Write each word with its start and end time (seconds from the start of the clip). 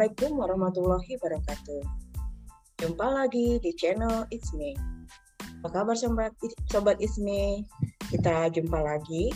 Assalamualaikum 0.00 0.40
warahmatullahi 0.40 1.12
wabarakatuh. 1.20 1.82
Jumpa 2.80 3.04
lagi 3.20 3.60
di 3.60 3.68
channel 3.76 4.24
It's 4.32 4.48
Me. 4.56 4.72
Apa 5.60 5.84
kabar 5.84 5.92
sobat, 5.92 6.32
sobat 6.72 6.96
It's 7.04 7.20
Me? 7.20 7.68
Kita 8.08 8.48
jumpa 8.48 8.80
lagi. 8.80 9.28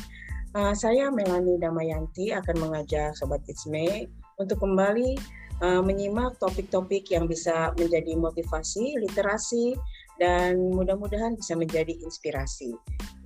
Uh, 0.56 0.72
saya 0.72 1.12
Melani 1.12 1.60
Damayanti 1.60 2.32
akan 2.32 2.64
mengajak 2.64 3.12
sobat 3.12 3.44
It's 3.44 3.68
Me 3.68 4.08
untuk 4.40 4.64
kembali 4.64 5.20
uh, 5.60 5.84
menyimak 5.84 6.40
topik-topik 6.40 7.12
yang 7.12 7.28
bisa 7.28 7.76
menjadi 7.76 8.16
motivasi, 8.16 8.96
literasi, 9.04 9.76
dan 10.16 10.72
mudah-mudahan 10.72 11.36
bisa 11.36 11.60
menjadi 11.60 11.92
inspirasi. 12.00 12.72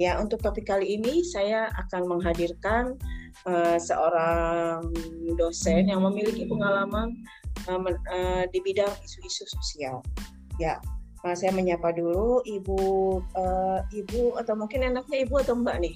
Ya, 0.02 0.18
untuk 0.18 0.42
topik 0.42 0.66
kali 0.66 0.98
ini 0.98 1.22
saya 1.22 1.70
akan 1.86 2.18
menghadirkan 2.18 2.98
uh, 3.46 3.76
seorang 3.78 4.88
dosen 5.36 5.88
yang 5.90 6.04
memiliki 6.04 6.48
pengalaman 6.48 7.14
uh, 7.68 7.80
uh, 7.80 8.44
di 8.50 8.58
bidang 8.62 8.90
isu-isu 9.04 9.44
sosial. 9.48 10.02
Ya, 10.58 10.82
uh, 11.22 11.34
saya 11.34 11.54
menyapa 11.54 11.94
dulu 11.94 12.42
Ibu 12.44 12.80
uh, 13.38 13.80
Ibu 13.90 14.38
atau 14.40 14.54
mungkin 14.58 14.86
enaknya 14.86 15.24
Ibu 15.26 15.34
atau 15.42 15.54
Mbak 15.58 15.76
nih? 15.82 15.94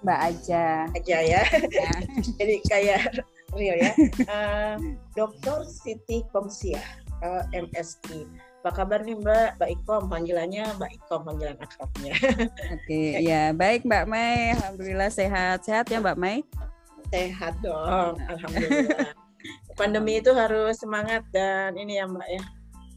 Mbak 0.00 0.20
aja. 0.32 0.64
Aja 0.96 1.18
ya. 1.20 1.42
ya. 1.68 1.92
Jadi 2.40 2.54
kayak 2.66 3.20
real 3.54 3.76
ya. 3.78 3.92
Uh, 4.30 4.76
Dr. 5.18 5.66
Siti 5.66 6.22
Komsia, 6.30 6.80
uh, 7.20 7.44
MSI 7.52 8.49
apa 8.60 8.84
kabar 8.84 9.00
nih 9.08 9.16
Mbak? 9.16 9.56
Mbak 9.56 9.70
Ikom 9.72 10.02
panggilannya 10.12 10.64
Mbak 10.76 10.90
Ikom 11.00 11.20
panggilan 11.24 11.56
akrabnya. 11.64 12.12
Oke, 12.76 13.04
ya 13.24 13.56
baik 13.56 13.88
Mbak 13.88 14.04
Mai. 14.04 14.52
Alhamdulillah 14.52 15.08
sehat. 15.08 15.64
Sehat 15.64 15.88
ya 15.88 15.96
Mbak 15.96 16.20
Mai? 16.20 16.44
Sehat 17.08 17.56
dong, 17.64 18.20
alhamdulillah. 18.28 19.16
Pandemi 19.80 20.20
itu 20.20 20.36
harus 20.36 20.76
semangat 20.76 21.24
dan 21.32 21.72
ini 21.80 21.96
ya 21.96 22.04
Mbak 22.04 22.28
ya. 22.28 22.42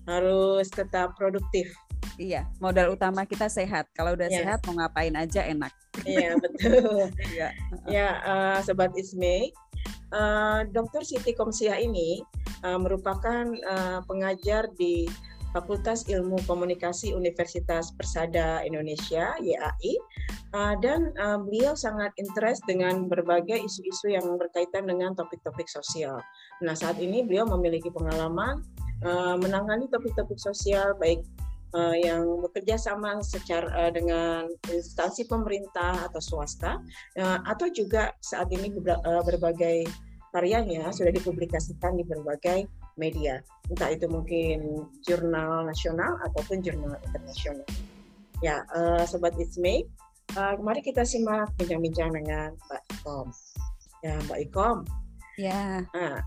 Harus 0.04 0.68
tetap 0.68 1.16
produktif. 1.16 1.72
Iya, 2.20 2.44
modal 2.60 2.92
utama 2.92 3.24
kita 3.24 3.48
sehat. 3.48 3.88
Kalau 3.96 4.20
udah 4.20 4.28
ya. 4.28 4.44
sehat 4.44 4.68
mau 4.68 4.76
ngapain 4.76 5.16
aja 5.16 5.48
enak. 5.48 5.72
Iya, 6.04 6.36
betul. 6.44 7.08
Iya. 7.32 7.56
ya, 7.88 8.08
uh, 8.28 8.58
sobat 8.68 8.92
Isme, 9.00 9.56
uh, 10.12 10.68
Dr. 10.76 11.08
Siti 11.08 11.32
Komsia 11.32 11.80
ini 11.80 12.20
uh, 12.68 12.76
merupakan 12.76 13.48
uh, 13.48 14.04
pengajar 14.04 14.68
di 14.76 15.08
Fakultas 15.54 16.10
Ilmu 16.10 16.42
Komunikasi 16.50 17.14
Universitas 17.14 17.94
Persada 17.94 18.66
Indonesia 18.66 19.38
(YAI) 19.38 19.94
uh, 20.58 20.74
dan 20.82 21.14
uh, 21.22 21.38
beliau 21.38 21.78
sangat 21.78 22.10
interest 22.18 22.66
dengan 22.66 23.06
berbagai 23.06 23.62
isu-isu 23.62 24.18
yang 24.18 24.26
berkaitan 24.42 24.90
dengan 24.90 25.14
topik-topik 25.14 25.70
sosial. 25.70 26.18
Nah, 26.66 26.74
saat 26.74 26.98
ini 26.98 27.22
beliau 27.22 27.46
memiliki 27.46 27.94
pengalaman 27.94 28.66
uh, 29.06 29.38
menangani 29.38 29.86
topik-topik 29.94 30.42
sosial 30.42 30.98
baik 30.98 31.22
yang 31.74 32.38
bekerja 32.46 32.78
sama 32.78 33.18
secara 33.26 33.90
dengan 33.90 34.46
instansi 34.70 35.26
pemerintah 35.26 36.06
atau 36.06 36.22
swasta 36.22 36.78
atau 37.50 37.66
juga 37.74 38.14
saat 38.22 38.46
ini 38.54 38.70
berbagai 39.26 39.82
karyanya 40.30 40.94
sudah 40.94 41.10
dipublikasikan 41.10 41.98
di 41.98 42.06
berbagai 42.06 42.70
media, 42.96 43.42
entah 43.70 43.90
itu 43.90 44.06
mungkin 44.06 44.88
jurnal 45.06 45.66
nasional 45.66 46.20
ataupun 46.30 46.62
jurnal 46.62 46.96
internasional. 47.10 47.68
Ya, 48.44 48.68
uh, 48.76 49.04
Sobat 49.08 49.34
Isme, 49.40 49.88
uh, 50.36 50.60
mari 50.60 50.84
kita 50.84 51.08
simak 51.08 51.52
bincang-bincang 51.58 52.12
dengan 52.12 52.54
Mbak 52.54 52.84
Ikom. 53.00 53.28
Ya, 54.04 54.14
Mbak 54.28 54.40
Ikom. 54.50 54.78
Ya. 55.40 55.88
Nah, 55.96 56.22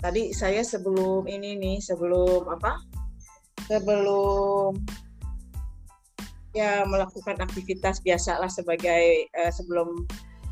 tadi 0.00 0.32
saya 0.32 0.64
sebelum 0.64 1.28
ini 1.28 1.54
nih, 1.54 1.78
sebelum 1.84 2.48
apa? 2.48 2.80
Sebelum 3.68 4.72
ya 6.56 6.82
melakukan 6.88 7.38
aktivitas 7.44 8.00
biasalah 8.00 8.48
sebagai 8.48 9.28
uh, 9.36 9.52
sebelum 9.52 10.08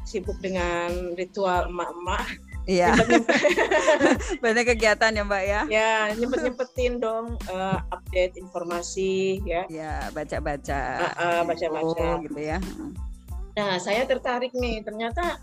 sibuk 0.06 0.38
dengan 0.38 1.16
ritual 1.18 1.66
emak-emak 1.66 2.38
Iya. 2.66 2.98
Banyak 4.42 4.64
kegiatan 4.74 5.14
ya 5.14 5.22
Mbak 5.22 5.42
ya. 5.46 5.60
Ya, 5.70 5.92
nyempet-nyempetin 6.18 6.98
dong 6.98 7.38
uh, 7.46 7.78
update 7.94 8.34
informasi 8.34 9.40
ya. 9.46 9.62
Ya, 9.70 10.10
baca-baca. 10.10 10.80
Uh, 10.98 11.14
uh, 11.22 11.40
baca-baca 11.46 12.06
oh, 12.18 12.22
gitu 12.26 12.40
ya. 12.42 12.58
Nah, 13.54 13.78
saya 13.78 14.02
tertarik 14.04 14.50
nih. 14.50 14.82
Ternyata 14.82 15.38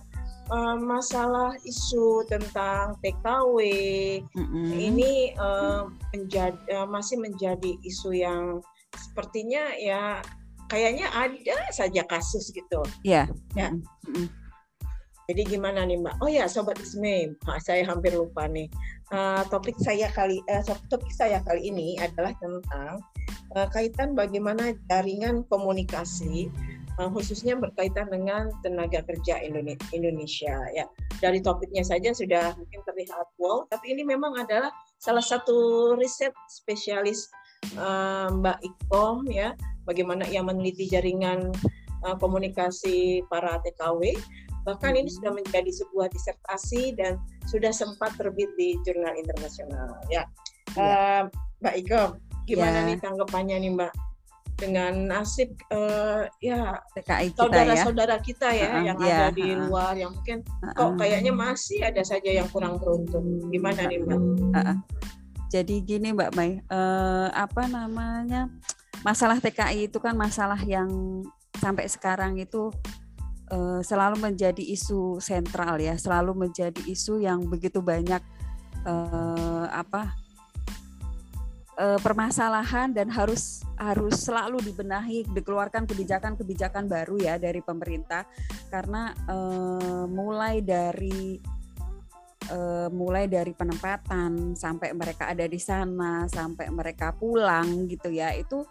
uh, 0.51 0.75
masalah 0.75 1.55
isu 1.63 2.27
tentang 2.27 2.99
TKW 2.99 3.57
mm 4.27 4.45
-hmm. 4.45 4.67
ini 4.75 5.31
uh, 5.39 5.87
menjadi 6.11 6.59
uh, 6.75 6.87
masih 6.91 7.23
menjadi 7.23 7.79
isu 7.87 8.11
yang 8.19 8.59
sepertinya 8.93 9.73
ya 9.79 10.21
kayaknya 10.67 11.07
ada 11.15 11.71
saja 11.71 12.03
kasus 12.03 12.51
gitu. 12.51 12.83
Iya. 13.07 13.31
Yeah. 13.55 13.71
Ya. 13.71 13.79
Mm 14.11 14.11
-hmm 14.11 14.42
jadi 15.23 15.41
gimana 15.47 15.87
nih 15.87 16.03
Mbak? 16.03 16.15
Oh 16.19 16.27
ya 16.27 16.51
Sobat 16.51 16.75
Isme, 16.83 17.39
saya 17.63 17.87
hampir 17.87 18.11
lupa 18.11 18.43
nih. 18.43 18.67
Uh, 19.07 19.45
topik 19.47 19.77
saya 19.79 20.11
kali 20.11 20.43
uh, 20.51 20.63
topik 20.91 21.13
saya 21.15 21.39
kali 21.47 21.71
ini 21.71 21.95
adalah 22.01 22.35
tentang 22.43 22.99
uh, 23.55 23.67
kaitan 23.71 24.17
bagaimana 24.17 24.73
jaringan 24.89 25.45
komunikasi 25.47 26.49
uh, 26.99 27.07
khususnya 27.13 27.55
berkaitan 27.55 28.11
dengan 28.11 28.51
tenaga 28.67 28.99
kerja 29.07 29.39
Indonesia 29.95 30.57
ya. 30.75 30.83
Dari 31.23 31.39
topiknya 31.39 31.87
saja 31.87 32.11
sudah 32.11 32.51
mungkin 32.59 32.83
terlihat 32.83 33.31
wow, 33.39 33.63
tapi 33.71 33.95
ini 33.95 34.03
memang 34.03 34.35
adalah 34.35 34.75
salah 34.99 35.23
satu 35.23 35.93
riset 35.95 36.35
spesialis 36.51 37.31
uh, 37.79 38.27
Mbak 38.27 38.59
Ikom 38.59 39.23
ya, 39.31 39.55
bagaimana 39.87 40.27
ia 40.27 40.43
meneliti 40.43 40.91
jaringan 40.91 41.53
komunikasi 42.19 43.23
para 43.31 43.63
TKW 43.63 44.11
Bahkan 44.63 44.95
ini 44.95 45.09
sudah 45.11 45.31
menjadi 45.35 45.71
sebuah 45.71 46.07
disertasi 46.11 46.95
dan 46.95 47.19
sudah 47.47 47.71
sempat 47.75 48.15
terbit 48.15 48.51
di 48.55 48.79
jurnal 48.87 49.13
internasional. 49.19 49.99
Ya, 50.07 50.23
ya. 50.75 50.79
Uh, 50.79 51.23
Mbak 51.63 51.75
Iko, 51.83 52.03
gimana 52.47 52.83
ya. 52.83 52.87
nih 52.91 52.97
tanggapannya 52.99 53.57
nih 53.59 53.71
Mbak 53.75 53.93
dengan 54.53 54.93
nasib 55.09 55.49
uh, 55.73 56.29
ya 56.37 56.77
TKI 56.93 57.33
saudara-saudara 57.33 58.15
kita 58.21 58.53
ya, 58.53 58.69
uh, 58.79 58.83
yang 58.85 58.97
ya, 59.01 59.27
ada 59.27 59.27
di 59.33 59.49
uh, 59.49 59.65
luar 59.65 59.97
yang 59.97 60.13
mungkin 60.13 60.45
uh, 60.61 60.71
kok 60.71 60.91
kayaknya 61.01 61.33
masih 61.33 61.81
ada 61.81 61.99
saja 62.05 62.29
yang 62.29 62.47
kurang 62.53 62.77
beruntung. 62.77 63.49
Gimana 63.49 63.89
nih 63.89 63.99
Mbak? 64.05 64.19
Uh, 64.53 64.57
uh. 64.61 64.77
Jadi 65.49 65.75
gini 65.85 66.13
Mbak 66.13 66.31
Mai, 66.33 66.61
uh, 66.69 67.29
apa 67.33 67.69
namanya 67.69 68.49
masalah 69.03 69.37
TKI 69.37 69.91
itu 69.91 69.97
kan 69.99 70.15
masalah 70.15 70.57
yang 70.63 70.89
sampai 71.59 71.85
sekarang 71.89 72.39
itu 72.39 72.73
uh, 73.51 73.81
selalu 73.83 74.21
menjadi 74.21 74.61
isu 74.61 75.19
sentral 75.19 75.81
ya, 75.81 75.97
selalu 75.99 76.47
menjadi 76.47 76.79
isu 76.87 77.19
yang 77.19 77.43
begitu 77.49 77.83
banyak 77.83 78.21
uh, 78.87 79.67
apa 79.73 80.13
uh, 81.79 81.99
permasalahan 81.99 82.93
dan 82.93 83.09
harus 83.09 83.65
harus 83.75 84.23
selalu 84.23 84.61
dibenahi, 84.63 85.27
dikeluarkan 85.33 85.89
kebijakan-kebijakan 85.89 86.87
baru 86.87 87.19
ya 87.19 87.35
dari 87.41 87.59
pemerintah. 87.59 88.23
Karena 88.69 89.11
uh, 89.27 90.05
mulai 90.07 90.61
dari 90.61 91.41
uh, 92.51 92.89
mulai 92.91 93.29
dari 93.29 93.51
penempatan 93.55 94.57
sampai 94.57 94.91
mereka 94.91 95.31
ada 95.31 95.45
di 95.47 95.59
sana 95.61 96.27
sampai 96.27 96.67
mereka 96.73 97.15
pulang 97.15 97.87
gitu 97.87 98.11
ya 98.11 98.33
itu 98.35 98.65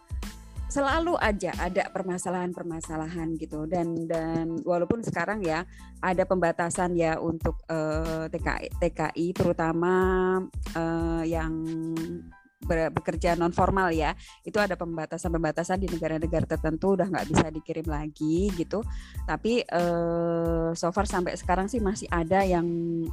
selalu 0.72 1.20
aja 1.20 1.52
ada 1.60 1.92
permasalahan-permasalahan 1.92 3.36
gitu. 3.36 3.68
Dan 3.68 4.08
dan 4.08 4.56
walaupun 4.64 5.04
sekarang 5.04 5.44
ya 5.44 5.68
ada 6.00 6.24
pembatasan 6.24 6.96
ya 6.96 7.20
untuk 7.20 7.60
uh, 7.68 8.24
eh, 8.24 8.32
TKI 8.32 8.68
TKI 8.80 9.26
terutama 9.36 9.92
uh, 10.72 11.22
yang 11.28 11.52
bekerja 12.66 13.34
non 13.34 13.50
formal 13.50 13.90
ya 13.90 14.14
itu 14.46 14.56
ada 14.58 14.78
pembatasan-pembatasan 14.78 15.82
di 15.82 15.88
negara-negara 15.90 16.46
tertentu 16.46 16.94
udah 16.94 17.06
nggak 17.10 17.28
bisa 17.28 17.46
dikirim 17.50 17.86
lagi 17.90 18.48
gitu. 18.54 18.80
Tapi 19.26 19.66
uh, 19.66 20.70
so 20.72 20.88
far 20.94 21.06
sampai 21.06 21.34
sekarang 21.34 21.66
sih 21.66 21.82
masih 21.82 22.06
ada 22.08 22.46
yang 22.46 22.66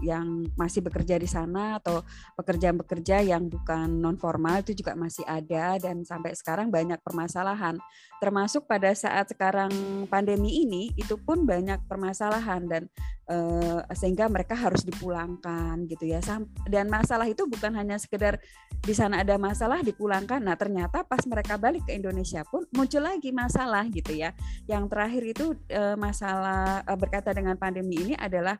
yang 0.06 0.46
masih 0.54 0.86
bekerja 0.86 1.18
di 1.18 1.28
sana 1.28 1.82
atau 1.82 2.06
pekerjaan-pekerja 2.38 3.26
yang 3.26 3.50
bukan 3.50 4.00
non 4.00 4.16
formal 4.16 4.62
itu 4.62 4.78
juga 4.78 4.94
masih 4.94 5.26
ada 5.26 5.78
dan 5.82 6.06
sampai 6.06 6.38
sekarang 6.38 6.70
banyak 6.70 7.02
permasalahan. 7.02 7.78
Termasuk 8.22 8.70
pada 8.70 8.94
saat 8.94 9.32
sekarang 9.32 9.72
pandemi 10.12 10.64
ini 10.64 10.92
itu 10.96 11.16
pun 11.18 11.44
banyak 11.48 11.84
permasalahan 11.88 12.68
dan 12.68 12.84
uh, 13.30 13.80
sehingga 13.94 14.28
mereka 14.28 14.58
harus 14.58 14.82
dipulangkan 14.84 15.86
gitu 15.86 16.10
ya 16.10 16.20
dan 16.68 16.90
masalah 16.90 17.30
itu 17.30 17.46
bukan 17.46 17.72
hanya 17.78 17.96
sekedar 18.02 18.42
di 18.80 18.94
sana 18.96 19.22
ada 19.22 19.36
masalah 19.36 19.84
dipulangkan. 19.84 20.40
Nah, 20.40 20.56
ternyata 20.56 21.04
pas 21.04 21.22
mereka 21.28 21.60
balik 21.60 21.86
ke 21.86 21.94
Indonesia 21.96 22.42
pun 22.48 22.66
muncul 22.74 23.04
lagi 23.04 23.30
masalah 23.30 23.86
gitu 23.92 24.16
ya. 24.16 24.32
Yang 24.66 24.84
terakhir 24.92 25.24
itu 25.28 25.46
e, 25.68 25.84
masalah 26.00 26.82
e, 26.88 26.92
berkaitan 26.96 27.36
dengan 27.44 27.56
pandemi 27.60 28.00
ini 28.00 28.14
adalah 28.16 28.56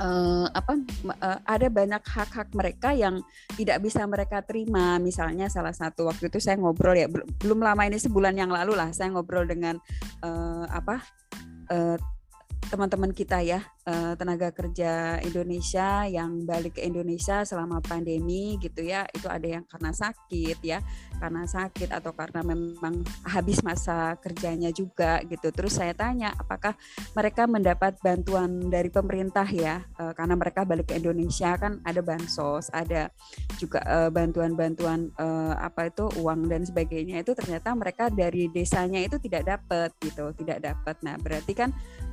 uh, 0.00 0.46
apa 0.54 0.80
uh, 1.20 1.38
ada 1.44 1.68
banyak 1.68 2.00
hak-hak 2.00 2.48
mereka 2.56 2.94
yang 2.96 3.20
tidak 3.58 3.84
bisa 3.84 4.06
mereka 4.08 4.40
terima 4.40 4.96
misalnya 4.96 5.50
salah 5.52 5.74
satu 5.76 6.08
waktu 6.08 6.32
itu 6.32 6.40
saya 6.40 6.56
ngobrol 6.56 6.96
ya 6.96 7.10
belum 7.10 7.60
lama 7.60 7.84
ini 7.84 8.00
sebulan 8.00 8.32
yang 8.38 8.48
lalu 8.48 8.78
lah 8.78 8.88
saya 8.96 9.12
ngobrol 9.12 9.44
dengan 9.44 9.76
uh, 10.24 10.64
apa 10.72 11.04
uh, 11.68 11.96
teman-teman 12.68 13.16
kita 13.16 13.40
ya 13.40 13.64
eh, 13.90 14.14
tenaga 14.14 14.54
kerja 14.54 15.18
Indonesia 15.26 16.06
yang 16.06 16.46
balik 16.46 16.78
ke 16.78 16.86
Indonesia 16.86 17.42
selama 17.42 17.82
pandemi 17.82 18.54
gitu 18.62 18.86
ya 18.86 19.02
itu 19.10 19.26
ada 19.26 19.58
yang 19.58 19.64
karena 19.66 19.90
sakit 19.90 20.58
ya 20.62 20.78
karena 21.18 21.42
sakit 21.44 21.90
atau 21.90 22.14
karena 22.14 22.40
memang 22.46 23.02
habis 23.26 23.60
masa 23.66 24.16
kerjanya 24.22 24.70
juga 24.70 25.20
gitu. 25.26 25.50
Terus 25.50 25.76
saya 25.76 25.92
tanya 25.92 26.32
apakah 26.38 26.78
mereka 27.12 27.44
mendapat 27.44 27.98
bantuan 28.00 28.70
dari 28.70 28.88
pemerintah 28.88 29.44
ya? 29.50 29.82
Eh, 29.98 30.12
karena 30.14 30.38
mereka 30.38 30.62
balik 30.62 30.94
ke 30.94 31.02
Indonesia 31.02 31.58
kan 31.58 31.82
ada 31.82 32.00
bansos 32.00 32.70
ada 32.70 33.10
juga 33.58 33.82
eh, 33.84 34.10
bantuan-bantuan 34.14 35.12
apa 35.60 35.90
itu 35.90 36.06
uang 36.22 36.48
dan 36.48 36.62
sebagainya. 36.64 37.20
Itu 37.20 37.36
ternyata 37.36 37.74
mereka 37.76 38.08
dari 38.08 38.48
desanya 38.48 39.02
itu 39.02 39.18
tidak 39.18 39.44
dapat 39.48 39.90
gitu 40.00 40.30
tidak 40.38 40.62
dapat. 40.64 40.96
Nah 41.02 41.18
berarti 41.18 41.52
kan 41.52 41.70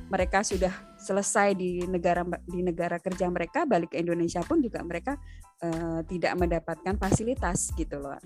mereka 0.08 0.40
sudah 0.40 0.72
selesai 0.98 1.54
di 1.54 1.86
negara 1.86 2.26
di 2.44 2.60
negara 2.60 2.98
kerja 2.98 3.30
mereka 3.30 3.64
balik 3.64 3.94
ke 3.94 4.02
Indonesia 4.02 4.42
pun 4.42 4.58
juga 4.58 4.82
mereka 4.82 5.14
uh, 5.62 6.02
tidak 6.04 6.34
mendapatkan 6.34 6.98
fasilitas 6.98 7.70
gitu 7.78 8.02
loh 8.02 8.18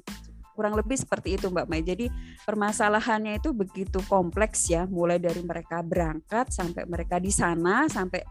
kurang 0.52 0.76
lebih 0.76 1.00
seperti 1.00 1.40
itu 1.40 1.48
Mbak 1.48 1.66
Mai. 1.66 1.82
Jadi 1.82 2.06
permasalahannya 2.44 3.40
itu 3.40 3.50
begitu 3.56 3.98
kompleks 4.06 4.68
ya, 4.68 4.84
mulai 4.84 5.16
dari 5.18 5.40
mereka 5.40 5.80
berangkat 5.80 6.52
sampai 6.52 6.84
mereka 6.84 7.16
di 7.16 7.32
sana 7.32 7.88
sampai 7.88 8.22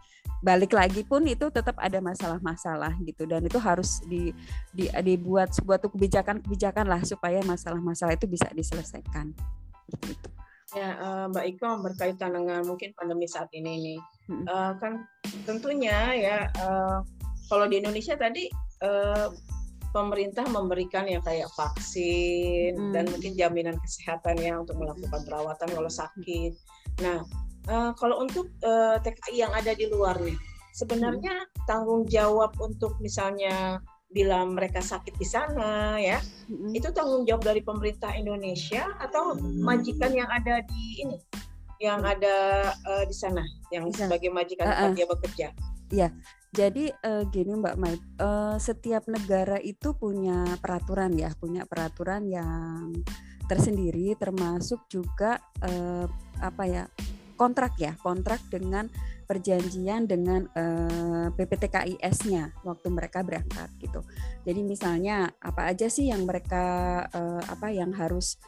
balik 0.42 0.74
lagi 0.74 1.06
pun 1.06 1.22
itu 1.26 1.54
tetap 1.54 1.78
ada 1.78 2.02
masalah-masalah 2.02 2.98
gitu 3.06 3.30
dan 3.30 3.46
itu 3.46 3.62
harus 3.62 4.02
di, 4.10 4.34
di 4.74 4.90
dibuat 4.90 5.54
sebuah 5.54 5.82
kebijakan-kebijakan 5.86 6.86
lah 6.90 7.02
supaya 7.06 7.42
masalah-masalah 7.46 8.18
itu 8.18 8.30
bisa 8.30 8.50
diselesaikan. 8.54 9.34
Gitu. 9.92 10.41
Ya, 10.72 10.96
uh, 11.04 11.26
Mbak 11.28 11.46
Iko 11.58 11.70
berkaitan 11.84 12.32
dengan 12.32 12.64
mungkin 12.64 12.96
pandemi 12.96 13.28
saat 13.28 13.52
ini 13.52 13.74
nih, 13.92 14.00
uh, 14.48 14.72
kan 14.80 15.04
tentunya 15.44 16.16
ya 16.16 16.38
uh, 16.64 17.04
kalau 17.52 17.68
di 17.68 17.84
Indonesia 17.84 18.16
tadi 18.16 18.48
uh, 18.80 19.28
pemerintah 19.92 20.48
memberikan 20.48 21.04
yang 21.12 21.20
kayak 21.20 21.52
vaksin 21.60 22.80
hmm. 22.80 22.92
dan 22.96 23.12
mungkin 23.12 23.36
jaminan 23.36 23.76
kesehatan 23.84 24.40
ya 24.40 24.64
untuk 24.64 24.80
melakukan 24.80 25.22
perawatan 25.28 25.70
kalau 25.76 25.92
sakit. 25.92 26.56
Nah, 27.04 27.20
uh, 27.68 27.92
kalau 28.00 28.24
untuk 28.24 28.48
uh, 28.64 28.96
TKI 29.04 29.44
yang 29.44 29.52
ada 29.52 29.76
di 29.76 29.92
luar 29.92 30.16
nih, 30.24 30.40
sebenarnya 30.72 31.36
hmm. 31.36 31.68
tanggung 31.68 32.08
jawab 32.08 32.56
untuk 32.64 32.96
misalnya 33.04 33.84
bila 34.12 34.44
mereka 34.44 34.84
sakit 34.84 35.16
di 35.16 35.28
sana 35.28 35.96
ya 35.98 36.20
mm-hmm. 36.20 36.76
itu 36.76 36.88
tanggung 36.92 37.24
jawab 37.24 37.44
dari 37.48 37.64
pemerintah 37.64 38.12
Indonesia 38.16 38.92
atau 39.00 39.40
majikan 39.40 40.12
yang 40.12 40.28
ada 40.28 40.60
di 40.68 41.08
ini 41.08 41.18
yang 41.82 42.06
ada 42.06 42.70
uh, 42.86 43.04
di 43.08 43.16
sana 43.16 43.42
yang 43.74 43.90
Bisa. 43.90 44.06
sebagai 44.06 44.30
majikan 44.30 44.70
uh-uh. 44.70 44.94
dia 44.94 45.08
bekerja 45.10 45.48
ya 45.90 46.08
jadi 46.52 46.92
uh, 47.08 47.24
gini 47.32 47.56
Mbak 47.56 47.76
Mai 47.80 47.96
uh, 48.20 48.60
setiap 48.60 49.08
negara 49.08 49.58
itu 49.64 49.96
punya 49.96 50.60
peraturan 50.60 51.16
ya 51.16 51.32
punya 51.40 51.64
peraturan 51.64 52.28
yang 52.28 52.92
tersendiri 53.48 54.16
termasuk 54.20 54.86
juga 54.92 55.40
uh, 55.64 56.06
apa 56.40 56.64
ya 56.68 56.84
kontrak 57.42 57.74
ya 57.82 57.98
kontrak 57.98 58.38
dengan 58.54 58.86
perjanjian 59.26 60.06
dengan 60.06 60.46
eh, 60.54 61.34
PPTKIS-nya 61.34 62.62
waktu 62.62 62.88
mereka 62.94 63.26
berangkat 63.26 63.74
gitu. 63.82 64.06
Jadi 64.46 64.62
misalnya 64.62 65.34
apa 65.42 65.74
aja 65.74 65.90
sih 65.90 66.14
yang 66.14 66.30
mereka 66.30 66.62
uh, 67.14 67.42
apa 67.46 67.70
yang 67.70 67.94
harus 67.94 68.42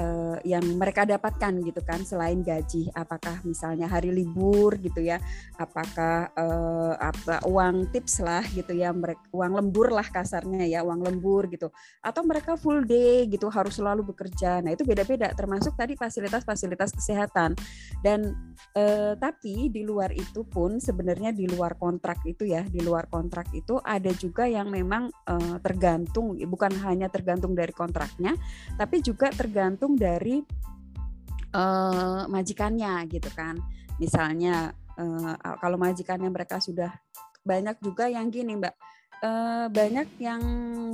uh, 0.00 0.36
yang 0.48 0.64
mereka 0.80 1.04
dapatkan 1.04 1.60
gitu 1.60 1.80
kan 1.84 2.00
selain 2.02 2.40
gaji. 2.40 2.88
Apakah 2.96 3.44
misalnya 3.44 3.84
hari 3.86 4.08
libur 4.10 4.80
gitu 4.80 5.04
ya 5.04 5.20
apakah 5.60 6.32
uh, 6.32 6.96
apa 6.96 7.44
uang 7.44 7.92
tips 7.92 8.24
lah 8.24 8.40
gitu 8.56 8.72
ya 8.72 8.90
mereka 8.96 9.20
uang 9.36 9.60
lembur 9.60 9.92
lah 9.92 10.06
kasarnya 10.08 10.64
ya 10.64 10.80
uang 10.80 11.04
lembur 11.04 11.52
gitu. 11.52 11.68
Atau 12.00 12.24
mereka 12.24 12.56
full 12.56 12.88
day 12.88 13.28
gitu 13.28 13.52
harus 13.52 13.76
selalu 13.76 14.16
bekerja. 14.16 14.64
Nah 14.64 14.72
itu 14.72 14.88
beda-beda 14.88 15.30
termasuk 15.36 15.76
tadi 15.76 15.94
fasilitas-fasilitas 15.94 16.96
kesehatan. 16.96 17.52
Dan 18.00 18.32
uh, 18.74 19.12
tapi 19.20 19.68
di 19.68 19.84
luar 19.84 20.10
itu 20.16 20.42
pun 20.48 20.80
sebenarnya 20.80 21.36
di 21.36 21.44
luar 21.44 21.76
kontrak 21.76 22.24
itu 22.24 22.48
ya 22.48 22.64
di 22.64 22.80
luar 22.80 23.10
kontrak 23.10 23.50
itu 23.52 23.76
ada 23.82 24.10
juga 24.14 24.46
yang 24.46 24.70
memang 24.70 25.10
uh, 25.26 25.56
tergantung 25.60 26.38
bukan 26.46 26.72
hanya 26.86 27.10
tergantung 27.10 27.52
dari 27.52 27.74
kontraknya 27.74 28.34
tapi 28.78 29.02
juga 29.02 29.28
tergantung 29.34 29.89
tergantung 29.90 29.98
dari 29.98 30.36
uh, 31.54 32.24
majikannya 32.30 33.08
gitu 33.10 33.30
kan. 33.34 33.58
Misalnya 33.98 34.70
uh, 34.98 35.34
kalau 35.58 35.76
majikannya 35.76 36.30
mereka 36.30 36.62
sudah 36.62 36.94
banyak 37.42 37.80
juga 37.80 38.06
yang 38.06 38.28
gini 38.30 38.54
Mbak 38.56 38.74
uh, 39.24 39.66
banyak 39.68 40.08
yang 40.20 40.42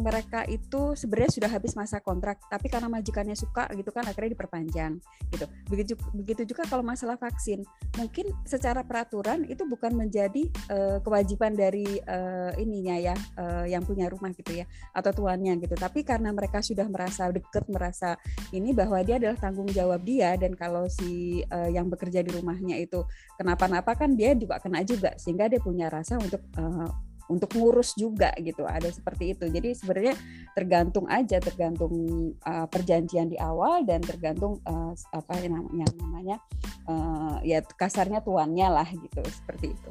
mereka 0.02 0.44
itu 0.46 0.94
sebenarnya 0.94 1.32
sudah 1.32 1.50
habis 1.50 1.72
masa 1.74 1.98
kontrak 2.02 2.38
tapi 2.46 2.68
karena 2.70 2.86
majikannya 2.90 3.34
suka 3.34 3.66
gitu 3.74 3.90
kan 3.90 4.06
akhirnya 4.06 4.36
diperpanjang 4.36 4.98
gitu. 5.32 5.46
Begitu 5.66 5.92
begitu 6.14 6.42
juga 6.46 6.66
kalau 6.68 6.82
masalah 6.86 7.18
vaksin. 7.18 7.62
Mungkin 7.98 8.30
secara 8.46 8.82
peraturan 8.86 9.46
itu 9.48 9.66
bukan 9.66 9.94
menjadi 9.94 10.46
uh, 10.70 10.98
kewajiban 11.02 11.54
dari 11.54 11.86
uh, 12.06 12.52
ininya 12.58 12.96
ya 12.98 13.16
uh, 13.38 13.64
yang 13.66 13.82
punya 13.82 14.06
rumah 14.10 14.30
gitu 14.34 14.62
ya 14.62 14.66
atau 14.94 15.10
tuannya 15.10 15.58
gitu. 15.62 15.74
Tapi 15.74 16.02
karena 16.06 16.30
mereka 16.30 16.62
sudah 16.62 16.86
merasa 16.86 17.30
dekat 17.30 17.66
merasa 17.70 18.14
ini 18.54 18.70
bahwa 18.76 19.00
dia 19.02 19.18
adalah 19.18 19.38
tanggung 19.38 19.70
jawab 19.70 20.02
dia 20.02 20.34
dan 20.38 20.54
kalau 20.54 20.86
si 20.86 21.42
uh, 21.50 21.70
yang 21.70 21.90
bekerja 21.90 22.22
di 22.22 22.30
rumahnya 22.30 22.78
itu 22.78 23.02
kenapa-napa 23.38 23.94
kan 23.98 24.14
dia 24.14 24.34
juga 24.34 24.58
kena 24.62 24.82
juga 24.86 25.14
sehingga 25.18 25.50
dia 25.50 25.60
punya 25.62 25.90
rasa 25.90 26.18
untuk 26.20 26.42
uh, 26.58 27.05
untuk 27.26 27.50
ngurus 27.58 27.94
juga 27.98 28.30
gitu 28.38 28.62
ada 28.66 28.86
seperti 28.86 29.34
itu. 29.34 29.50
Jadi 29.50 29.74
sebenarnya 29.74 30.14
tergantung 30.54 31.06
aja 31.10 31.42
tergantung 31.42 31.94
uh, 32.46 32.66
perjanjian 32.70 33.30
di 33.30 33.38
awal 33.38 33.82
dan 33.82 34.02
tergantung 34.02 34.62
uh, 34.66 34.94
apa 35.10 35.34
yang 35.42 35.66
namanya 35.66 36.38
uh, 36.86 37.38
ya 37.42 37.62
kasarnya 37.62 38.22
tuannya 38.22 38.68
lah 38.70 38.88
gitu 38.88 39.22
seperti 39.26 39.74
itu. 39.74 39.90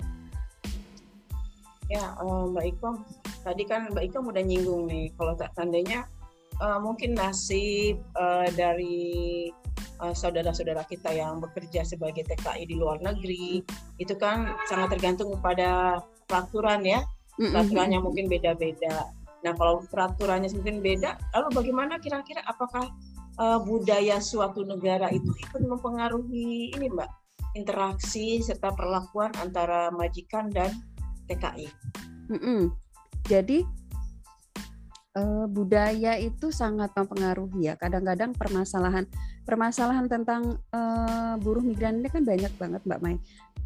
Ya 1.92 2.16
uh, 2.18 2.50
Mbak 2.50 2.66
Iko 2.76 2.90
tadi 3.44 3.64
kan 3.68 3.92
Mbak 3.92 4.04
Iko 4.12 4.18
udah 4.26 4.44
nyinggung 4.44 4.90
nih 4.90 5.14
kalau 5.20 5.38
tak 5.38 5.54
tandanya 5.54 6.08
uh, 6.64 6.80
mungkin 6.80 7.14
nasib 7.14 8.00
uh, 8.18 8.48
dari 8.56 9.52
saudara-saudara 9.96 10.84
kita 10.92 11.08
yang 11.16 11.40
bekerja 11.40 11.88
sebagai 11.88 12.28
TKI 12.28 12.68
di 12.68 12.76
luar 12.76 13.00
negeri 13.00 13.64
itu 13.96 14.14
kan 14.20 14.52
sangat 14.68 15.00
tergantung 15.00 15.32
kepada 15.40 16.04
peraturan 16.28 16.84
ya 16.84 17.00
peraturannya 17.40 18.00
mungkin 18.00 18.26
beda-beda. 18.32 19.12
Nah, 19.46 19.54
kalau 19.54 19.86
peraturannya 19.86 20.50
mungkin 20.58 20.82
beda, 20.82 21.22
lalu 21.38 21.48
bagaimana 21.54 22.02
kira-kira 22.02 22.42
apakah 22.50 22.90
uh, 23.38 23.62
budaya 23.62 24.18
suatu 24.18 24.66
negara 24.66 25.12
itu 25.14 25.30
ikut 25.38 25.62
mempengaruhi 25.62 26.74
ini, 26.74 26.90
Mbak, 26.90 27.10
interaksi 27.54 28.42
serta 28.42 28.74
perlakuan 28.74 29.30
antara 29.38 29.94
majikan 29.94 30.50
dan 30.50 30.74
TKI? 31.30 31.70
Mm 32.34 32.40
-mm. 32.42 32.62
Jadi 33.30 33.62
uh, 35.18 35.46
budaya 35.46 36.18
itu 36.20 36.50
sangat 36.50 36.90
mempengaruhi 36.98 37.70
ya. 37.70 37.78
Kadang-kadang 37.78 38.34
permasalahan 38.34 39.06
permasalahan 39.46 40.10
tentang 40.10 40.58
uh, 40.74 41.38
buruh 41.38 41.62
migran 41.62 42.02
ini 42.02 42.10
kan 42.10 42.26
banyak 42.26 42.54
banget, 42.58 42.82
Mbak 42.82 43.02
Mai. 43.02 43.18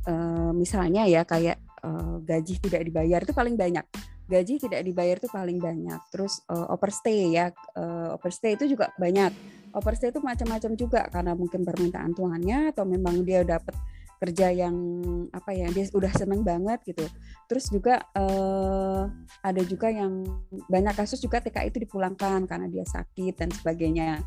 Uh, 0.08 0.56
misalnya 0.56 1.04
ya 1.08 1.28
kayak 1.28 1.60
uh, 1.84 2.18
gaji 2.24 2.60
tidak 2.62 2.82
dibayar 2.88 3.20
itu 3.24 3.34
paling 3.34 3.56
banyak. 3.56 3.86
Gaji 4.30 4.62
tidak 4.62 4.82
dibayar 4.86 5.18
itu 5.18 5.30
paling 5.32 5.58
banyak. 5.58 6.02
Terus 6.14 6.46
uh, 6.52 6.70
overstay 6.70 7.34
ya 7.34 7.50
uh, 7.76 8.16
overstay 8.16 8.54
itu 8.56 8.78
juga 8.78 8.94
banyak. 9.02 9.34
Overstay 9.74 10.10
itu 10.14 10.22
macam-macam 10.22 10.72
juga 10.74 11.02
karena 11.10 11.34
mungkin 11.38 11.62
permintaan 11.66 12.14
tuannya 12.14 12.74
atau 12.74 12.86
memang 12.86 13.22
dia 13.26 13.46
dapat 13.46 13.74
kerja 14.20 14.52
yang 14.52 14.76
apa 15.32 15.56
ya 15.56 15.72
dia 15.72 15.88
udah 15.96 16.12
seneng 16.12 16.44
banget 16.44 16.84
gitu. 16.84 17.08
Terus 17.48 17.72
juga 17.72 18.04
uh, 18.14 19.08
ada 19.40 19.62
juga 19.64 19.88
yang 19.88 20.28
banyak 20.68 20.94
kasus 21.00 21.24
juga 21.24 21.40
TKI 21.40 21.72
itu 21.72 21.80
dipulangkan 21.88 22.44
karena 22.44 22.68
dia 22.68 22.84
sakit 22.84 23.34
dan 23.40 23.50
sebagainya 23.56 24.20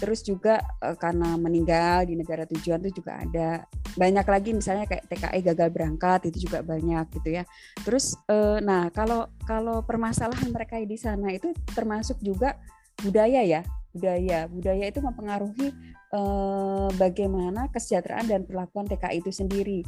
terus 0.00 0.24
juga 0.24 0.62
uh, 0.80 0.96
karena 0.96 1.36
meninggal 1.36 2.08
di 2.08 2.14
negara 2.16 2.48
tujuan 2.48 2.80
itu 2.86 3.02
juga 3.02 3.20
ada. 3.20 3.50
Banyak 3.92 4.24
lagi 4.24 4.50
misalnya 4.56 4.88
kayak 4.88 5.04
TKI 5.08 5.40
gagal 5.52 5.68
berangkat 5.68 6.20
itu 6.32 6.48
juga 6.48 6.64
banyak 6.64 7.06
gitu 7.20 7.28
ya. 7.40 7.44
Terus 7.84 8.16
uh, 8.28 8.58
nah 8.64 8.88
kalau 8.88 9.28
kalau 9.44 9.84
permasalahan 9.84 10.48
mereka 10.48 10.80
di 10.80 10.96
sana 10.96 11.32
itu 11.32 11.52
termasuk 11.76 12.16
juga 12.24 12.56
budaya 13.04 13.44
ya 13.44 13.62
budaya. 13.92 14.48
Budaya 14.48 14.84
itu 14.88 15.00
mempengaruhi 15.04 15.68
uh, 16.16 16.88
bagaimana 16.96 17.68
kesejahteraan 17.70 18.26
dan 18.26 18.40
perlakuan 18.48 18.88
TKI 18.88 19.20
itu 19.20 19.30
sendiri. 19.30 19.80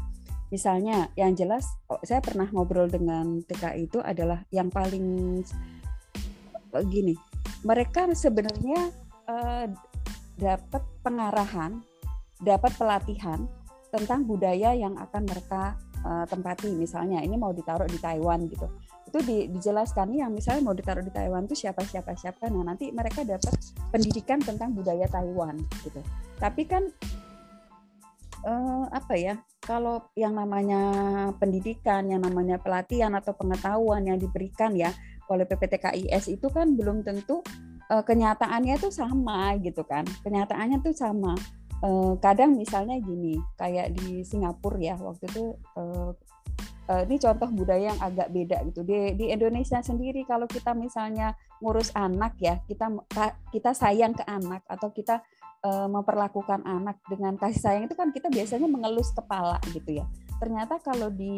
Misalnya 0.52 1.10
yang 1.18 1.34
jelas 1.34 1.66
oh, 1.90 1.98
saya 2.04 2.20
pernah 2.20 2.46
ngobrol 2.52 2.86
dengan 2.86 3.42
TKI 3.42 3.90
itu 3.90 3.98
adalah 4.04 4.44
yang 4.52 4.68
paling 4.70 5.40
gini. 6.86 7.16
Mereka 7.64 8.12
sebenarnya 8.12 8.92
dapat 10.34 10.82
pengarahan, 11.02 11.82
dapat 12.42 12.72
pelatihan 12.74 13.46
tentang 13.94 14.26
budaya 14.26 14.74
yang 14.74 14.98
akan 14.98 15.22
mereka 15.22 15.78
uh, 16.02 16.26
tempati. 16.26 16.74
Misalnya 16.74 17.22
ini 17.22 17.38
mau 17.38 17.54
ditaruh 17.54 17.86
di 17.86 17.98
Taiwan 17.98 18.50
gitu. 18.50 18.66
Itu 19.06 19.22
di, 19.22 19.46
dijelaskan 19.46 20.10
yang 20.14 20.34
misalnya 20.34 20.66
mau 20.66 20.74
ditaruh 20.74 21.02
di 21.02 21.14
Taiwan 21.14 21.46
itu 21.46 21.54
siapa 21.54 21.86
siapa 21.86 22.18
siapa. 22.18 22.50
Nah 22.50 22.66
nanti 22.66 22.90
mereka 22.90 23.22
dapat 23.22 23.54
pendidikan 23.94 24.42
tentang 24.42 24.74
budaya 24.74 25.06
Taiwan 25.06 25.54
gitu. 25.86 26.02
Tapi 26.42 26.62
kan 26.66 26.82
eh, 28.44 28.84
apa 28.90 29.14
ya 29.14 29.38
kalau 29.64 30.04
yang 30.18 30.36
namanya 30.36 30.82
pendidikan 31.40 32.04
yang 32.10 32.20
namanya 32.20 32.60
pelatihan 32.60 33.14
atau 33.16 33.32
pengetahuan 33.32 34.04
yang 34.04 34.20
diberikan 34.20 34.76
ya 34.76 34.92
oleh 35.32 35.48
PPTKIS 35.48 36.36
itu 36.36 36.46
kan 36.52 36.76
belum 36.76 37.00
tentu 37.00 37.40
eh, 37.90 38.04
kenyataannya 38.04 38.74
itu 38.78 38.88
sama 38.88 39.56
gitu 39.60 39.82
kan. 39.84 40.04
Kenyataannya 40.22 40.80
tuh 40.80 40.94
sama. 40.94 41.34
Eh, 41.84 42.14
kadang 42.22 42.56
misalnya 42.56 42.96
gini 42.96 43.36
kayak 43.60 43.92
di 43.92 44.24
Singapura 44.24 44.80
ya 44.80 44.94
waktu 44.96 45.28
itu 45.28 45.44
eh, 45.76 46.10
uh, 46.88 47.02
ini 47.08 47.16
contoh 47.16 47.48
budaya 47.52 47.92
yang 47.92 48.00
agak 48.00 48.28
beda 48.32 48.64
gitu. 48.72 48.80
Di 48.84 49.16
di 49.16 49.32
Indonesia 49.32 49.80
sendiri 49.80 50.24
kalau 50.28 50.48
kita 50.48 50.76
misalnya 50.76 51.36
ngurus 51.60 51.92
anak 51.96 52.36
ya 52.40 52.60
kita 52.68 52.92
kita 53.52 53.72
sayang 53.72 54.12
ke 54.12 54.24
anak 54.24 54.64
atau 54.68 54.92
kita 54.92 55.24
uh, 55.64 55.88
memperlakukan 55.88 56.64
anak 56.64 57.00
dengan 57.08 57.40
kasih 57.40 57.60
sayang 57.60 57.84
itu 57.88 57.96
kan 57.96 58.12
kita 58.12 58.28
biasanya 58.28 58.68
mengelus 58.68 59.10
kepala 59.16 59.56
gitu 59.72 60.04
ya 60.04 60.04
ternyata 60.44 60.76
kalau 60.84 61.08
di 61.08 61.32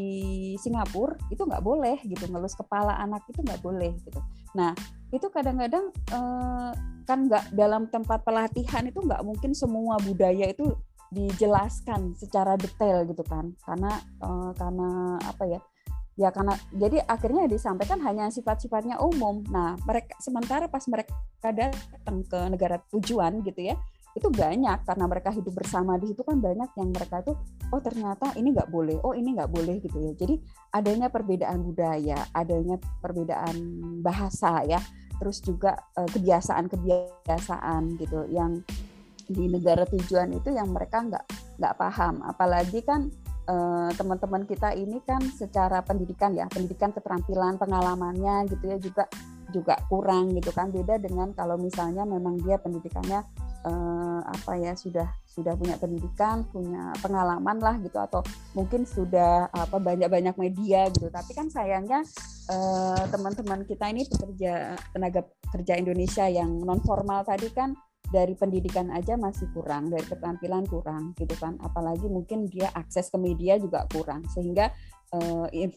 Singapura 0.58 1.14
itu 1.30 1.38
nggak 1.46 1.62
boleh 1.62 1.94
gitu 2.02 2.26
ngelus 2.26 2.58
kepala 2.58 2.98
anak 2.98 3.22
itu 3.30 3.38
nggak 3.38 3.62
boleh 3.62 3.94
gitu. 4.02 4.18
Nah 4.58 4.75
itu 5.14 5.30
kadang-kadang 5.30 5.94
uh, 6.10 6.75
kan 7.06 7.30
nggak 7.30 7.54
dalam 7.54 7.86
tempat 7.86 8.26
pelatihan 8.26 8.82
itu 8.82 8.98
nggak 8.98 9.22
mungkin 9.22 9.54
semua 9.54 9.94
budaya 10.02 10.50
itu 10.50 10.75
dijelaskan 11.14 12.18
secara 12.18 12.58
detail 12.58 13.06
gitu 13.06 13.22
kan. 13.22 13.54
Karena 13.62 13.94
uh, 14.26 14.50
karena 14.58 15.22
apa 15.22 15.44
ya 15.46 15.62
ya 16.18 16.34
karena 16.34 16.58
jadi 16.75 17.06
akhirnya 17.06 17.46
disampaikan 17.46 18.02
hanya 18.02 18.26
sifat-sifatnya 18.26 18.98
umum. 18.98 19.46
Nah 19.46 19.78
mereka 19.86 20.18
sementara 20.18 20.66
pas 20.66 20.82
mereka 20.90 21.14
datang 21.54 22.26
ke 22.26 22.38
negara 22.50 22.82
tujuan 22.90 23.38
gitu 23.46 23.70
ya 23.70 23.78
itu 24.16 24.32
banyak 24.32 24.88
karena 24.88 25.04
mereka 25.04 25.28
hidup 25.28 25.52
bersama 25.52 26.00
di 26.00 26.08
situ 26.08 26.25
kan 26.25 26.40
banyak 26.40 26.73
yang 26.80 26.88
mereka 26.88 27.20
itu 27.20 27.37
oh 27.68 27.80
ternyata 27.85 28.32
ini 28.40 28.56
nggak 28.56 28.73
boleh 28.73 28.96
oh 29.04 29.12
ini 29.12 29.37
nggak 29.37 29.52
boleh 29.52 29.76
gitu 29.85 30.00
ya. 30.00 30.12
Jadi 30.16 30.40
adanya 30.73 31.12
perbedaan 31.12 31.61
budaya 31.61 32.16
adanya 32.32 32.80
perbedaan 33.04 33.56
bahasa 34.00 34.64
ya 34.64 34.80
terus 35.20 35.44
juga 35.44 35.76
uh, 36.00 36.08
kebiasaan-kebiasaan 36.08 38.00
gitu 38.00 38.25
yang 38.32 38.64
di 39.26 39.50
negara 39.50 39.82
tujuan 39.90 40.32
itu 40.32 40.54
yang 40.54 40.70
mereka 40.73 41.02
nggak 41.02 41.25
nggak 41.61 41.75
paham. 41.76 42.23
Apalagi 42.23 42.78
kan 42.87 43.11
eh, 43.46 43.90
teman-teman 43.99 44.46
kita 44.46 44.70
ini 44.78 45.02
kan 45.02 45.18
secara 45.35 45.82
pendidikan 45.82 46.30
ya 46.30 46.46
pendidikan 46.46 46.94
keterampilan 46.94 47.58
pengalamannya 47.58 48.46
gitu 48.46 48.64
ya 48.70 48.78
juga 48.78 49.04
juga 49.50 49.75
kurang 49.90 50.30
gitu 50.38 50.54
kan. 50.54 50.70
Beda 50.70 51.02
dengan 51.02 51.35
kalau 51.35 51.58
misalnya 51.58 52.06
memang 52.06 52.38
dia 52.38 52.54
pendidikannya 52.62 53.26
eh, 53.66 54.20
apa 54.23 54.52
ya 54.56 54.73
sudah 54.78 55.11
sudah 55.26 55.52
punya 55.58 55.76
pendidikan 55.76 56.46
punya 56.49 56.94
pengalaman 57.02 57.58
lah 57.61 57.76
gitu 57.82 57.99
atau 58.00 58.25
mungkin 58.56 58.87
sudah 58.88 59.50
apa 59.52 59.76
banyak-banyak 59.76 60.38
media 60.38 60.88
gitu 60.94 61.11
tapi 61.11 61.35
kan 61.37 61.50
sayangnya 61.50 62.06
eh, 62.49 63.02
teman-teman 63.11 63.66
kita 63.66 63.90
ini 63.90 64.06
pekerja 64.06 64.78
tenaga 64.94 65.26
kerja 65.50 65.75
Indonesia 65.76 66.25
yang 66.30 66.62
non 66.62 66.80
formal 66.80 67.26
tadi 67.26 67.50
kan 67.50 67.75
dari 68.06 68.38
pendidikan 68.38 68.90
aja 68.94 69.18
masih 69.18 69.50
kurang, 69.50 69.90
dari 69.90 70.06
keterampilan 70.06 70.64
kurang 70.70 71.11
gitu 71.18 71.35
kan. 71.38 71.58
Apalagi 71.58 72.06
mungkin 72.06 72.46
dia 72.46 72.70
akses 72.70 73.11
ke 73.11 73.18
media 73.18 73.58
juga 73.58 73.82
kurang 73.90 74.23
sehingga 74.30 74.70
uh, 74.70 74.96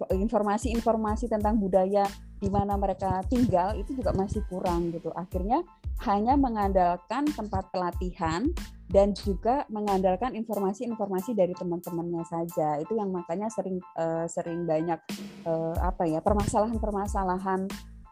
informasi-informasi 0.09 1.29
tentang 1.29 1.57
budaya 1.57 2.07
di 2.39 2.47
mana 2.47 2.79
mereka 2.79 3.19
tinggal 3.27 3.75
itu 3.75 3.95
juga 3.99 4.15
masih 4.15 4.43
kurang 4.47 4.95
gitu. 4.95 5.11
Akhirnya 5.11 5.61
hanya 6.07 6.39
mengandalkan 6.39 7.27
tempat 7.35 7.67
pelatihan 7.69 8.47
dan 8.89 9.13
juga 9.13 9.69
mengandalkan 9.69 10.33
informasi-informasi 10.33 11.37
dari 11.37 11.53
teman-temannya 11.53 12.23
saja. 12.25 12.79
Itu 12.81 12.97
yang 12.97 13.13
makanya 13.13 13.51
sering 13.51 13.77
uh, 13.99 14.25
sering 14.25 14.65
banyak 14.65 14.97
uh, 15.45 15.75
apa 15.83 16.07
ya 16.09 16.23
permasalahan-permasalahan 16.23 17.69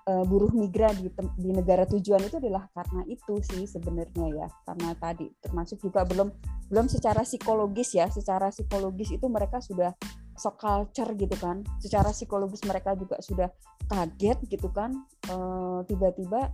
uh, 0.08 0.24
buruh 0.24 0.50
migran 0.56 0.96
di, 1.02 1.10
di 1.36 1.52
negara 1.52 1.84
tujuan 1.86 2.24
itu 2.24 2.40
adalah 2.40 2.66
karena 2.72 3.04
itu 3.12 3.34
sih 3.44 3.68
sebenarnya 3.68 4.28
ya 4.32 4.48
karena 4.64 4.90
tadi 4.96 5.28
termasuk 5.44 5.84
juga 5.84 6.08
belum 6.08 6.32
belum 6.72 6.88
secara 6.88 7.28
psikologis 7.28 7.96
ya 7.96 8.08
secara 8.08 8.50
psikologis 8.50 9.12
itu 9.12 9.28
mereka 9.28 9.60
sudah 9.60 9.92
shock 10.38 10.62
culture 10.62 11.12
gitu 11.18 11.36
kan. 11.42 11.66
Secara 11.82 12.14
psikologis 12.14 12.62
mereka 12.64 12.94
juga 12.94 13.18
sudah 13.20 13.50
kaget 13.90 14.38
gitu 14.48 14.70
kan. 14.72 14.94
Tiba 15.26 15.84
tiba-tiba 16.14 16.48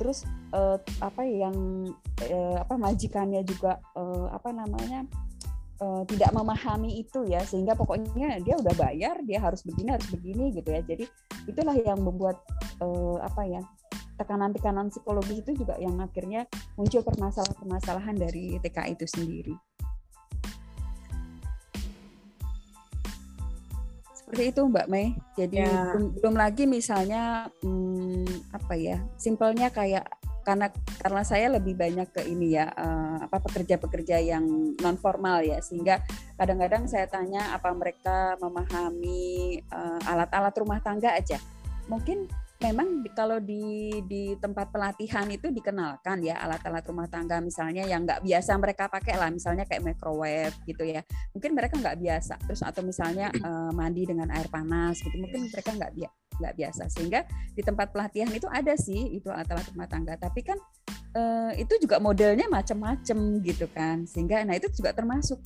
terus 0.00 0.24
uh, 0.56 0.80
apa 1.04 1.28
yang 1.28 1.52
uh, 2.24 2.56
apa 2.64 2.74
majikannya 2.80 3.44
juga 3.44 3.76
uh, 3.92 4.32
apa 4.32 4.48
namanya 4.48 5.04
uh, 5.84 6.08
tidak 6.08 6.32
memahami 6.32 7.04
itu 7.04 7.24
ya. 7.28 7.44
Sehingga 7.44 7.76
pokoknya 7.76 8.40
dia 8.40 8.56
udah 8.56 8.74
bayar 8.76 9.20
dia 9.24 9.40
harus 9.40 9.60
begini 9.64 9.92
harus 9.92 10.08
begini 10.08 10.52
gitu 10.56 10.68
ya. 10.72 10.80
Jadi 10.84 11.04
itulah 11.48 11.76
yang 11.76 12.00
membuat 12.00 12.40
uh, 12.80 13.20
apa 13.20 13.44
ya 13.44 13.60
tekanan-tekanan 14.20 14.92
psikologis 14.92 15.40
itu 15.40 15.64
juga 15.64 15.80
yang 15.80 15.96
akhirnya 15.96 16.44
muncul 16.76 17.00
permasalahan-permasalahan 17.00 18.16
dari 18.20 18.60
TK 18.60 18.92
itu 18.92 19.08
sendiri. 19.08 19.56
Seperti 24.30 24.54
itu 24.54 24.62
Mbak 24.62 24.86
Mei. 24.86 25.18
Jadi 25.34 25.58
ya. 25.58 25.90
belum, 25.90 26.04
belum 26.22 26.34
lagi 26.38 26.64
misalnya 26.70 27.50
hmm, 27.66 28.54
apa 28.54 28.78
ya, 28.78 29.02
simpelnya 29.18 29.74
kayak 29.74 30.06
karena 30.46 30.70
karena 31.02 31.22
saya 31.26 31.46
lebih 31.52 31.76
banyak 31.76 32.08
ke 32.14 32.24
ini 32.30 32.56
ya 32.56 32.70
uh, 32.72 33.26
apa 33.26 33.42
pekerja-pekerja 33.44 34.22
yang 34.24 34.72
non 34.80 34.96
formal 34.96 35.44
ya 35.44 35.60
sehingga 35.60 36.00
kadang-kadang 36.40 36.88
saya 36.88 37.04
tanya 37.10 37.52
apa 37.52 37.68
mereka 37.76 38.40
memahami 38.40 39.60
uh, 39.68 40.00
alat-alat 40.08 40.54
rumah 40.56 40.80
tangga 40.80 41.12
aja 41.12 41.36
mungkin 41.92 42.24
memang 42.60 43.00
kalau 43.16 43.40
di 43.40 43.96
di 44.04 44.36
tempat 44.36 44.68
pelatihan 44.68 45.24
itu 45.32 45.48
dikenalkan 45.48 46.20
ya 46.20 46.36
alat-alat 46.44 46.84
rumah 46.84 47.08
tangga 47.08 47.40
misalnya 47.40 47.88
yang 47.88 48.04
nggak 48.04 48.20
biasa 48.20 48.60
mereka 48.60 48.84
pakai 48.92 49.16
lah 49.16 49.32
misalnya 49.32 49.64
kayak 49.64 49.80
microwave 49.80 50.52
gitu 50.68 50.84
ya. 50.84 51.00
Mungkin 51.32 51.56
mereka 51.56 51.80
nggak 51.80 51.96
biasa 51.96 52.36
terus 52.44 52.60
atau 52.60 52.84
misalnya 52.84 53.32
uh, 53.40 53.72
mandi 53.72 54.04
dengan 54.04 54.28
air 54.28 54.46
panas 54.52 55.00
gitu 55.00 55.16
mungkin 55.16 55.48
mereka 55.48 55.72
nggak 55.72 55.92
biasa 55.96 56.18
nggak 56.40 56.56
biasa. 56.56 56.82
Sehingga 56.88 57.20
di 57.52 57.62
tempat 57.64 57.92
pelatihan 57.92 58.28
itu 58.32 58.48
ada 58.48 58.72
sih 58.76 59.16
itu 59.16 59.28
alat-alat 59.28 59.64
rumah 59.72 59.88
tangga. 59.88 60.16
Tapi 60.16 60.40
kan 60.40 60.56
uh, 61.16 61.52
itu 61.56 61.76
juga 61.80 62.00
modelnya 62.00 62.48
macam-macam 62.48 63.18
gitu 63.44 63.66
kan. 63.72 64.04
Sehingga 64.04 64.44
nah 64.44 64.56
itu 64.56 64.68
juga 64.72 64.92
termasuk 64.92 65.40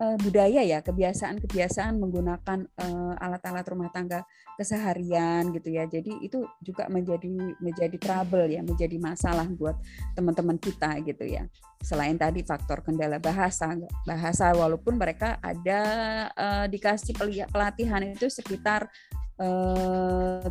uh, 0.00 0.16
budaya 0.16 0.64
ya 0.64 0.80
kebiasaan-kebiasaan 0.80 2.00
menggunakan 2.00 2.64
uh, 2.80 3.14
alat-alat 3.20 3.66
rumah 3.68 3.92
tangga 3.92 4.24
keseharian 4.56 5.52
gitu 5.52 5.68
ya. 5.70 5.84
Jadi 5.84 6.24
itu 6.24 6.42
juga 6.64 6.88
menjadi 6.88 7.28
menjadi 7.60 7.96
trouble 8.00 8.48
ya 8.48 8.64
menjadi 8.64 8.96
masalah 8.96 9.46
buat 9.52 9.76
teman-teman 10.16 10.56
kita 10.56 10.98
gitu 11.04 11.28
ya. 11.28 11.44
Selain 11.80 12.16
tadi 12.16 12.44
faktor 12.44 12.84
kendala 12.84 13.20
bahasa 13.20 13.76
bahasa 14.04 14.52
walaupun 14.56 14.96
mereka 14.96 15.36
ada 15.40 15.80
uh, 16.32 16.66
dikasih 16.68 17.16
pelatihan 17.48 18.04
itu 18.04 18.28
sekitar 18.28 18.84
eh, 18.84 19.29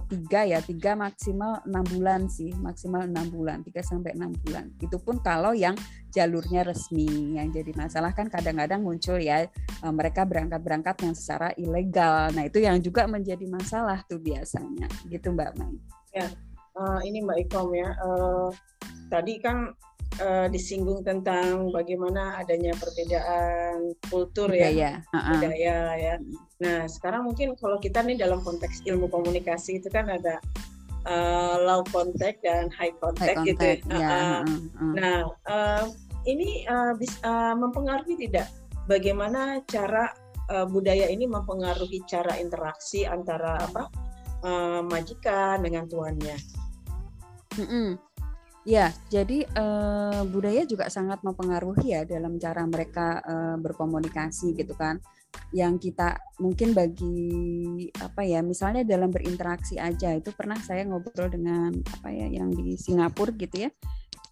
tiga 0.09 0.49
ya 0.49 0.59
tiga 0.65 0.97
maksimal 0.97 1.61
enam 1.61 1.85
bulan 1.85 2.25
sih 2.25 2.49
maksimal 2.57 3.05
enam 3.05 3.29
bulan 3.29 3.61
tiga 3.61 3.85
sampai 3.85 4.17
enam 4.17 4.33
bulan. 4.41 4.73
Itu 4.81 4.97
pun 4.97 5.21
kalau 5.21 5.53
yang 5.53 5.77
jalurnya 6.09 6.65
resmi. 6.65 7.37
Yang 7.37 7.61
jadi 7.61 7.71
masalah 7.77 8.11
kan 8.17 8.33
kadang-kadang 8.33 8.81
muncul 8.81 9.21
ya 9.21 9.45
eh, 9.45 9.93
mereka 9.93 10.25
berangkat-berangkat 10.25 11.05
yang 11.05 11.13
secara 11.13 11.53
ilegal. 11.53 12.33
Nah 12.33 12.49
itu 12.49 12.65
yang 12.65 12.81
juga 12.81 13.05
menjadi 13.05 13.45
masalah 13.45 14.01
tuh 14.09 14.17
biasanya. 14.17 14.89
Gitu 15.05 15.29
mbak 15.29 15.53
Mai. 15.61 15.77
Ya 16.09 16.25
uh, 16.73 16.99
ini 17.05 17.21
mbak 17.21 17.45
Ikom 17.45 17.69
ya 17.77 17.93
uh, 18.01 18.49
tadi 19.13 19.37
kan 19.37 19.73
uh, 20.19 20.47
disinggung 20.51 21.01
tentang 21.01 21.71
bagaimana 21.71 22.37
adanya 22.39 22.75
perbedaan 22.75 23.95
kultur 24.11 24.51
ya, 24.51 24.69
budaya, 24.69 24.91
uh-uh. 25.15 25.31
budaya 25.35 25.77
ya. 25.95 26.13
Nah, 26.59 26.79
sekarang 26.91 27.27
mungkin 27.27 27.55
kalau 27.55 27.79
kita 27.79 28.03
nih 28.03 28.19
dalam 28.19 28.43
konteks 28.43 28.83
ilmu 28.83 29.07
komunikasi 29.07 29.79
itu 29.79 29.87
kan 29.87 30.11
ada 30.11 30.43
uh, 31.07 31.55
low 31.63 31.81
contact 31.87 32.43
dan 32.43 32.67
high 32.75 32.93
contact, 32.99 33.39
high 33.39 33.47
gitu. 33.47 33.79
Ya. 33.87 33.87
Uh, 33.87 34.03
uh, 34.03 34.43
uh. 34.43 34.93
Nah, 34.95 35.17
uh, 35.47 35.83
ini 36.27 36.67
uh, 36.67 36.93
bisa 36.99 37.19
uh, 37.23 37.55
mempengaruhi 37.55 38.19
tidak 38.27 38.51
bagaimana 38.89 39.63
cara 39.69 40.11
uh, 40.51 40.67
budaya 40.67 41.07
ini 41.07 41.29
mempengaruhi 41.29 42.03
cara 42.09 42.35
interaksi 42.41 43.07
antara 43.07 43.55
apa 43.55 43.83
uh, 44.43 44.81
majikan 44.83 45.63
dengan 45.63 45.87
tuannya. 45.87 46.35
Mm 47.59 47.67
-mm. 47.67 47.87
Ya, 48.69 48.93
jadi 49.09 49.49
uh, 49.57 50.21
budaya 50.29 50.61
juga 50.61 50.93
sangat 50.93 51.25
mempengaruhi 51.25 51.89
ya 51.89 52.05
dalam 52.05 52.37
cara 52.37 52.61
mereka 52.69 53.17
uh, 53.25 53.57
berkomunikasi 53.57 54.53
gitu 54.53 54.77
kan. 54.77 55.01
Yang 55.49 55.89
kita 55.89 56.21
mungkin 56.37 56.77
bagi 56.77 57.89
apa 57.97 58.21
ya, 58.21 58.45
misalnya 58.45 58.85
dalam 58.85 59.09
berinteraksi 59.09 59.81
aja 59.81 60.13
itu 60.13 60.29
pernah 60.37 60.61
saya 60.61 60.85
ngobrol 60.85 61.33
dengan 61.33 61.73
apa 61.81 62.13
ya 62.13 62.29
yang 62.29 62.53
di 62.53 62.77
Singapura 62.77 63.33
gitu 63.41 63.65
ya. 63.65 63.73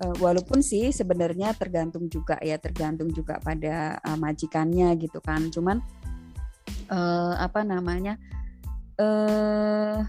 Uh, 0.05 0.13
walaupun 0.21 0.61
sih 0.61 0.93
sebenarnya 0.93 1.57
tergantung 1.57 2.05
juga 2.05 2.37
ya, 2.37 2.61
tergantung 2.61 3.09
juga 3.09 3.41
pada 3.41 3.97
uh, 4.05 4.21
majikannya 4.21 4.93
gitu 5.01 5.17
kan. 5.17 5.49
Cuman 5.49 5.81
uh, 6.93 7.33
apa 7.41 7.65
namanya? 7.65 8.21
uh, 9.01 10.05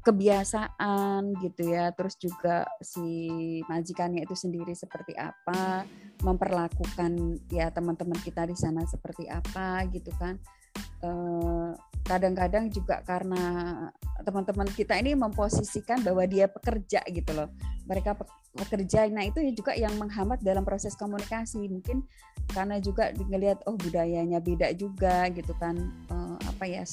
kebiasaan 0.00 1.36
gitu 1.40 1.62
ya. 1.70 1.92
Terus 1.92 2.16
juga 2.16 2.64
si 2.80 3.28
majikannya 3.68 4.24
itu 4.24 4.34
sendiri 4.36 4.72
seperti 4.72 5.12
apa 5.16 5.84
memperlakukan 6.20 7.40
ya 7.48 7.72
teman-teman 7.72 8.16
kita 8.20 8.44
di 8.44 8.56
sana 8.56 8.84
seperti 8.84 9.28
apa 9.28 9.84
gitu 9.92 10.12
kan. 10.16 10.36
Eh, 11.00 11.70
kadang-kadang 12.04 12.68
juga 12.68 13.00
karena 13.04 13.42
teman-teman 14.20 14.68
kita 14.68 15.00
ini 15.00 15.16
memposisikan 15.16 16.04
bahwa 16.04 16.24
dia 16.28 16.44
pekerja 16.48 17.00
gitu 17.08 17.32
loh. 17.32 17.48
Mereka 17.88 18.16
pekerja. 18.52 19.08
Nah 19.08 19.24
itu 19.24 19.40
juga 19.56 19.72
yang 19.72 19.96
menghambat 19.96 20.44
dalam 20.44 20.64
proses 20.64 20.92
komunikasi. 20.96 21.64
Mungkin 21.68 22.04
karena 22.52 22.76
juga 22.82 23.12
ngelihat 23.16 23.64
oh 23.64 23.76
budayanya 23.80 24.44
beda 24.44 24.76
juga 24.76 25.28
gitu 25.32 25.56
kan. 25.56 25.76
Eh, 26.08 26.36
apa 26.44 26.64
ya 26.68 26.84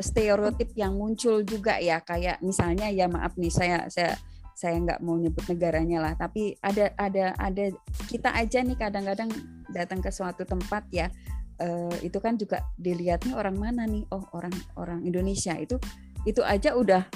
stereotip 0.00 0.72
yang 0.76 0.96
muncul 0.96 1.40
juga 1.42 1.80
ya 1.80 2.00
kayak 2.04 2.40
misalnya 2.44 2.92
ya 2.92 3.08
maaf 3.08 3.34
nih 3.36 3.52
saya 3.52 3.88
saya 3.88 4.16
saya 4.56 4.76
nggak 4.80 5.04
mau 5.04 5.20
nyebut 5.20 5.44
negaranya 5.52 6.00
lah 6.00 6.12
tapi 6.16 6.56
ada 6.64 6.92
ada 6.96 7.36
ada 7.36 7.72
kita 8.08 8.32
aja 8.32 8.64
nih 8.64 8.76
kadang-kadang 8.76 9.28
datang 9.68 10.00
ke 10.00 10.08
suatu 10.08 10.48
tempat 10.48 10.88
ya 10.92 11.12
uh, 11.60 11.96
itu 12.04 12.18
kan 12.20 12.36
juga 12.36 12.64
dilihatnya 12.76 13.36
orang 13.36 13.56
mana 13.56 13.82
nih? 13.88 14.04
Oh 14.12 14.24
orang 14.36 14.52
orang 14.76 15.00
Indonesia. 15.04 15.56
Itu 15.56 15.80
itu 16.26 16.42
aja 16.42 16.74
udah 16.74 17.06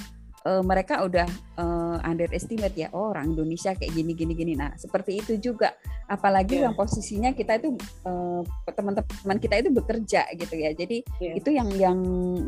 uh, 0.47 0.63
mereka 0.65 1.05
udah 1.05 1.29
uh, 1.61 1.99
underestimate 2.05 2.77
ya 2.77 2.89
oh, 2.95 3.13
orang 3.13 3.33
Indonesia 3.35 3.77
kayak 3.77 3.93
gini 3.93 4.13
gini 4.17 4.33
gini 4.33 4.53
nah 4.57 4.73
seperti 4.77 5.21
itu 5.21 5.37
juga 5.41 5.75
apalagi 6.09 6.61
yeah. 6.61 6.71
yang 6.71 6.75
posisinya 6.75 7.31
kita 7.37 7.61
itu 7.61 7.77
uh, 8.07 8.43
teman-teman 8.73 9.39
kita 9.39 9.61
itu 9.61 9.71
bekerja 9.71 10.23
gitu 10.37 10.55
ya 10.57 10.71
jadi 10.73 10.99
yeah. 11.21 11.35
itu 11.37 11.51
yang 11.53 11.69
yang 11.77 11.99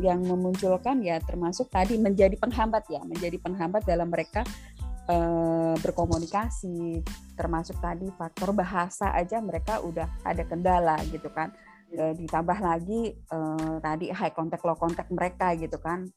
yang 0.01 0.19
memunculkan 0.23 0.99
ya 1.05 1.21
termasuk 1.21 1.69
tadi 1.69 1.99
menjadi 1.99 2.35
penghambat 2.39 2.89
ya 2.89 3.01
menjadi 3.05 3.37
penghambat 3.39 3.85
dalam 3.85 4.09
mereka 4.09 4.41
uh, 5.07 5.75
berkomunikasi 5.79 7.01
termasuk 7.37 7.77
tadi 7.79 8.09
faktor 8.15 8.53
bahasa 8.53 9.13
aja 9.13 9.39
mereka 9.39 9.81
udah 9.81 10.09
ada 10.25 10.43
kendala 10.43 10.97
gitu 11.09 11.29
kan 11.29 11.53
yeah. 11.93 12.11
ditambah 12.13 12.57
lagi 12.57 13.15
uh, 13.29 13.77
tadi 13.79 14.09
high 14.09 14.33
contact 14.33 14.65
low 14.65 14.77
contact 14.77 15.09
mereka 15.13 15.53
gitu 15.55 15.77
kan 15.79 16.09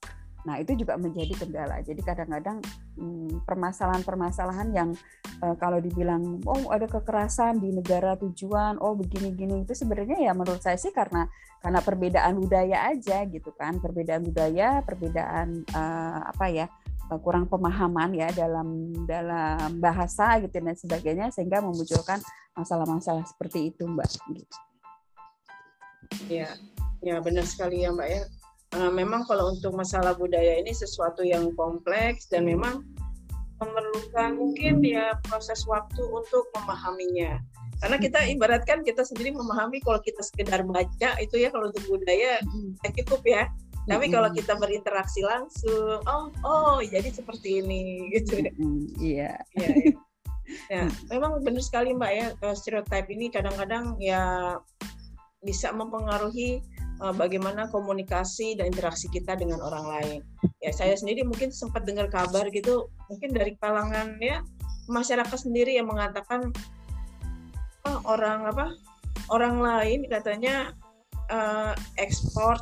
Nah, 0.47 0.63
itu 0.63 0.79
juga 0.79 0.95
menjadi 0.95 1.35
kendala. 1.35 1.83
Jadi 1.83 2.01
kadang-kadang 2.07 2.63
hmm, 2.95 3.43
permasalahan-permasalahan 3.43 4.71
yang 4.71 4.91
kalau 5.59 5.83
dibilang 5.83 6.39
oh 6.47 6.71
ada 6.71 6.87
kekerasan 6.87 7.59
di 7.59 7.75
negara 7.75 8.15
tujuan, 8.15 8.79
oh 8.79 8.95
begini-gini 8.95 9.67
itu 9.67 9.75
sebenarnya 9.75 10.23
ya 10.23 10.33
menurut 10.33 10.63
saya 10.63 10.79
sih 10.79 10.95
karena 10.95 11.27
karena 11.61 11.83
perbedaan 11.83 12.39
budaya 12.39 12.95
aja 12.95 13.27
gitu 13.27 13.51
kan. 13.59 13.83
Perbedaan 13.83 14.23
budaya, 14.23 14.81
perbedaan 14.87 15.67
apa 16.31 16.47
ya? 16.47 16.71
Kurang 17.07 17.51
pemahaman 17.51 18.15
ya 18.15 18.31
dalam 18.31 18.95
dalam 19.07 19.83
bahasa 19.83 20.39
gitu 20.43 20.63
dan 20.63 20.79
sebagainya 20.79 21.35
sehingga 21.35 21.59
memunculkan 21.59 22.23
masalah-masalah 22.55 23.27
seperti 23.27 23.75
itu, 23.75 23.83
Mbak. 23.83 24.11
Gitu. 24.31 24.57
Ya, 26.31 26.55
ya 27.03 27.19
benar 27.19 27.43
sekali 27.47 27.83
ya 27.83 27.91
Mbak 27.91 28.09
ya 28.11 28.23
uh, 28.75 28.91
memang 28.91 29.23
kalau 29.29 29.55
untuk 29.55 29.77
masalah 29.79 30.17
budaya 30.19 30.59
ini 30.59 30.75
sesuatu 30.75 31.23
yang 31.23 31.55
kompleks 31.55 32.27
dan 32.27 32.49
memang 32.49 32.83
memerlukan 33.63 34.37
mungkin 34.37 34.85
ya 34.85 35.17
proses 35.25 35.65
waktu 35.71 36.03
untuk 36.03 36.45
memahaminya. 36.59 37.41
Karena 37.77 37.97
kita 38.01 38.25
ibaratkan 38.33 38.81
kita 38.85 39.05
sendiri 39.05 39.37
memahami 39.37 39.85
kalau 39.85 40.01
kita 40.01 40.25
sekedar 40.25 40.65
baca 40.65 41.11
itu 41.21 41.37
ya 41.37 41.53
kalau 41.53 41.69
untuk 41.69 41.85
budaya 41.89 42.41
ya 42.41 42.91
cukup 43.05 43.23
ya. 43.25 43.45
Tapi 43.87 44.11
kalau 44.11 44.27
kita 44.35 44.59
berinteraksi 44.59 45.23
langsung 45.23 46.03
oh 46.11 46.35
oh 46.43 46.83
jadi 46.83 47.07
seperti 47.07 47.63
ini 47.63 47.83
gitu 48.19 48.43
iya. 48.99 49.39
Ya, 49.55 49.69
ya. 49.71 49.71
ya 50.67 50.83
memang 51.15 51.39
benar 51.47 51.63
sekali 51.63 51.95
mbak 51.95 52.13
ya 52.13 52.27
eh, 52.35 52.55
stereotip 52.59 53.07
ini 53.07 53.31
kadang-kadang 53.31 53.95
ya 54.03 54.59
bisa 55.47 55.71
mempengaruhi 55.71 56.67
uh, 57.01 57.15
bagaimana 57.15 57.69
komunikasi 57.73 58.57
dan 58.57 58.73
interaksi 58.73 59.09
kita 59.13 59.37
dengan 59.37 59.61
orang 59.63 59.87
lain. 59.87 60.21
Ya 60.61 60.73
saya 60.73 60.97
sendiri 60.97 61.23
mungkin 61.27 61.53
sempat 61.53 61.85
dengar 61.85 62.09
kabar 62.09 62.49
gitu, 62.51 62.89
mungkin 63.11 63.33
dari 63.37 63.55
kalangan 63.61 64.17
ya 64.19 64.43
masyarakat 64.87 65.39
sendiri 65.39 65.75
yang 65.75 65.91
mengatakan 65.91 66.55
oh, 67.87 67.99
orang 68.07 68.47
apa 68.47 68.75
orang 69.31 69.59
lain 69.59 70.07
katanya 70.07 70.71
uh, 71.31 71.75
ekspor 71.99 72.59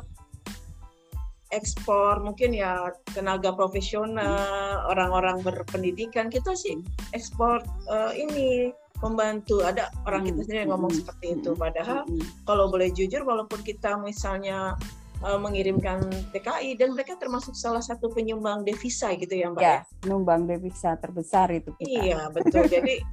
ekspor 1.53 2.25
mungkin 2.25 2.51
ya 2.51 2.89
tenaga 3.13 3.53
profesional 3.53 4.81
orang-orang 4.89 5.39
berpendidikan 5.45 6.27
kita 6.27 6.57
sih 6.57 6.81
ekspor 7.13 7.61
uh, 7.87 8.11
ini 8.11 8.73
membantu 9.03 9.59
ada 9.63 9.91
orang 10.07 10.27
kita 10.27 10.39
hmm, 10.39 10.43
sendiri 10.47 10.59
yang 10.63 10.71
ngomong 10.71 10.91
hmm, 10.93 10.99
seperti 11.03 11.25
itu 11.35 11.51
hmm, 11.51 11.59
padahal 11.59 11.99
kalau 12.47 12.65
boleh 12.71 12.89
jujur 12.95 13.21
walaupun 13.27 13.59
kita 13.65 13.99
misalnya 13.99 14.79
uh, 15.23 15.39
mengirimkan 15.39 16.05
TKI 16.31 16.79
dan 16.79 16.95
mereka 16.95 17.19
termasuk 17.19 17.55
salah 17.55 17.83
satu 17.83 18.11
penyumbang 18.11 18.63
devisa 18.63 19.11
gitu 19.15 19.33
ya 19.35 19.51
Mbak 19.51 19.61
ya, 19.61 19.67
ya? 19.67 19.79
penyumbang 20.03 20.47
devisa 20.47 20.95
terbesar 20.99 21.51
itu 21.51 21.71
kita. 21.79 21.91
iya 21.91 22.19
betul 22.31 22.63
jadi 22.75 23.03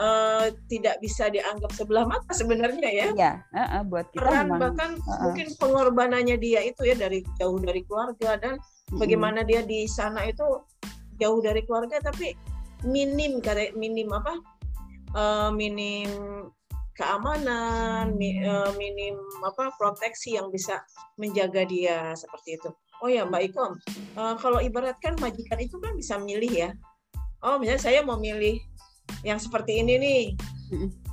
uh, 0.00 0.46
tidak 0.68 0.96
bisa 1.04 1.28
dianggap 1.28 1.70
sebelah 1.76 2.04
mata 2.08 2.32
sebenarnya 2.32 2.88
ya. 2.88 3.06
Iya, 3.12 3.32
uh, 3.52 3.60
uh, 3.60 3.82
buat 3.84 4.08
kita 4.12 4.24
peran 4.24 4.46
memang, 4.48 4.60
bahkan 4.60 4.90
uh, 5.04 5.10
uh. 5.10 5.20
mungkin 5.28 5.46
pengorbanannya 5.60 6.36
dia 6.40 6.60
itu 6.64 6.84
ya 6.88 6.96
dari 6.96 7.20
jauh 7.36 7.60
dari 7.60 7.84
keluarga 7.84 8.40
dan 8.40 8.56
bagaimana 8.96 9.44
dia 9.44 9.60
di 9.62 9.84
sana 9.86 10.26
itu 10.26 10.44
jauh 11.20 11.40
dari 11.44 11.60
keluarga 11.68 12.00
tapi 12.00 12.32
minim 12.80 13.44
minim 13.76 14.08
apa 14.08 14.40
uh, 15.14 15.50
minim 15.54 16.08
keamanan, 17.00 18.12
uh, 18.12 18.70
minim 18.76 19.16
apa 19.40 19.72
proteksi 19.80 20.36
yang 20.36 20.52
bisa 20.52 20.84
menjaga 21.16 21.64
dia 21.64 22.12
seperti 22.12 22.60
itu. 22.60 22.70
Oh 23.00 23.08
ya 23.08 23.24
Mbak 23.24 23.42
Ikom, 23.52 23.72
uh, 24.20 24.36
kalau 24.36 24.60
ibaratkan 24.60 25.16
majikan 25.16 25.56
itu 25.56 25.80
kan 25.80 25.96
bisa 25.96 26.20
milih 26.20 26.52
ya. 26.52 26.70
Oh 27.40 27.56
misalnya 27.56 27.80
saya 27.80 28.00
mau 28.04 28.20
milih 28.20 28.60
yang 29.24 29.40
seperti 29.40 29.80
ini 29.80 29.96
nih. 29.96 30.24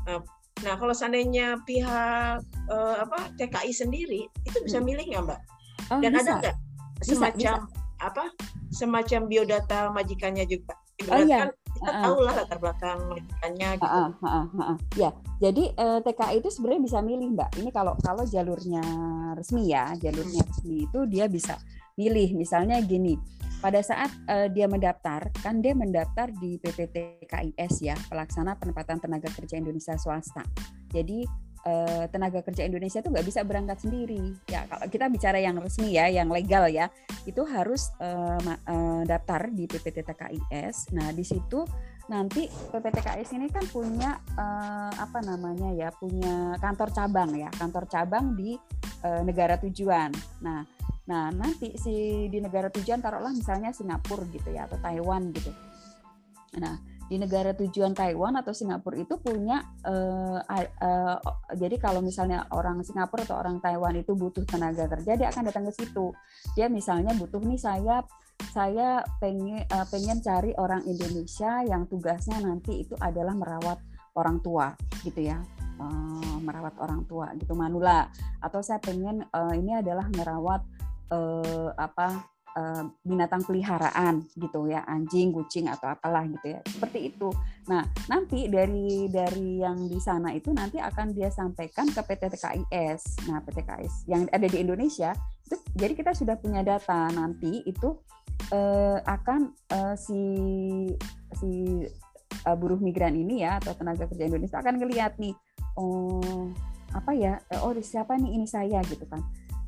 Nah, 0.03 0.19
nah 0.67 0.75
kalau 0.75 0.91
seandainya 0.91 1.55
pihak 1.63 2.43
uh, 2.67 2.95
apa 2.99 3.31
TKI 3.39 3.71
sendiri 3.71 4.27
itu 4.43 4.57
bisa 4.67 4.83
milih 4.83 5.07
nggak 5.07 5.23
Mbak? 5.23 5.41
Oh, 5.95 5.99
Dan 6.03 6.11
bisa. 6.19 6.19
ada 6.19 6.31
nggak 6.43 6.55
semacam 7.07 7.37
bisa, 7.39 7.51
bisa. 7.63 8.03
apa 8.03 8.23
semacam 8.75 9.21
biodata 9.31 9.79
majikannya 9.95 10.43
juga? 10.43 10.75
Oh 11.05 11.21
iya 11.21 11.53
kita 11.77 11.91
uh, 11.93 12.03
tahu 12.09 12.17
lah 12.25 12.33
latar 12.41 12.57
belakang 12.57 12.99
majikannya 13.13 13.69
gitu. 13.77 13.85
Uh, 13.85 13.93
uh, 13.93 14.11
uh, 14.25 14.45
uh, 14.49 14.61
uh. 14.73 14.77
Ya, 14.97 15.09
jadi 15.37 15.63
uh, 15.77 16.01
eh, 16.01 16.09
TKI 16.09 16.35
itu 16.41 16.49
sebenarnya 16.49 16.81
bisa 16.81 16.97
milih 17.05 17.27
mbak. 17.37 17.49
Ini 17.61 17.69
kalau 17.69 17.93
kalau 18.01 18.25
jalurnya 18.25 18.83
resmi 19.37 19.69
ya, 19.69 19.93
jalurnya 20.01 20.41
hmm. 20.41 20.49
resmi 20.49 20.75
itu 20.89 20.99
dia 21.05 21.25
bisa 21.29 21.55
milih. 21.93 22.33
Misalnya 22.33 22.81
gini, 22.81 23.13
pada 23.61 23.81
saat 23.85 24.09
uh, 24.25 24.49
dia 24.49 24.65
mendaftar, 24.65 25.29
kan 25.45 25.61
dia 25.61 25.77
mendaftar 25.77 26.33
di 26.33 26.57
PPTKIS 26.57 27.73
ya, 27.85 27.95
Pelaksana 28.09 28.57
Penempatan 28.57 28.97
Tenaga 28.97 29.29
Kerja 29.29 29.61
Indonesia 29.61 29.93
Swasta. 30.01 30.41
Jadi 30.89 31.25
uh, 31.67 32.07
tenaga 32.07 32.39
kerja 32.39 32.63
Indonesia 32.63 33.03
itu 33.03 33.11
nggak 33.11 33.27
bisa 33.27 33.43
berangkat 33.43 33.83
sendiri. 33.83 34.31
Ya 34.47 34.63
kalau 34.71 34.87
kita 34.87 35.11
bicara 35.11 35.43
yang 35.43 35.59
resmi 35.59 35.99
ya, 35.99 36.07
yang 36.07 36.31
legal 36.31 36.71
ya, 36.71 36.87
itu 37.27 37.43
harus 37.43 37.91
uh, 37.99 39.03
daftar 39.03 39.51
di 39.51 39.67
PPTKIS. 39.67 40.95
Nah 40.95 41.11
di 41.11 41.27
situ 41.27 41.67
nanti 42.07 42.47
PPTKIS 42.47 43.35
ini 43.35 43.51
kan 43.51 43.67
punya 43.67 44.15
uh, 44.39 44.91
apa 44.95 45.19
namanya 45.19 45.75
ya, 45.75 45.91
punya 45.91 46.55
kantor 46.63 46.95
cabang 46.95 47.35
ya, 47.35 47.51
kantor 47.51 47.83
cabang 47.91 48.31
di 48.31 48.55
uh, 49.03 49.21
negara 49.27 49.59
tujuan. 49.59 50.15
Nah 50.39 50.63
Nah, 51.07 51.31
nanti 51.31 51.71
si 51.79 52.27
di 52.27 52.43
negara 52.43 52.67
tujuan 52.67 52.99
taruhlah 52.99 53.31
misalnya 53.31 53.71
Singapura 53.71 54.27
gitu 54.27 54.51
ya 54.51 54.67
atau 54.67 54.75
Taiwan 54.75 55.31
gitu. 55.31 55.55
Nah, 56.59 56.75
di 57.07 57.15
negara 57.15 57.55
tujuan 57.55 57.95
Taiwan 57.95 58.35
atau 58.35 58.51
Singapura 58.51 58.99
itu 58.99 59.15
punya 59.15 59.63
uh, 59.87 60.43
uh, 60.43 61.17
jadi 61.55 61.79
kalau 61.79 62.03
misalnya 62.03 62.43
orang 62.51 62.83
Singapura 62.83 63.23
atau 63.23 63.39
orang 63.39 63.63
Taiwan 63.63 63.95
itu 63.95 64.11
butuh 64.11 64.43
tenaga 64.43 64.91
kerja 64.91 65.15
dia 65.15 65.27
akan 65.31 65.47
datang 65.47 65.65
ke 65.71 65.73
situ. 65.73 66.11
Dia 66.53 66.67
misalnya 66.67 67.15
butuh 67.15 67.39
nih 67.39 67.59
saya 67.59 68.03
saya 68.51 69.01
pengen 69.23 69.63
uh, 69.71 69.87
pengen 69.87 70.19
cari 70.19 70.51
orang 70.59 70.83
Indonesia 70.83 71.63
yang 71.63 71.87
tugasnya 71.87 72.43
nanti 72.43 72.85
itu 72.85 72.93
adalah 72.99 73.33
merawat 73.33 73.79
orang 74.19 74.43
tua 74.43 74.75
gitu 75.01 75.31
ya. 75.31 75.39
Uh, 75.77 76.41
merawat 76.43 76.75
orang 76.83 77.07
tua 77.07 77.31
gitu 77.39 77.55
manula. 77.55 78.11
Atau 78.43 78.59
saya 78.59 78.83
pengen 78.83 79.23
uh, 79.31 79.53
ini 79.55 79.79
adalah 79.79 80.11
merawat 80.11 80.61
uh, 81.13 81.71
apa 81.77 82.36
binatang 83.05 83.45
peliharaan 83.45 84.25
gitu 84.33 84.65
ya 84.65 84.81
anjing 84.89 85.29
kucing 85.29 85.69
atau 85.69 85.93
apalah 85.93 86.25
gitu 86.25 86.57
ya. 86.57 86.59
Seperti 86.65 87.13
itu. 87.13 87.29
Nah 87.69 87.85
nanti 88.09 88.49
dari 88.49 89.05
dari 89.11 89.61
yang 89.61 89.87
di 89.87 89.99
sana 90.01 90.33
itu 90.33 90.49
nanti 90.53 90.81
akan 90.81 91.13
dia 91.13 91.29
sampaikan 91.29 91.89
ke 91.89 92.01
PT 92.01 92.33
TKIS 92.37 93.01
nah 93.27 93.43
PT 93.43 93.61
TKIS 93.61 93.95
yang 94.07 94.25
ada 94.29 94.47
di 94.47 94.57
Indonesia 94.61 95.11
itu 95.45 95.55
jadi 95.75 95.93
kita 95.93 96.11
sudah 96.13 96.35
punya 96.39 96.61
data 96.63 97.09
nanti 97.11 97.63
itu 97.65 97.97
eh, 98.53 98.99
akan 99.03 99.51
eh, 99.73 99.95
si 99.97 100.21
si 101.35 101.49
uh, 102.47 102.55
buruh 102.57 102.79
migran 102.79 103.15
ini 103.15 103.43
ya 103.43 103.59
atau 103.59 103.75
tenaga 103.75 104.07
kerja 104.07 104.27
Indonesia 104.27 104.57
akan 104.59 104.75
ngelihat 104.79 105.19
nih 105.19 105.35
oh 105.77 106.49
apa 106.95 107.11
ya 107.13 107.37
oh 107.61 107.75
siapa 107.83 108.15
nih 108.15 108.39
ini 108.39 108.47
saya 108.47 108.79
gitu 108.87 109.03
kan 109.05 109.21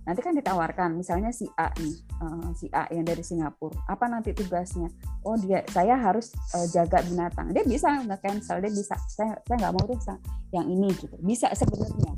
nanti 0.09 0.25
kan 0.25 0.33
ditawarkan 0.33 0.97
misalnya 0.97 1.29
si 1.29 1.45
A 1.53 1.69
nih 1.77 1.95
uh, 2.17 2.49
si 2.57 2.65
A 2.73 2.89
yang 2.89 3.05
dari 3.05 3.21
Singapura 3.21 3.77
apa 3.85 4.09
nanti 4.09 4.33
tugasnya? 4.33 4.89
Oh 5.21 5.37
dia 5.37 5.61
saya 5.69 5.93
harus 6.01 6.33
uh, 6.57 6.65
jaga 6.65 7.05
binatang. 7.05 7.53
Dia 7.53 7.61
bisa 7.61 7.93
nggak 7.93 8.17
cancel 8.17 8.57
dia 8.57 8.73
bisa 8.73 8.97
saya 9.05 9.37
saya 9.45 9.57
nggak 9.61 9.73
mau 9.77 9.85
tuh 9.85 10.17
yang 10.49 10.65
ini 10.65 10.89
gitu. 10.97 11.13
Bisa 11.21 11.53
sebenarnya. 11.53 12.09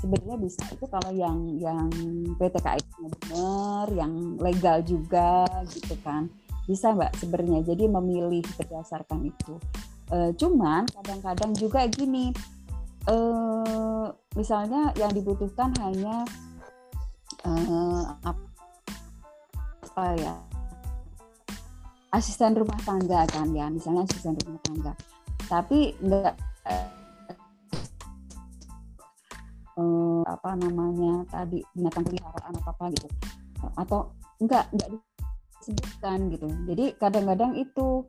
Sebenarnya 0.00 0.36
bisa. 0.40 0.64
Itu 0.72 0.88
kalau 0.88 1.12
yang 1.12 1.60
yang 1.60 1.92
PTKI 2.40 2.80
benar 3.04 3.86
yang 3.92 4.40
legal 4.40 4.80
juga 4.80 5.44
gitu 5.68 5.92
kan. 6.00 6.32
Bisa 6.64 6.96
mbak 6.96 7.12
sebenarnya. 7.20 7.68
Jadi 7.68 7.84
memilih 7.84 8.48
berdasarkan 8.56 9.28
itu. 9.28 9.60
Uh, 10.08 10.32
cuman 10.40 10.88
kadang-kadang 10.88 11.52
juga 11.52 11.84
gini 11.84 12.32
misalnya 14.38 14.94
yang 14.94 15.10
dibutuhkan 15.10 15.74
hanya 15.82 16.22
uh, 17.44 18.04
apa 18.24 20.04
ya? 20.18 20.34
Asisten 22.10 22.58
rumah 22.58 22.78
tangga 22.82 23.22
kan 23.30 23.54
ya 23.54 23.70
misalnya 23.70 24.02
asisten 24.06 24.34
rumah 24.42 24.62
tangga. 24.66 24.92
Tapi 25.46 25.94
enggak 26.02 26.34
uh, 29.78 30.22
apa 30.26 30.50
namanya 30.58 31.26
tadi 31.30 31.62
binatang 31.74 32.04
peliharaan 32.06 32.54
apa 32.58 32.70
apa 32.74 32.84
gitu. 32.94 33.06
Atau 33.78 34.10
enggak 34.42 34.66
enggak 34.74 34.88
disebutkan 35.60 36.18
gitu. 36.34 36.48
Jadi 36.66 36.84
kadang-kadang 36.98 37.52
itu 37.54 38.08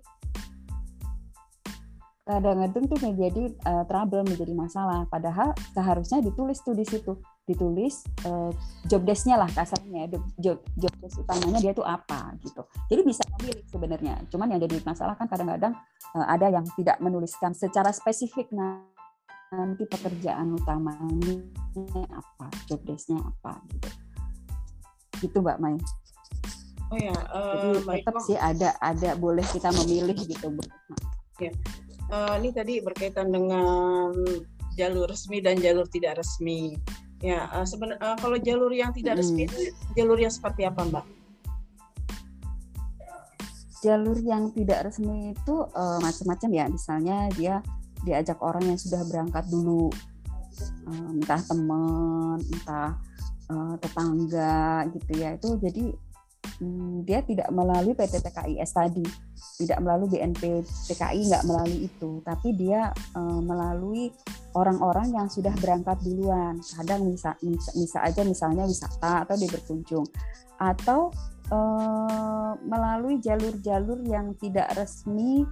kadang-kadang 2.25 2.83
tuh 2.87 2.99
menjadi 3.03 3.43
uh, 3.67 3.83
trouble 3.85 4.23
menjadi 4.25 4.53
masalah. 4.55 5.05
Padahal 5.11 5.53
seharusnya 5.75 6.23
ditulis 6.23 6.57
tuh 6.63 6.73
di 6.73 6.85
situ 6.87 7.13
ditulis 7.49 8.05
uh, 8.25 8.53
job 8.87 9.01
desknya 9.03 9.35
lah 9.41 9.49
kasarnya 9.49 10.07
job 10.37 10.61
job 10.77 10.93
desk 11.01 11.21
utamanya 11.21 11.59
dia 11.59 11.73
tuh 11.73 11.85
apa 11.85 12.37
gitu. 12.41 12.61
Jadi 12.87 13.01
bisa 13.01 13.23
memilih 13.37 13.65
sebenarnya 13.67 14.13
cuman 14.29 14.47
yang 14.55 14.61
jadi 14.61 14.75
masalah 14.85 15.17
kan 15.17 15.27
kadang-kadang 15.27 15.73
uh, 16.15 16.25
ada 16.29 16.47
yang 16.47 16.65
tidak 16.77 16.97
menuliskan 17.01 17.51
secara 17.57 17.89
spesifik 17.91 18.47
nah 18.53 18.81
nanti 19.51 19.83
pekerjaan 19.83 20.55
utamanya 20.55 21.43
apa 22.15 22.47
job 22.69 22.79
desknya 22.87 23.19
apa 23.19 23.59
gitu. 23.73 23.89
Gitu 25.27 25.37
mbak 25.43 25.59
Mai. 25.59 25.77
Oh 26.91 26.99
ya 26.99 27.15
uh, 27.31 27.71
jadi 27.79 28.03
tetap 28.03 28.15
sih 28.27 28.35
ada 28.35 28.75
ada 28.83 29.15
boleh 29.15 29.43
kita 29.47 29.71
memilih 29.71 30.15
gitu 30.15 30.51
ya 31.39 31.51
uh, 32.11 32.35
ini 32.37 32.51
tadi 32.51 32.73
berkaitan 32.83 33.31
dengan 33.31 34.11
jalur 34.75 35.07
resmi 35.07 35.39
dan 35.39 35.57
jalur 35.57 35.87
tidak 35.87 36.19
resmi 36.19 36.75
Ya, 37.21 37.45
uh, 37.53 37.65
seben 37.69 37.93
uh, 38.01 38.17
kalau 38.17 38.33
jalur 38.41 38.73
yang 38.73 38.89
tidak 38.97 39.21
resmi 39.21 39.45
hmm. 39.45 39.49
itu 39.53 39.57
jalur 39.93 40.17
yang 40.17 40.33
seperti 40.33 40.65
apa, 40.65 40.81
Mbak? 40.89 41.05
Jalur 43.85 44.17
yang 44.21 44.49
tidak 44.57 44.89
resmi 44.89 45.33
itu 45.37 45.55
uh, 45.77 46.01
macam-macam 46.01 46.49
ya. 46.49 46.65
Misalnya 46.65 47.17
dia 47.37 47.61
diajak 48.01 48.41
orang 48.41 48.73
yang 48.73 48.79
sudah 48.81 49.05
berangkat 49.05 49.45
dulu, 49.53 49.93
uh, 50.89 51.09
entah 51.13 51.41
teman, 51.45 52.41
entah 52.41 52.97
uh, 53.53 53.73
tetangga 53.77 54.89
gitu 54.89 55.11
ya. 55.13 55.37
Itu 55.37 55.61
jadi 55.61 55.93
um, 56.61 57.01
dia 57.03 57.25
tidak 57.25 57.49
melalui 57.49 57.97
PT 57.97 58.21
TKIS 58.21 58.71
tadi, 58.71 59.05
tidak 59.59 59.81
melalui 59.81 60.07
BNP 60.07 60.61
TKI, 60.63 61.21
nggak 61.27 61.45
melalui 61.49 61.89
itu, 61.89 62.21
tapi 62.21 62.53
dia 62.53 62.93
uh, 63.17 63.41
melalui 63.41 64.13
orang-orang 64.55 65.15
yang 65.15 65.27
sudah 65.31 65.51
berangkat 65.59 65.97
duluan. 66.03 66.59
Kadang 66.59 67.07
bisa, 67.07 67.35
bisa, 67.41 67.99
aja 68.03 68.21
misalnya 68.23 68.67
wisata 68.67 69.23
atau 69.27 69.35
dia 69.39 69.49
berkunjung. 69.51 70.05
Atau 70.59 71.15
eh, 71.49 72.51
melalui 72.63 73.19
jalur-jalur 73.23 74.03
yang 74.07 74.35
tidak 74.37 74.71
resmi. 74.75 75.47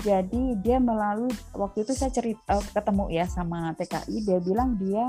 Jadi 0.00 0.56
dia 0.64 0.80
melalui, 0.80 1.28
waktu 1.52 1.84
itu 1.84 1.92
saya 1.92 2.08
cerita 2.08 2.56
eh, 2.56 2.64
ketemu 2.72 3.04
ya 3.12 3.24
sama 3.28 3.76
TKI, 3.76 4.16
dia 4.24 4.38
bilang 4.40 4.80
dia 4.80 5.04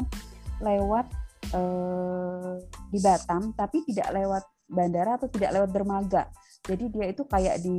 lewat 0.61 1.07
eh, 1.55 2.53
di 2.91 2.99
Batam, 2.99 3.55
tapi 3.55 3.87
tidak 3.87 4.11
lewat 4.13 4.43
bandara 4.71 5.19
atau 5.19 5.27
tidak 5.27 5.59
lewat 5.59 5.69
dermaga. 5.75 6.23
Jadi 6.61 6.93
dia 6.93 7.05
itu 7.09 7.25
kayak 7.25 7.59
di 7.65 7.77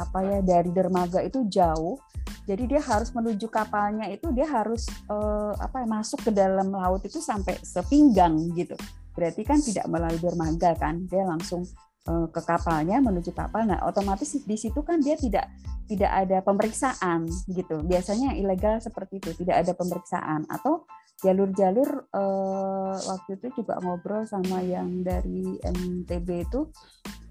apa 0.00 0.18
ya 0.24 0.38
dari 0.40 0.70
dermaga 0.72 1.20
itu 1.22 1.44
jauh. 1.46 2.00
Jadi 2.42 2.64
dia 2.74 2.82
harus 2.82 3.14
menuju 3.14 3.46
kapalnya 3.46 4.10
itu 4.10 4.32
dia 4.34 4.48
harus 4.48 4.88
eh, 4.88 5.52
apa 5.54 5.84
ya, 5.84 5.86
masuk 5.86 6.26
ke 6.26 6.30
dalam 6.34 6.74
laut 6.74 7.04
itu 7.06 7.22
sampai 7.22 7.60
sepinggang 7.62 8.34
gitu. 8.56 8.74
Berarti 9.12 9.44
kan 9.44 9.60
tidak 9.60 9.86
melalui 9.86 10.18
dermaga 10.18 10.72
kan. 10.74 11.04
Dia 11.06 11.28
langsung 11.28 11.62
eh, 12.08 12.26
ke 12.32 12.40
kapalnya 12.40 12.98
menuju 13.04 13.30
kapal. 13.36 13.68
Nah, 13.68 13.84
otomatis 13.84 14.32
di 14.32 14.56
situ 14.56 14.80
kan 14.80 14.98
dia 14.98 15.14
tidak 15.14 15.52
tidak 15.86 16.08
ada 16.08 16.40
pemeriksaan 16.40 17.28
gitu. 17.52 17.84
Biasanya 17.84 18.32
ilegal 18.40 18.80
seperti 18.80 19.20
itu, 19.20 19.30
tidak 19.44 19.60
ada 19.60 19.72
pemeriksaan 19.76 20.48
atau 20.48 20.88
jalur-jalur 21.22 22.10
uh, 22.10 22.98
waktu 22.98 23.38
itu 23.38 23.62
juga 23.62 23.78
ngobrol 23.78 24.26
sama 24.26 24.58
yang 24.60 25.06
dari 25.06 25.54
NTB 25.62 26.28
itu 26.50 26.66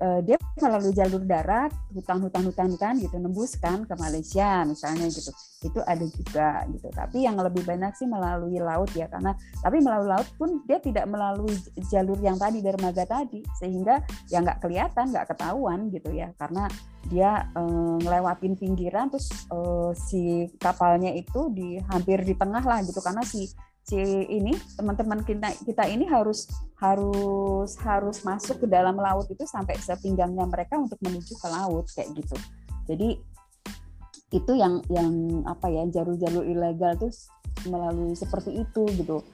uh, 0.01 0.19
dia 0.25 0.39
melalui 0.57 0.93
jalur 0.95 1.21
darat 1.27 1.69
hutan-hutan 1.93 2.47
hutan-hutan 2.47 2.93
gitu 2.97 3.15
nembuskan 3.19 3.85
ke 3.85 3.93
Malaysia 3.99 4.65
misalnya 4.65 5.11
gitu. 5.11 5.31
Itu 5.61 5.79
ada 5.85 6.05
juga 6.07 6.65
gitu. 6.73 6.87
Tapi 6.89 7.27
yang 7.27 7.37
lebih 7.37 7.61
banyak 7.67 7.93
sih 7.93 8.09
melalui 8.09 8.57
laut 8.57 8.89
ya 8.97 9.05
karena 9.11 9.37
tapi 9.61 9.77
melalui 9.83 10.09
laut 10.09 10.27
pun 10.39 10.63
dia 10.65 10.81
tidak 10.81 11.05
melalui 11.05 11.53
jalur 11.91 12.17
yang 12.23 12.39
tadi 12.39 12.63
dermaga 12.63 13.05
tadi. 13.05 13.45
Sehingga 13.61 14.01
ya 14.31 14.41
nggak 14.41 14.63
kelihatan 14.63 15.13
nggak 15.13 15.35
ketahuan 15.35 15.91
gitu 15.93 16.09
ya. 16.15 16.33
Karena 16.39 16.65
dia 17.09 17.49
uh, 17.57 17.97
ngelewatin 17.97 18.53
pinggiran 18.53 19.09
terus 19.09 19.31
uh, 19.49 19.89
si 19.97 20.45
kapalnya 20.61 21.09
itu 21.15 21.49
di 21.49 21.81
hampir 21.89 22.21
di 22.21 22.37
tengah 22.37 22.61
lah 22.61 22.85
gitu 22.85 23.01
karena 23.01 23.25
si 23.25 23.49
si 23.81 23.97
ini 24.29 24.53
teman-teman 24.77 25.25
kita 25.25 25.49
kita 25.65 25.89
ini 25.89 26.05
harus 26.05 26.45
harus 26.77 27.73
harus 27.81 28.17
masuk 28.21 28.65
ke 28.65 28.67
dalam 28.69 28.97
laut 28.97 29.25
itu 29.29 29.41
sampai 29.49 29.77
sepinggangnya 29.81 30.45
mereka 30.45 30.77
untuk 30.77 31.01
menuju 31.01 31.33
ke 31.37 31.47
laut 31.49 31.89
kayak 31.93 32.13
gitu. 32.13 32.37
Jadi 32.85 33.17
itu 34.31 34.51
yang 34.55 34.79
yang 34.87 35.43
apa 35.43 35.67
ya 35.67 35.83
jalur-jalur 35.89 36.45
ilegal 36.47 36.95
tuh 36.97 37.11
melalui 37.67 38.13
seperti 38.13 38.61
itu 38.61 38.85
gitu. 38.97 39.25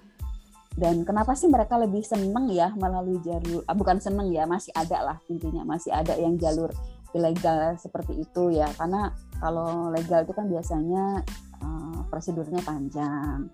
Dan 0.78 1.02
kenapa 1.02 1.34
sih 1.34 1.50
mereka 1.50 1.74
lebih 1.74 2.06
seneng 2.06 2.54
ya 2.54 2.70
melalui 2.78 3.18
jalur 3.26 3.66
ah, 3.66 3.74
bukan 3.74 3.98
seneng 3.98 4.30
ya 4.30 4.46
masih 4.46 4.70
ada 4.78 5.02
lah 5.02 5.18
intinya 5.26 5.66
masih 5.66 5.90
ada 5.90 6.14
yang 6.14 6.38
jalur 6.38 6.70
ilegal 7.16 7.76
seperti 7.80 8.24
itu 8.24 8.56
ya. 8.56 8.68
Karena 8.76 9.12
kalau 9.38 9.92
legal 9.94 10.24
itu 10.26 10.34
kan 10.34 10.48
biasanya 10.50 11.22
uh, 11.62 12.00
prosedurnya 12.10 12.64
panjang 12.64 13.52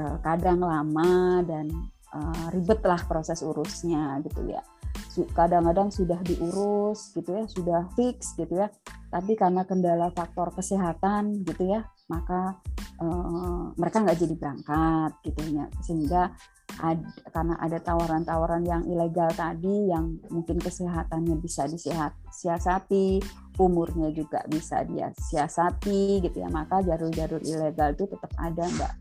uh, 0.00 0.16
kadang 0.24 0.64
lama 0.64 1.44
dan 1.44 1.68
uh, 2.12 2.46
ribet 2.52 2.80
lah 2.82 3.00
proses 3.04 3.44
urusnya 3.44 4.20
gitu 4.24 4.48
ya. 4.48 4.64
Kadang-kadang 5.12 5.92
sudah 5.92 6.16
diurus 6.24 7.12
gitu 7.12 7.36
ya 7.36 7.44
sudah 7.44 7.80
fix 7.92 8.32
gitu 8.36 8.56
ya. 8.56 8.72
Tapi 9.12 9.36
karena 9.36 9.68
kendala 9.68 10.08
faktor 10.16 10.56
kesehatan 10.56 11.44
gitu 11.44 11.68
ya 11.68 11.84
maka 12.12 12.60
uh, 13.00 13.72
mereka 13.80 14.04
nggak 14.04 14.20
jadi 14.20 14.34
berangkat 14.36 15.12
gitu 15.24 15.40
ya 15.56 15.64
sehingga 15.80 16.28
ad, 16.80 17.00
karena 17.32 17.54
ada 17.60 17.78
tawaran-tawaran 17.82 18.64
yang 18.64 18.82
ilegal 18.88 19.28
tadi 19.32 19.92
yang 19.92 20.16
mungkin 20.32 20.56
kesehatannya 20.56 21.36
bisa 21.40 21.68
disiasati, 21.68 23.20
umurnya 23.60 24.08
juga 24.14 24.40
bisa 24.48 24.80
dia 24.86 25.12
siasati 25.12 26.22
gitu 26.24 26.36
ya. 26.40 26.48
Maka 26.48 26.80
jalur-jalur 26.80 27.42
ilegal 27.44 27.92
itu 27.92 28.08
tetap 28.08 28.32
ada, 28.40 28.64
Mbak. 28.64 28.92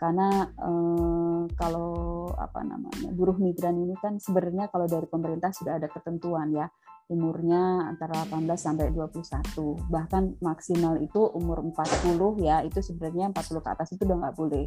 Karena 0.00 0.48
eh, 0.48 1.40
kalau 1.60 1.92
apa 2.32 2.64
namanya 2.64 3.12
buruh 3.12 3.36
migran 3.36 3.76
ini 3.76 3.92
kan 4.00 4.16
sebenarnya 4.16 4.72
kalau 4.72 4.88
dari 4.88 5.04
pemerintah 5.04 5.52
sudah 5.52 5.76
ada 5.76 5.92
ketentuan 5.92 6.48
ya 6.56 6.72
umurnya 7.10 7.90
antara 7.90 8.22
18 8.22 8.46
sampai 8.54 8.94
21 8.94 9.90
bahkan 9.90 10.30
maksimal 10.38 10.94
itu 11.02 11.18
umur 11.34 11.58
40 11.74 12.38
ya 12.38 12.62
itu 12.62 12.78
sebenarnya 12.78 13.34
40 13.34 13.66
ke 13.66 13.68
atas 13.68 13.88
itu 13.90 14.06
udah 14.06 14.16
nggak 14.22 14.36
boleh. 14.38 14.64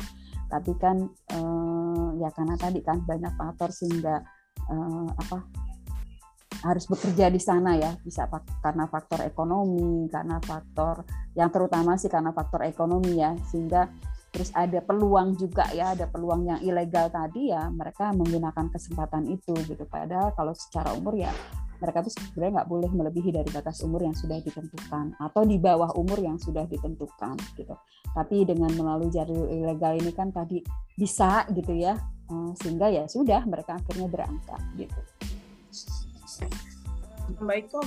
Tapi 0.52 0.72
kan 0.76 1.08
eh, 1.08 2.08
ya 2.20 2.30
karena 2.36 2.60
tadi 2.60 2.84
kan 2.84 3.00
banyak 3.08 3.34
faktor 3.40 3.72
sehingga 3.72 4.20
eh, 4.68 5.08
apa 5.16 5.40
harus 6.68 6.84
bekerja 6.92 7.32
di 7.32 7.40
sana 7.40 7.80
ya. 7.80 7.96
Bisa 8.04 8.28
karena 8.60 8.92
faktor 8.92 9.24
ekonomi 9.24 10.12
karena 10.12 10.44
faktor 10.44 11.08
yang 11.40 11.48
terutama 11.48 11.96
sih 11.96 12.12
karena 12.12 12.36
faktor 12.36 12.68
ekonomi 12.68 13.24
ya. 13.24 13.32
Sehingga 13.48 13.88
terus 14.36 14.52
ada 14.52 14.84
peluang 14.84 15.40
juga 15.40 15.70
ya 15.72 15.96
ada 15.96 16.10
peluang 16.10 16.50
yang 16.50 16.60
ilegal 16.60 17.06
tadi 17.14 17.54
ya 17.54 17.70
mereka 17.70 18.12
menggunakan 18.12 18.68
kesempatan 18.68 19.32
itu 19.32 19.56
gitu. 19.64 19.88
Padahal 19.88 20.36
kalau 20.36 20.52
secara 20.52 20.92
umur 20.92 21.16
ya 21.16 21.32
mereka 21.84 22.00
tuh 22.00 22.16
sebenarnya 22.16 22.64
nggak 22.64 22.70
boleh 22.72 22.92
melebihi 22.96 23.30
dari 23.36 23.50
batas 23.52 23.84
umur 23.84 24.08
yang 24.08 24.16
sudah 24.16 24.40
ditentukan 24.40 25.20
atau 25.20 25.44
di 25.44 25.60
bawah 25.60 25.92
umur 26.00 26.16
yang 26.24 26.40
sudah 26.40 26.64
ditentukan 26.64 27.36
gitu. 27.60 27.76
Tapi 28.16 28.48
dengan 28.48 28.72
melalui 28.72 29.12
jalur 29.12 29.52
ilegal 29.52 30.00
ini 30.00 30.16
kan 30.16 30.32
tadi 30.32 30.64
bisa 30.96 31.44
gitu 31.52 31.76
ya, 31.76 32.00
eh, 32.32 32.52
sehingga 32.64 32.88
ya 32.88 33.04
sudah 33.12 33.44
mereka 33.44 33.76
akhirnya 33.76 34.08
berangkat 34.08 34.62
gitu. 34.80 35.00
Baik 37.44 37.68
kok 37.68 37.84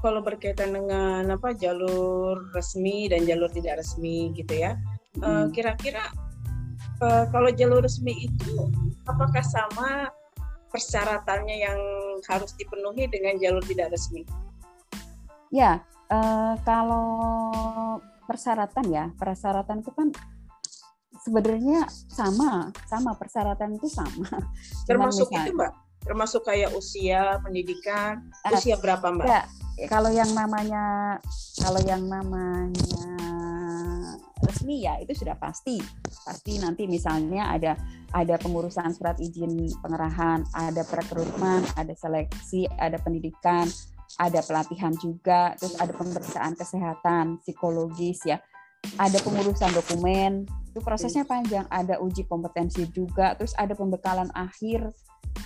kalau 0.00 0.24
berkaitan 0.24 0.72
dengan 0.72 1.28
apa 1.28 1.52
jalur 1.52 2.48
resmi 2.56 3.12
dan 3.12 3.28
jalur 3.28 3.52
tidak 3.52 3.84
resmi 3.84 4.32
gitu 4.32 4.56
ya, 4.56 4.72
eh, 5.20 5.46
kira-kira 5.52 6.08
uh, 7.02 7.24
kalau 7.30 7.50
jalur 7.54 7.82
resmi 7.82 8.26
itu 8.26 8.70
apakah 9.06 9.42
sama 9.42 10.10
persyaratannya 10.68 11.56
yang 11.64 11.80
harus 12.26 12.52
dipenuhi 12.58 13.06
dengan 13.06 13.38
jalur 13.38 13.62
tidak 13.62 13.94
resmi? 13.94 14.26
Ya, 15.48 15.84
uh, 16.12 16.54
kalau 16.66 17.08
persyaratan 18.28 18.86
ya, 18.92 19.04
persyaratan 19.16 19.80
itu 19.80 19.92
kan 19.96 20.12
sebenarnya 21.24 21.88
sama, 22.08 22.68
sama 22.84 23.16
persyaratan 23.16 23.76
itu 23.76 23.88
sama. 23.88 24.28
Termasuk 24.88 25.28
misalnya, 25.32 25.46
itu, 25.46 25.52
Mbak? 25.56 25.72
Termasuk 26.04 26.42
kayak 26.44 26.70
usia, 26.76 27.40
pendidikan, 27.40 28.28
uh, 28.44 28.52
usia 28.56 28.76
berapa, 28.76 29.06
Mbak? 29.08 29.26
Ya, 29.26 29.42
kalau 29.86 30.10
yang 30.10 30.30
namanya 30.34 31.16
kalau 31.62 31.78
yang 31.86 32.02
namanya 32.10 33.37
resmi 34.48 34.88
ya 34.88 34.96
itu 34.96 35.12
sudah 35.12 35.36
pasti. 35.36 35.76
Pasti 36.24 36.56
nanti 36.56 36.88
misalnya 36.88 37.52
ada 37.52 37.76
ada 38.16 38.40
pengurusan 38.40 38.96
surat 38.96 39.20
izin 39.20 39.68
pengerahan 39.84 40.48
ada 40.56 40.80
perekrutmen 40.88 41.60
ada 41.76 41.92
seleksi 41.92 42.64
ada 42.80 42.96
pendidikan 42.96 43.68
ada 44.16 44.40
pelatihan 44.40 44.96
juga 44.96 45.52
terus 45.60 45.76
ada 45.76 45.92
pemeriksaan 45.92 46.56
kesehatan 46.56 47.44
psikologis 47.44 48.24
ya. 48.24 48.40
Ada 48.96 49.20
pengurusan 49.20 49.74
dokumen 49.76 50.48
itu 50.72 50.80
prosesnya 50.80 51.26
panjang 51.26 51.66
ada 51.68 52.00
uji 52.00 52.24
kompetensi 52.24 52.86
juga 52.88 53.34
terus 53.34 53.52
ada 53.58 53.74
pembekalan 53.74 54.30
akhir 54.30 54.94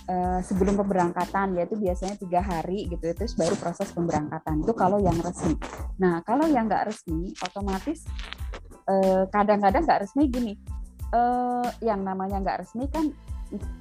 uh, 0.05 0.41
sebelum 0.45 0.77
pemberangkatan 0.77 1.57
yaitu 1.57 1.81
biasanya 1.81 2.21
tiga 2.21 2.45
hari 2.45 2.85
gitu 2.93 3.01
terus 3.17 3.33
baru 3.35 3.57
proses 3.57 3.89
pemberangkatan 3.97 4.61
itu 4.63 4.73
kalau 4.77 5.01
yang 5.01 5.17
resmi. 5.25 5.57
Nah 5.99 6.21
kalau 6.23 6.47
yang 6.47 6.69
nggak 6.69 6.93
resmi 6.93 7.33
otomatis 7.41 8.05
Eh, 8.53 8.62
kadang-kadang 9.31 9.83
nggak 9.85 10.03
resmi 10.07 10.29
gini. 10.29 10.55
Uh, 11.13 11.69
yang 11.85 12.01
namanya 12.01 12.41
nggak 12.41 12.65
resmi 12.65 12.89
kan 12.89 13.13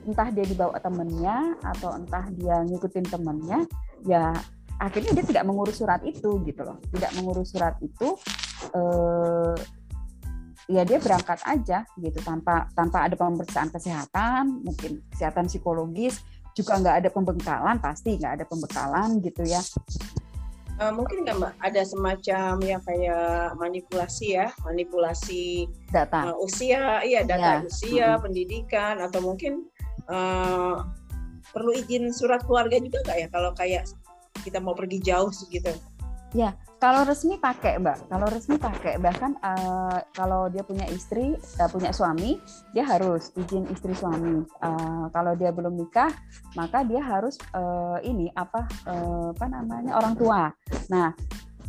entah 0.03 0.27
dia 0.35 0.43
dibawa 0.43 0.75
temennya 0.83 1.55
atau 1.63 1.95
entah 1.95 2.27
dia 2.35 2.59
ngikutin 2.67 3.07
temennya 3.07 3.63
ya 4.03 4.35
akhirnya 4.83 5.15
dia 5.15 5.23
tidak 5.23 5.47
mengurus 5.47 5.79
surat 5.79 6.03
itu 6.03 6.43
gitu 6.43 6.61
loh. 6.67 6.77
Tidak 6.91 7.11
mengurus 7.15 7.55
surat 7.55 7.79
itu 7.79 8.19
uh, 8.75 9.55
ya 10.71 10.87
dia 10.87 10.99
berangkat 11.03 11.39
aja 11.43 11.83
gitu 11.99 12.19
tanpa 12.23 12.67
tanpa 12.71 13.07
ada 13.07 13.15
pemeriksaan 13.19 13.67
kesehatan 13.73 14.63
mungkin 14.63 15.03
kesehatan 15.11 15.51
psikologis 15.51 16.23
juga 16.55 16.79
nggak 16.79 16.95
ada 17.03 17.09
pembekalan 17.11 17.77
pasti 17.79 18.15
nggak 18.15 18.39
ada 18.39 18.45
pembekalan 18.47 19.19
gitu 19.23 19.43
ya 19.47 19.59
uh, 20.81 20.91
mungkin 20.91 21.23
nggak 21.23 21.37
mbak 21.37 21.53
ada 21.61 21.81
semacam 21.85 22.57
ya 22.65 22.77
kayak 22.81 23.53
manipulasi 23.61 24.41
ya 24.41 24.49
manipulasi 24.65 25.69
data 25.93 26.33
uh, 26.33 26.35
usia 26.41 27.05
iya 27.05 27.21
data 27.21 27.61
ya. 27.61 27.69
usia 27.69 28.07
hmm. 28.17 28.21
pendidikan 28.25 28.97
atau 28.97 29.21
mungkin 29.21 29.69
uh, 30.09 30.81
perlu 31.53 31.71
izin 31.77 32.09
surat 32.09 32.41
keluarga 32.49 32.81
juga 32.81 33.05
nggak 33.05 33.17
ya 33.21 33.27
kalau 33.29 33.51
kayak 33.53 33.85
kita 34.41 34.57
mau 34.57 34.73
pergi 34.73 34.97
jauh 35.05 35.29
gitu 35.53 35.69
Ya, 36.31 36.55
kalau 36.79 37.03
resmi 37.03 37.35
pakai, 37.35 37.75
Mbak. 37.83 38.07
Kalau 38.07 38.27
resmi 38.31 38.55
pakai, 38.55 38.95
bahkan 39.03 39.35
uh, 39.43 39.99
kalau 40.15 40.47
dia 40.47 40.63
punya 40.63 40.87
istri, 40.87 41.35
uh, 41.59 41.67
punya 41.67 41.91
suami, 41.91 42.39
dia 42.71 42.87
harus 42.87 43.35
izin 43.35 43.67
istri 43.67 43.91
suami. 43.91 44.47
Uh, 44.63 45.11
kalau 45.11 45.35
dia 45.35 45.51
belum 45.51 45.75
nikah, 45.75 46.07
maka 46.55 46.87
dia 46.87 47.03
harus 47.03 47.35
uh, 47.51 47.99
ini 47.99 48.31
apa 48.31 48.63
uh, 48.87 49.35
apa 49.35 49.45
namanya 49.51 49.91
orang 49.99 50.15
tua. 50.15 50.55
Nah, 50.87 51.11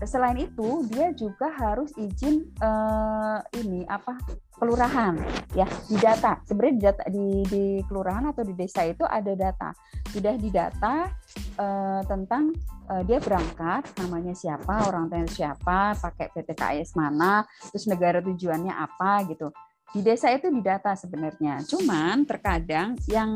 selain 0.07 0.39
itu 0.39 0.83
dia 0.91 1.15
juga 1.15 1.51
harus 1.55 1.95
izin 1.95 2.51
uh, 2.59 3.39
ini 3.59 3.87
apa 3.87 4.19
kelurahan 4.59 5.19
ya 5.55 5.67
di 5.87 5.99
data. 5.99 6.39
Sebenarnya 6.47 6.75
di 6.75 6.83
data 6.83 7.03
di, 7.11 7.27
di 7.51 7.65
kelurahan 7.87 8.31
atau 8.31 8.43
di 8.47 8.55
desa 8.55 8.87
itu 8.87 9.03
ada 9.03 9.33
data. 9.35 9.71
Sudah 10.11 10.35
didata 10.39 11.11
uh, 11.59 12.03
tentang 12.07 12.55
uh, 12.91 13.03
dia 13.03 13.19
berangkat 13.19 13.87
namanya 13.99 14.35
siapa 14.35 14.87
orang 14.87 15.11
tuanya 15.11 15.31
siapa 15.31 15.99
pakai 15.99 16.31
PTKS 16.31 16.95
mana 16.95 17.43
terus 17.71 17.87
negara 17.91 18.23
tujuannya 18.23 18.75
apa 18.75 19.27
gitu. 19.31 19.51
Di 19.93 20.01
desa 20.01 20.33
itu 20.33 20.49
didata 20.49 20.97
sebenarnya. 20.97 21.61
Cuman 21.69 22.25
terkadang 22.25 22.97
yang 23.11 23.31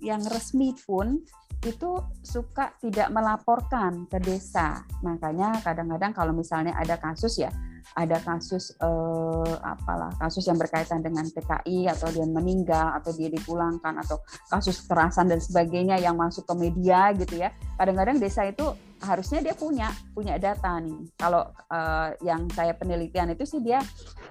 yang 0.00 0.22
resmi 0.24 0.72
pun 0.80 1.20
itu 1.64 1.90
suka 2.20 2.76
tidak 2.78 3.08
melaporkan 3.10 4.04
ke 4.06 4.20
desa. 4.20 4.84
Makanya 5.00 5.64
kadang-kadang 5.64 6.12
kalau 6.12 6.32
misalnya 6.36 6.76
ada 6.76 7.00
kasus 7.00 7.40
ya 7.40 7.50
ada 7.92 8.16
kasus 8.24 8.72
eh, 8.80 9.54
apalah 9.60 10.08
kasus 10.16 10.48
yang 10.48 10.56
berkaitan 10.56 11.04
dengan 11.04 11.28
PKI 11.28 11.92
atau 11.92 12.08
dia 12.08 12.24
meninggal 12.24 12.96
atau 12.96 13.12
dia 13.12 13.28
dipulangkan 13.28 14.00
atau 14.00 14.24
kasus 14.48 14.80
kekerasan 14.88 15.28
dan 15.28 15.38
sebagainya 15.38 16.00
yang 16.00 16.16
masuk 16.16 16.48
ke 16.48 16.54
media 16.56 17.12
gitu 17.12 17.44
ya 17.44 17.52
kadang-kadang 17.76 18.16
desa 18.16 18.48
itu 18.48 18.64
harusnya 19.04 19.44
dia 19.44 19.52
punya 19.52 19.92
punya 20.16 20.40
data 20.40 20.80
nih. 20.80 21.12
Kalau 21.20 21.44
eh, 21.68 22.08
yang 22.24 22.48
saya 22.56 22.72
penelitian 22.72 23.36
itu 23.36 23.44
sih 23.44 23.60
dia 23.60 23.78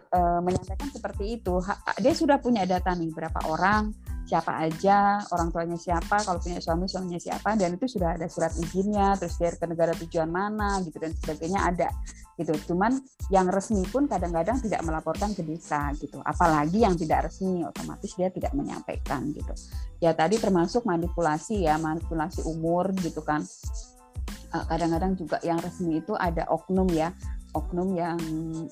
eh, 0.10 0.40
menyampaikan 0.42 0.90
seperti 0.90 1.38
itu. 1.38 1.62
Dia 2.02 2.14
sudah 2.18 2.42
punya 2.42 2.66
data 2.66 2.98
nih 2.98 3.14
berapa 3.14 3.38
orang 3.54 3.94
siapa 4.24 4.56
aja, 4.64 5.20
orang 5.36 5.52
tuanya 5.52 5.76
siapa, 5.76 6.24
kalau 6.24 6.40
punya 6.40 6.64
suami 6.64 6.88
suaminya 6.88 7.20
siapa, 7.20 7.60
dan 7.60 7.76
itu 7.76 7.86
sudah 7.86 8.16
ada 8.16 8.28
surat 8.32 8.56
izinnya, 8.56 9.20
terus 9.20 9.36
dia 9.36 9.52
ke 9.52 9.66
negara 9.68 9.92
tujuan 10.00 10.32
mana, 10.32 10.80
gitu 10.82 10.98
dan 10.98 11.12
sebagainya 11.12 11.60
ada, 11.60 11.90
gitu. 12.40 12.56
Cuman 12.72 13.04
yang 13.30 13.52
resmi 13.52 13.84
pun 13.88 14.08
kadang-kadang 14.08 14.64
tidak 14.64 14.82
melaporkan 14.88 15.36
ke 15.36 15.44
desa, 15.44 15.92
gitu. 16.00 16.24
Apalagi 16.24 16.88
yang 16.88 16.96
tidak 16.96 17.30
resmi, 17.30 17.68
otomatis 17.68 18.12
dia 18.16 18.32
tidak 18.32 18.56
menyampaikan, 18.56 19.28
gitu. 19.36 19.54
Ya 20.00 20.16
tadi 20.16 20.40
termasuk 20.40 20.88
manipulasi 20.88 21.68
ya, 21.68 21.76
manipulasi 21.76 22.48
umur, 22.48 22.96
gitu 23.04 23.22
kan. 23.22 23.44
Eh, 24.54 24.66
kadang-kadang 24.70 25.18
juga 25.18 25.42
yang 25.42 25.58
resmi 25.58 26.00
itu 26.00 26.14
ada 26.14 26.46
oknum 26.48 26.86
ya 26.94 27.10
oknum 27.54 27.94
yang 27.94 28.18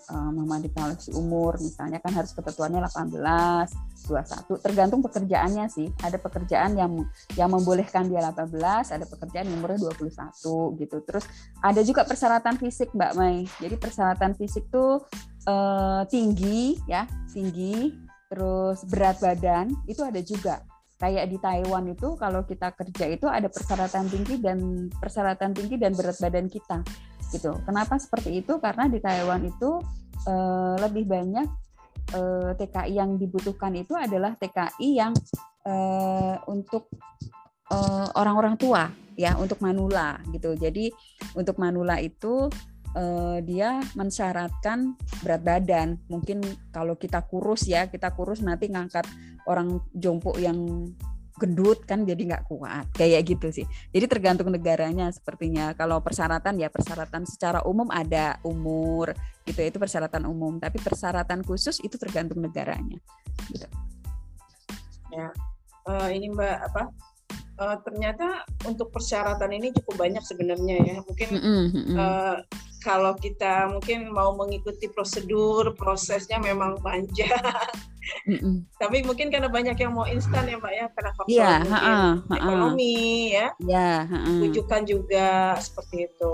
uh, 0.10 0.32
memanipulasi 0.34 1.14
umur. 1.14 1.56
Misalnya 1.62 2.02
kan 2.02 2.12
harus 2.18 2.34
ketentuannya 2.34 2.82
18 2.82 4.10
21 4.10 4.66
tergantung 4.66 5.02
pekerjaannya 5.06 5.66
sih. 5.70 5.88
Ada 6.02 6.18
pekerjaan 6.18 6.76
yang 6.76 7.06
yang 7.38 7.50
membolehkan 7.54 8.10
dia 8.10 8.26
18 8.26 8.58
ada 8.90 9.06
pekerjaan 9.06 9.46
yang 9.48 9.62
umurnya 9.62 9.80
21 9.94 10.82
gitu. 10.82 10.98
Terus 11.06 11.26
ada 11.62 11.82
juga 11.86 12.02
persyaratan 12.04 12.58
fisik 12.58 12.92
Mbak 12.98 13.14
Mai. 13.16 13.46
Jadi 13.62 13.76
persyaratan 13.78 14.34
fisik 14.34 14.68
tuh 14.74 15.06
uh, 15.46 16.02
tinggi 16.10 16.82
ya 16.90 17.06
tinggi. 17.30 17.94
Terus 18.32 18.88
berat 18.90 19.22
badan 19.22 19.70
itu 19.86 20.02
ada 20.02 20.20
juga. 20.26 20.66
Kayak 21.02 21.34
di 21.34 21.38
Taiwan 21.42 21.90
itu 21.90 22.14
kalau 22.14 22.46
kita 22.46 22.78
kerja 22.78 23.10
itu 23.10 23.26
ada 23.26 23.50
persyaratan 23.50 24.06
tinggi 24.06 24.38
dan 24.38 24.86
persyaratan 24.94 25.50
tinggi 25.58 25.82
dan 25.82 25.98
berat 25.98 26.14
badan 26.22 26.46
kita 26.46 26.86
gitu. 27.32 27.58
Kenapa 27.64 27.98
seperti 27.98 28.44
itu? 28.44 28.60
Karena 28.60 28.92
di 28.92 29.00
Taiwan 29.00 29.42
itu 29.48 29.80
uh, 30.28 30.76
lebih 30.78 31.08
banyak 31.08 31.48
eh, 32.12 32.52
TKI 32.60 32.94
yang 33.00 33.16
dibutuhkan 33.16 33.72
itu 33.72 33.96
adalah 33.96 34.36
TKI 34.36 34.90
yang 35.00 35.14
uh, 35.64 36.36
untuk 36.52 36.92
orang-orang 38.20 38.60
tua 38.60 38.92
ya 39.16 39.40
untuk 39.40 39.64
manula 39.64 40.20
gitu. 40.36 40.60
Jadi 40.60 40.92
untuk 41.40 41.56
manula 41.56 42.04
itu 42.04 42.52
dia 43.48 43.80
mensyaratkan 43.96 45.00
berat 45.24 45.40
badan. 45.40 45.96
Mungkin 46.12 46.44
kalau 46.76 47.00
kita 47.00 47.24
kurus 47.24 47.64
ya, 47.64 47.88
kita 47.88 48.12
kurus 48.12 48.44
nanti 48.44 48.68
ngangkat 48.68 49.08
orang 49.48 49.80
jompo 49.96 50.36
yang 50.36 50.92
gendut 51.42 51.82
kan 51.90 52.06
jadi 52.06 52.22
nggak 52.22 52.46
kuat 52.46 52.86
kayak 52.94 53.26
gitu 53.26 53.50
sih. 53.50 53.66
Jadi 53.90 54.06
tergantung 54.06 54.54
negaranya 54.54 55.10
sepertinya. 55.10 55.74
Kalau 55.74 55.98
persyaratan 56.06 56.62
ya 56.62 56.70
persyaratan 56.70 57.26
secara 57.26 57.66
umum 57.66 57.90
ada 57.90 58.38
umur 58.46 59.18
gitu 59.50 59.66
itu 59.66 59.82
persyaratan 59.82 60.30
umum. 60.30 60.62
Tapi 60.62 60.78
persyaratan 60.78 61.42
khusus 61.42 61.82
itu 61.82 61.98
tergantung 61.98 62.40
negaranya. 62.46 63.02
Gitu. 63.50 63.66
Ya 65.10 65.34
uh, 65.90 66.10
ini 66.14 66.30
mbak 66.30 66.72
apa? 66.72 66.84
Uh, 67.62 67.78
ternyata 67.86 68.42
untuk 68.66 68.90
persyaratan 68.90 69.54
ini 69.54 69.70
cukup 69.74 70.06
banyak 70.08 70.24
sebenarnya 70.26 70.76
ya. 70.82 70.98
Mungkin 71.06 71.30
mm 71.38 71.66
-hmm. 71.70 71.96
uh, 71.98 72.38
kalau 72.82 73.14
kita 73.14 73.70
mungkin 73.70 74.10
mau 74.10 74.34
mengikuti 74.34 74.90
prosedur 74.90 75.78
prosesnya 75.78 76.42
memang 76.42 76.82
panjang 76.82 77.38
mm 78.26 78.56
tapi 78.82 79.06
mungkin 79.06 79.30
karena 79.30 79.46
banyak 79.46 79.78
yang 79.78 79.94
mau 79.94 80.10
instan 80.10 80.50
ya 80.50 80.58
mbak 80.58 80.74
ya 80.74 80.86
karena 80.98 81.12
faktor 81.14 81.32
yeah, 81.32 81.58
mungkin 81.62 81.74
ha 81.74 81.80
-ha, 81.80 82.38
ekonomi 82.38 82.96
ya. 83.30 83.48
Yeah, 83.62 83.98
ha 84.10 84.18
rujukan 84.26 84.82
juga 84.90 85.56
seperti 85.62 86.10
itu. 86.10 86.34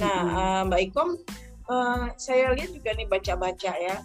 Nah 0.00 0.20
mm 0.24 0.36
uh, 0.36 0.60
mbak 0.72 0.80
Ikom 0.88 1.08
uh, 1.68 2.04
saya 2.16 2.56
lihat 2.56 2.72
juga 2.72 2.90
nih 2.96 3.06
baca-baca 3.08 3.72
ya. 3.76 3.96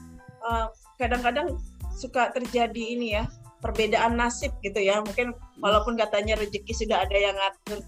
Kadang-kadang 0.99 1.55
uh, 1.55 1.91
suka 1.95 2.31
terjadi 2.35 2.83
ini 2.97 3.17
ya 3.17 3.25
perbedaan 3.63 4.19
nasib 4.19 4.51
gitu 4.61 4.77
ya. 4.77 4.99
Mungkin 5.01 5.33
walaupun 5.63 5.97
katanya 5.97 6.37
rezeki 6.37 6.73
sudah 6.75 7.07
ada 7.07 7.17
yang 7.17 7.35
ngatur 7.35 7.79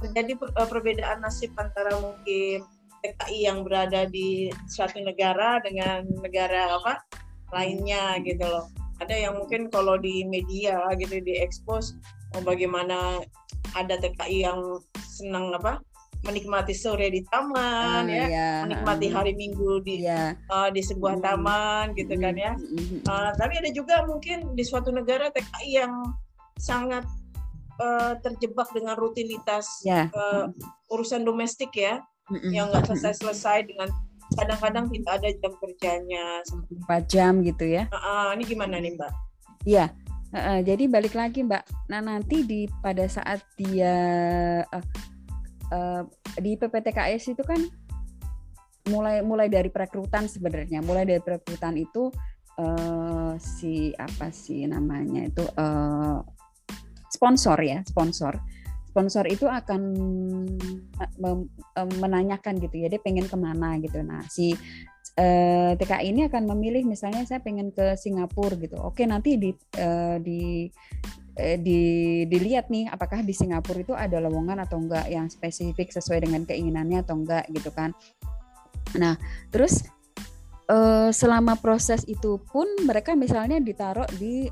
terjadi 0.00 0.32
per, 0.40 0.48
perbedaan 0.56 1.20
nasib 1.20 1.52
antara 1.60 1.92
mungkin 2.00 2.64
TKI 3.00 3.48
yang 3.48 3.64
berada 3.64 4.04
di 4.08 4.52
suatu 4.68 5.00
negara 5.00 5.60
dengan 5.64 6.04
negara 6.20 6.76
apa 6.76 7.00
lainnya 7.54 8.18
gitu 8.22 8.42
loh. 8.42 8.66
Ada 9.00 9.16
yang 9.16 9.34
mungkin 9.40 9.72
kalau 9.72 9.96
di 9.96 10.24
media 10.28 10.80
gitu 11.00 11.20
diekspos 11.24 11.96
oh, 12.36 12.42
bagaimana 12.44 13.24
ada 13.72 13.96
TKI 13.96 14.44
yang 14.44 14.60
senang 15.00 15.54
apa 15.56 15.80
menikmati 16.20 16.76
sore 16.76 17.08
di 17.08 17.24
taman 17.32 18.04
uh, 18.04 18.12
ya, 18.12 18.26
ya, 18.28 18.50
menikmati 18.68 19.08
hari 19.08 19.32
Minggu 19.32 19.80
di 19.80 20.04
ya. 20.04 20.36
uh, 20.52 20.68
di 20.68 20.84
sebuah 20.84 21.16
hmm. 21.16 21.24
taman 21.24 21.84
gitu 21.96 22.12
kan 22.20 22.36
ya. 22.36 22.52
Uh, 23.08 23.32
tapi 23.40 23.56
ada 23.56 23.72
juga 23.72 24.04
mungkin 24.04 24.52
di 24.52 24.60
suatu 24.60 24.92
negara 24.92 25.32
TKI 25.32 25.80
yang 25.80 25.94
sangat 26.60 27.08
uh, 27.80 28.12
terjebak 28.20 28.68
dengan 28.76 28.94
rutinitas 29.00 29.80
ya. 29.80 30.12
uh, 30.12 30.52
urusan 30.92 31.24
domestik 31.24 31.72
ya 31.72 32.04
mm-hmm. 32.28 32.52
yang 32.52 32.68
nggak 32.68 32.84
selesai-selesai 32.92 33.72
dengan 33.72 33.88
kadang-kadang 34.34 34.86
tidak 34.90 35.12
ada 35.18 35.28
jam 35.38 35.52
kerjanya 35.58 36.24
empat 36.82 37.02
jam 37.10 37.32
gitu 37.42 37.64
ya. 37.66 37.90
Uh, 37.90 37.96
uh, 37.98 38.26
ini 38.38 38.44
gimana 38.46 38.78
nih 38.78 38.94
Mbak? 38.94 39.12
Iya. 39.66 39.86
Uh, 40.30 40.38
uh, 40.38 40.58
jadi 40.62 40.84
balik 40.86 41.14
lagi 41.18 41.42
Mbak. 41.42 41.90
Nah 41.90 42.00
nanti 42.02 42.46
di 42.46 42.70
pada 42.80 43.04
saat 43.10 43.42
dia 43.58 43.96
uh, 44.62 44.86
uh, 45.74 46.02
di 46.38 46.54
PPTKS 46.54 47.34
itu 47.34 47.42
kan 47.42 47.58
mulai 48.90 49.22
mulai 49.22 49.50
dari 49.50 49.68
perekrutan 49.68 50.30
sebenarnya. 50.30 50.82
Mulai 50.82 51.04
dari 51.06 51.22
perekrutan 51.22 51.74
itu 51.74 52.10
uh, 52.60 53.34
si 53.40 53.90
apa 53.96 54.28
sih 54.30 54.66
namanya 54.68 55.26
itu 55.26 55.44
uh, 55.58 56.22
sponsor 57.10 57.58
ya 57.60 57.82
sponsor 57.82 58.38
sponsor 58.90 59.24
itu 59.30 59.46
akan 59.46 59.80
menanyakan 62.02 62.58
gitu 62.58 62.76
ya 62.82 62.90
dia 62.90 62.98
pengen 62.98 63.30
ke 63.30 63.36
mana 63.38 63.78
gitu. 63.78 64.02
Nah 64.02 64.26
si 64.26 64.52
eh, 65.14 65.72
TKI 65.78 66.10
ini 66.10 66.20
akan 66.26 66.42
memilih 66.54 66.82
misalnya 66.86 67.22
saya 67.22 67.38
pengen 67.38 67.70
ke 67.70 67.94
Singapura 67.94 68.58
gitu. 68.58 68.76
Oke 68.82 69.06
nanti 69.06 69.38
di 69.38 69.50
eh, 69.78 70.16
di 70.18 70.66
eh, 71.38 71.58
di 71.58 71.80
dilihat 72.26 72.68
nih 72.68 72.90
apakah 72.90 73.22
di 73.22 73.30
Singapura 73.30 73.78
itu 73.80 73.94
ada 73.94 74.18
lowongan 74.18 74.58
atau 74.64 74.82
enggak 74.82 75.06
yang 75.06 75.30
spesifik 75.30 75.94
sesuai 75.94 76.26
dengan 76.26 76.42
keinginannya 76.42 77.06
atau 77.06 77.14
enggak 77.14 77.46
gitu 77.54 77.70
kan. 77.70 77.94
Nah 78.98 79.14
terus 79.54 79.86
selama 81.10 81.58
proses 81.58 82.06
itu 82.06 82.38
pun 82.46 82.62
mereka 82.86 83.18
misalnya 83.18 83.58
ditaruh 83.58 84.06
di 84.22 84.46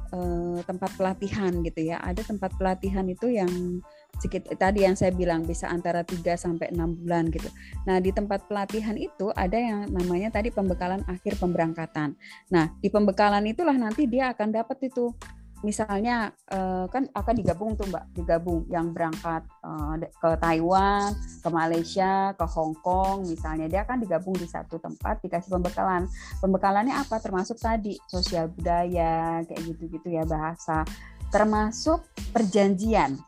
tempat 0.66 0.90
pelatihan 0.98 1.62
gitu 1.62 1.94
ya. 1.94 2.03
Ada 2.03 2.27
tempat 2.27 2.59
pelatihan 2.59 3.07
itu 3.07 3.31
yang 3.31 3.79
sedikit 4.18 4.50
tadi 4.59 4.83
yang 4.85 4.98
saya 4.98 5.14
bilang 5.14 5.46
bisa 5.46 5.70
antara 5.70 6.02
3 6.02 6.35
sampai 6.35 6.74
6 6.74 7.02
bulan 7.02 7.31
gitu. 7.31 7.48
Nah, 7.87 8.02
di 8.02 8.11
tempat 8.11 8.50
pelatihan 8.50 8.98
itu 8.98 9.31
ada 9.33 9.57
yang 9.57 9.87
namanya 9.88 10.35
tadi 10.35 10.50
pembekalan 10.50 11.07
akhir 11.07 11.38
pemberangkatan. 11.38 12.18
Nah, 12.50 12.74
di 12.83 12.90
pembekalan 12.90 13.46
itulah 13.46 13.78
nanti 13.78 14.11
dia 14.11 14.35
akan 14.35 14.50
dapat 14.50 14.90
itu 14.90 15.14
misalnya 15.62 16.31
uh, 16.54 16.87
kan 16.87 17.11
akan 17.11 17.35
digabung 17.35 17.74
tuh 17.74 17.90
Mbak, 17.90 18.04
digabung 18.14 18.62
yang 18.70 18.94
berangkat 18.94 19.42
uh, 19.66 19.98
ke 19.98 20.31
Taiwan, 20.38 21.11
ke 21.42 21.48
Malaysia, 21.50 22.31
ke 22.38 22.46
Hong 22.46 22.78
Kong 22.78 23.26
misalnya 23.26 23.66
dia 23.66 23.83
akan 23.83 23.98
digabung 23.98 24.38
di 24.38 24.46
satu 24.46 24.78
tempat 24.78 25.18
dikasih 25.22 25.50
pembekalan. 25.50 26.07
Pembekalannya 26.38 26.94
apa? 26.94 27.18
Termasuk 27.18 27.59
tadi 27.59 27.98
sosial 28.07 28.50
budaya 28.54 29.42
kayak 29.42 29.62
gitu-gitu 29.74 30.14
ya 30.14 30.22
bahasa, 30.22 30.87
termasuk 31.35 32.07
perjanjian. 32.31 33.18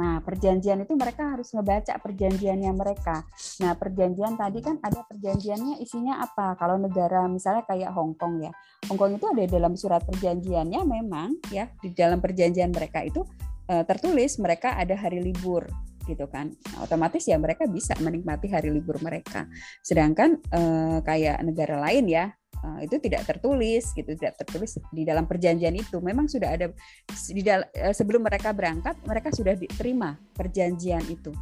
Nah, 0.00 0.24
perjanjian 0.24 0.80
itu 0.80 0.96
mereka 0.96 1.36
harus 1.36 1.52
ngebaca 1.52 2.00
perjanjiannya 2.00 2.72
mereka. 2.72 3.20
Nah, 3.60 3.76
perjanjian 3.76 4.40
tadi 4.40 4.64
kan 4.64 4.80
ada 4.80 5.04
perjanjiannya 5.04 5.76
isinya 5.84 6.24
apa? 6.24 6.56
Kalau 6.56 6.80
negara 6.80 7.28
misalnya 7.28 7.68
kayak 7.68 7.92
Hong 7.92 8.16
Kong 8.16 8.40
ya. 8.40 8.52
Hong 8.88 8.96
Kong 8.96 9.20
itu 9.20 9.28
ada 9.28 9.44
dalam 9.44 9.76
surat 9.76 10.00
perjanjiannya 10.08 10.80
memang 10.88 11.36
ya 11.52 11.68
di 11.84 11.92
dalam 11.92 12.16
perjanjian 12.24 12.72
mereka 12.72 13.04
itu 13.04 13.20
uh, 13.68 13.84
tertulis 13.84 14.40
mereka 14.40 14.80
ada 14.80 14.96
hari 14.96 15.20
libur 15.20 15.68
gitu 16.08 16.24
kan. 16.32 16.48
Nah, 16.72 16.88
otomatis 16.88 17.28
ya 17.28 17.36
mereka 17.36 17.68
bisa 17.68 17.92
menikmati 18.00 18.48
hari 18.48 18.72
libur 18.72 18.96
mereka. 19.04 19.44
Sedangkan 19.84 20.40
uh, 20.48 21.04
kayak 21.04 21.44
negara 21.44 21.76
lain 21.76 22.08
ya 22.08 22.32
uh, 22.64 22.80
itu 22.84 22.96
tidak 23.00 23.26
tertulis 23.26 23.92
gitu 23.92 24.10
tidak 24.16 24.36
tertulis 24.40 24.76
di 24.92 25.02
dalam 25.04 25.24
perjanjian 25.24 25.74
itu. 25.76 25.98
Memang 26.00 26.28
sudah 26.28 26.56
ada 26.56 26.66
di 27.08 27.42
dal, 27.42 27.66
uh, 27.66 27.94
sebelum 27.94 28.24
mereka 28.24 28.52
berangkat 28.52 29.00
mereka 29.04 29.32
sudah 29.32 29.56
diterima 29.56 30.16
perjanjian 30.36 31.04
itu. 31.08 31.32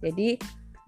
Jadi 0.00 0.38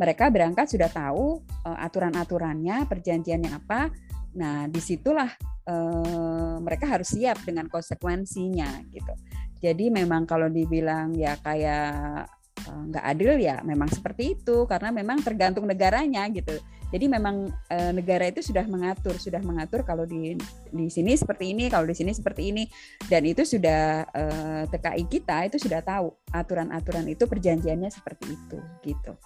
mereka 0.00 0.32
berangkat 0.32 0.66
sudah 0.72 0.90
tahu 0.90 1.42
uh, 1.66 1.78
aturan-aturannya 1.84 2.86
perjanjiannya 2.88 3.50
apa. 3.52 3.92
Nah 4.38 4.66
di 4.66 4.80
situlah 4.80 5.28
uh, 5.68 6.56
mereka 6.62 6.88
harus 6.88 7.12
siap 7.12 7.42
dengan 7.44 7.68
konsekuensinya 7.68 8.82
gitu. 8.90 9.14
Jadi 9.62 9.94
memang 9.94 10.26
kalau 10.26 10.50
dibilang 10.50 11.14
ya 11.14 11.38
kayak 11.38 12.26
nggak 12.62 13.04
adil 13.04 13.42
ya 13.42 13.62
memang 13.62 13.90
seperti 13.90 14.38
itu. 14.38 14.66
Karena 14.66 14.90
memang 14.90 15.22
tergantung 15.22 15.70
negaranya 15.70 16.26
gitu 16.34 16.58
jadi 16.92 17.08
memang 17.08 17.48
e, 17.72 17.76
negara 17.96 18.28
itu 18.28 18.44
sudah 18.44 18.68
mengatur, 18.68 19.16
sudah 19.16 19.40
mengatur 19.40 19.80
kalau 19.80 20.04
di 20.04 20.36
di 20.68 20.86
sini 20.92 21.16
seperti 21.16 21.56
ini, 21.56 21.72
kalau 21.72 21.88
di 21.88 21.96
sini 21.96 22.12
seperti 22.12 22.52
ini, 22.52 22.68
dan 23.08 23.24
itu 23.24 23.48
sudah 23.48 24.04
e, 24.12 24.24
TKI 24.68 25.04
kita 25.08 25.48
itu 25.48 25.56
sudah 25.56 25.80
tahu 25.80 26.12
aturan-aturan 26.36 27.08
itu 27.08 27.24
perjanjiannya 27.24 27.88
seperti 27.88 28.36
itu, 28.36 28.60
gitu. 28.84 29.16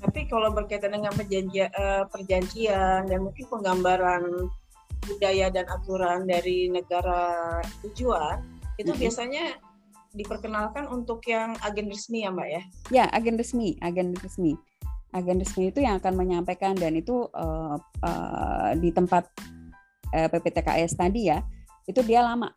Tapi 0.00 0.32
kalau 0.32 0.48
berkaitan 0.56 0.96
dengan 0.96 1.12
perjanjian, 1.12 1.68
e, 1.68 1.84
perjanjian 2.08 3.04
dan 3.04 3.20
mungkin 3.20 3.44
penggambaran 3.52 4.24
budaya 5.04 5.52
dan 5.52 5.68
aturan 5.68 6.24
dari 6.24 6.72
negara 6.72 7.60
tujuan 7.84 8.40
itu 8.80 8.88
mm 8.88 8.96
-hmm. 8.96 9.02
biasanya 9.04 9.44
diperkenalkan 10.16 10.88
untuk 10.88 11.20
yang 11.28 11.52
agen 11.60 11.92
resmi 11.92 12.24
ya 12.24 12.32
mbak 12.32 12.48
ya? 12.48 12.62
Ya 12.88 13.04
agen 13.12 13.36
resmi, 13.36 13.76
agen 13.84 14.16
resmi 14.16 14.56
agen 15.10 15.42
resmi 15.42 15.74
itu 15.74 15.82
yang 15.82 15.98
akan 15.98 16.14
menyampaikan 16.14 16.78
dan 16.78 16.94
itu 16.94 17.26
uh, 17.34 17.76
uh, 17.78 18.70
di 18.78 18.94
tempat 18.94 19.26
uh, 20.14 20.28
PPTKS 20.30 20.94
tadi 20.94 21.30
ya 21.30 21.42
itu 21.86 22.00
dia 22.06 22.22
lama. 22.22 22.50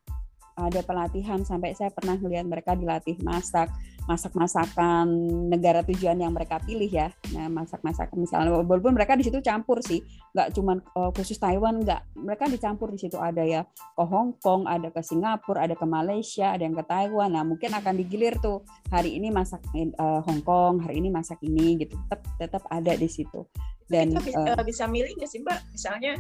Ada 0.54 0.86
pelatihan 0.86 1.42
sampai 1.42 1.74
saya 1.74 1.90
pernah 1.90 2.14
melihat 2.22 2.46
mereka 2.46 2.78
dilatih 2.78 3.18
masak 3.26 3.74
masak-masakan 4.04 5.08
negara 5.48 5.80
tujuan 5.88 6.20
yang 6.20 6.36
mereka 6.36 6.60
pilih 6.60 6.88
ya. 6.88 7.08
Nah, 7.32 7.48
masak-masakan 7.48 8.18
misalnya 8.20 8.52
walaupun 8.52 8.94
mereka 8.96 9.16
di 9.16 9.24
situ 9.24 9.40
campur 9.40 9.80
sih, 9.80 10.04
nggak 10.36 10.52
cuma 10.56 10.80
uh, 11.00 11.12
khusus 11.16 11.40
Taiwan 11.40 11.84
nggak, 11.84 12.20
mereka 12.20 12.52
dicampur 12.52 12.92
di 12.92 13.00
situ 13.00 13.16
ada 13.16 13.44
ya 13.44 13.64
ke 13.68 14.04
Hong 14.04 14.36
Kong, 14.44 14.68
ada 14.68 14.92
ke 14.92 15.00
Singapura, 15.00 15.64
ada 15.64 15.76
ke 15.80 15.88
Malaysia, 15.88 16.52
ada 16.52 16.64
yang 16.64 16.76
ke 16.76 16.84
Taiwan. 16.84 17.32
Nah, 17.32 17.48
mungkin 17.48 17.72
akan 17.72 17.94
digilir 17.96 18.36
tuh 18.44 18.64
hari 18.92 19.16
ini 19.16 19.32
masak 19.32 19.64
uh, 19.74 20.20
Hong 20.28 20.44
Kong, 20.44 20.84
hari 20.84 21.00
ini 21.00 21.08
masak 21.08 21.40
ini 21.40 21.80
gitu. 21.80 21.96
Tetap 22.08 22.22
tetap 22.40 22.64
ada 22.68 22.92
di 22.96 23.08
situ. 23.08 23.48
Dan 23.88 24.12
kita 24.16 24.24
bisa, 24.24 24.40
uh, 24.58 24.64
bisa 24.64 24.84
milih 24.88 25.12
nggak 25.16 25.30
sih 25.32 25.40
Mbak? 25.44 25.60
Misalnya 25.76 26.14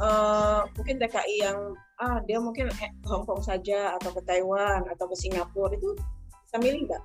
uh, 0.00 0.68
mungkin 0.76 0.96
TKI 1.00 1.36
yang 1.44 1.58
ah 2.00 2.18
dia 2.24 2.38
mungkin 2.40 2.68
Hong 3.08 3.24
Kong 3.24 3.40
saja 3.40 3.96
atau 3.96 4.10
ke 4.12 4.20
Taiwan 4.24 4.84
atau 4.88 5.06
ke 5.08 5.16
Singapura 5.16 5.72
itu 5.76 5.96
Bisa 6.52 6.60
milih 6.60 6.84
nggak? 6.84 7.02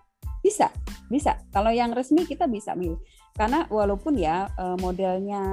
Bisa, 0.48 0.72
bisa. 1.12 1.44
Kalau 1.52 1.76
yang 1.76 1.92
resmi 1.92 2.24
kita 2.24 2.48
bisa 2.48 2.72
milih. 2.72 2.96
Karena 3.36 3.68
walaupun 3.68 4.16
ya 4.16 4.48
eh, 4.56 4.78
modelnya 4.80 5.44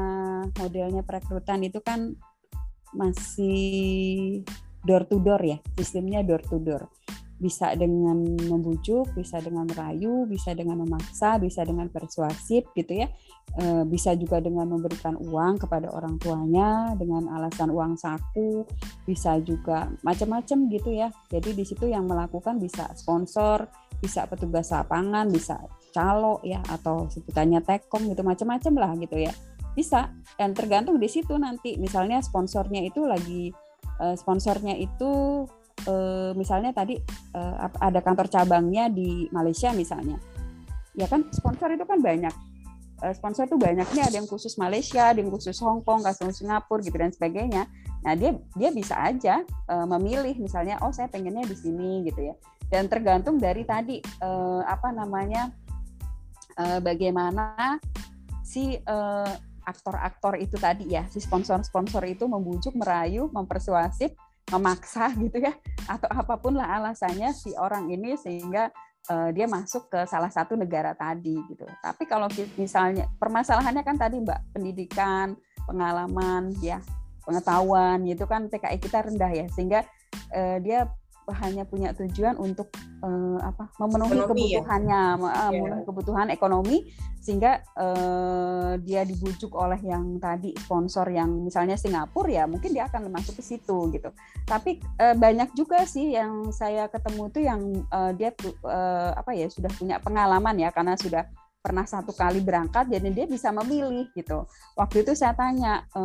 modelnya 0.54 1.02
perekrutan 1.02 1.66
itu 1.66 1.82
kan 1.82 2.14
masih 2.94 4.46
door 4.86 5.02
to 5.10 5.18
door 5.18 5.42
ya, 5.42 5.58
sistemnya 5.74 6.22
door 6.22 6.46
to 6.46 6.62
door 6.62 6.86
bisa 7.34 7.74
dengan 7.74 8.22
membujuk, 8.46 9.10
bisa 9.12 9.42
dengan 9.42 9.66
merayu, 9.66 10.24
bisa 10.24 10.54
dengan 10.54 10.86
memaksa, 10.86 11.36
bisa 11.42 11.66
dengan 11.66 11.90
persuasif 11.90 12.70
gitu 12.78 13.04
ya. 13.04 13.10
E, 13.58 13.84
bisa 13.84 14.14
juga 14.14 14.38
dengan 14.38 14.70
memberikan 14.70 15.18
uang 15.18 15.60
kepada 15.60 15.90
orang 15.90 16.16
tuanya 16.22 16.94
dengan 16.94 17.26
alasan 17.34 17.74
uang 17.74 17.98
saku, 17.98 18.64
bisa 19.04 19.36
juga 19.42 19.90
macam-macam 20.06 20.58
gitu 20.70 20.90
ya. 20.94 21.10
Jadi 21.28 21.58
di 21.58 21.64
situ 21.66 21.90
yang 21.90 22.06
melakukan 22.06 22.56
bisa 22.62 22.88
sponsor, 22.94 23.66
bisa 24.00 24.26
petugas 24.30 24.70
lapangan, 24.72 25.28
bisa 25.30 25.60
calo 25.94 26.42
ya 26.42 26.58
atau 26.66 27.06
sebutannya 27.06 27.62
tekom 27.62 28.10
gitu 28.10 28.22
macam-macam 28.26 28.72
lah 28.78 28.90
gitu 28.98 29.16
ya. 29.20 29.32
Bisa 29.74 30.14
dan 30.38 30.54
tergantung 30.54 30.98
di 31.02 31.10
situ 31.10 31.34
nanti 31.34 31.78
misalnya 31.78 32.22
sponsornya 32.22 32.82
itu 32.82 33.06
lagi 33.06 33.50
eh, 34.02 34.14
sponsornya 34.14 34.74
itu 34.78 35.44
uh, 35.88 36.30
misalnya 36.38 36.70
tadi 36.70 36.96
uh, 37.34 37.68
ada 37.82 38.00
kantor 38.00 38.30
cabangnya 38.30 38.88
di 38.88 39.26
Malaysia 39.34 39.74
misalnya, 39.74 40.16
ya 40.94 41.06
kan 41.10 41.28
sponsor 41.34 41.74
itu 41.74 41.84
kan 41.84 42.00
banyak. 42.00 42.32
Uh, 43.04 43.12
sponsor 43.12 43.44
itu 43.44 43.60
banyaknya 43.60 44.08
ada 44.08 44.16
yang 44.16 44.24
khusus 44.24 44.56
Malaysia, 44.56 45.12
ada 45.12 45.20
yang 45.20 45.28
khusus 45.28 45.60
Hong 45.60 45.84
Kong, 45.84 46.00
khusus 46.00 46.40
Singapura 46.40 46.80
gitu 46.80 46.96
dan 46.96 47.12
sebagainya. 47.12 47.68
Nah 48.00 48.16
dia 48.16 48.32
dia 48.56 48.72
bisa 48.72 48.96
aja 48.96 49.44
uh, 49.68 49.84
memilih 49.84 50.40
misalnya, 50.40 50.80
oh 50.80 50.88
saya 50.88 51.12
pengennya 51.12 51.44
di 51.44 51.52
sini 51.52 52.08
gitu 52.08 52.32
ya. 52.32 52.34
Dan 52.72 52.88
tergantung 52.88 53.36
dari 53.36 53.68
tadi 53.68 54.00
uh, 54.24 54.64
apa 54.64 54.88
namanya 54.88 55.52
uh, 56.56 56.80
bagaimana 56.80 57.76
si 58.40 58.80
uh, 58.88 59.32
aktor-aktor 59.68 60.40
itu 60.40 60.56
tadi 60.56 60.88
ya, 60.88 61.04
si 61.12 61.20
sponsor-sponsor 61.20 62.00
itu 62.08 62.24
membujuk, 62.24 62.72
merayu, 62.72 63.28
mempersuasif 63.28 64.16
memaksa 64.52 65.08
gitu 65.24 65.40
ya 65.40 65.56
atau 65.88 66.08
apa 66.12 66.36
pun 66.36 66.56
lah 66.56 66.80
alasannya 66.80 67.32
si 67.32 67.56
orang 67.56 67.88
ini 67.88 68.16
sehingga 68.20 68.68
uh, 69.10 69.30
dia 69.32 69.46
masuk 69.48 69.88
ke 69.92 70.00
salah 70.08 70.30
satu 70.32 70.56
negara 70.56 70.96
tadi 70.96 71.36
gitu. 71.50 71.64
Tapi 71.82 72.04
kalau 72.08 72.28
misalnya 72.56 73.08
permasalahannya 73.20 73.82
kan 73.84 73.96
tadi 74.00 74.20
Mbak 74.20 74.40
pendidikan, 74.56 75.36
pengalaman 75.68 76.52
ya, 76.60 76.80
pengetahuan 77.24 78.04
gitu 78.04 78.24
kan 78.28 78.48
TKI 78.48 78.78
kita 78.80 79.04
rendah 79.04 79.32
ya 79.32 79.46
sehingga 79.52 79.80
uh, 80.32 80.58
dia 80.60 80.88
hanya 81.32 81.64
punya 81.64 81.96
tujuan 81.96 82.36
untuk 82.36 82.68
uh, 83.00 83.40
apa 83.40 83.72
memenuhi 83.80 84.20
ekonomi, 84.20 84.24
ya? 84.52 84.60
kebutuhannya 84.60 85.02
ya? 85.02 85.16
memenuhi 85.16 85.80
yeah. 85.80 85.86
kebutuhan 85.88 86.28
ekonomi 86.28 86.78
sehingga 87.24 87.64
uh, 87.80 88.76
dia 88.84 89.00
dibujuk 89.08 89.56
oleh 89.56 89.80
yang 89.80 90.20
tadi 90.20 90.52
sponsor 90.60 91.08
yang 91.08 91.32
misalnya 91.40 91.80
Singapura 91.80 92.28
ya 92.28 92.44
mungkin 92.44 92.76
dia 92.76 92.84
akan 92.84 93.08
masuk 93.08 93.40
ke 93.40 93.44
situ 93.44 93.88
gitu 93.96 94.12
tapi 94.44 94.84
uh, 95.00 95.16
banyak 95.16 95.56
juga 95.56 95.88
sih 95.88 96.12
yang 96.12 96.52
saya 96.52 96.84
ketemu 96.92 97.22
tuh 97.32 97.42
yang 97.42 97.60
uh, 97.88 98.12
dia 98.12 98.36
uh, 98.68 99.16
apa 99.16 99.32
ya 99.32 99.48
sudah 99.48 99.72
punya 99.72 99.96
pengalaman 100.04 100.60
ya 100.60 100.68
karena 100.68 101.00
sudah 101.00 101.24
pernah 101.64 101.88
satu 101.88 102.12
kali 102.12 102.44
berangkat 102.44 102.92
jadi 102.92 103.08
dia 103.08 103.24
bisa 103.24 103.48
memilih 103.48 104.12
gitu. 104.12 104.44
Waktu 104.76 105.00
itu 105.00 105.16
saya 105.16 105.32
tanya 105.32 105.88
e, 105.96 106.02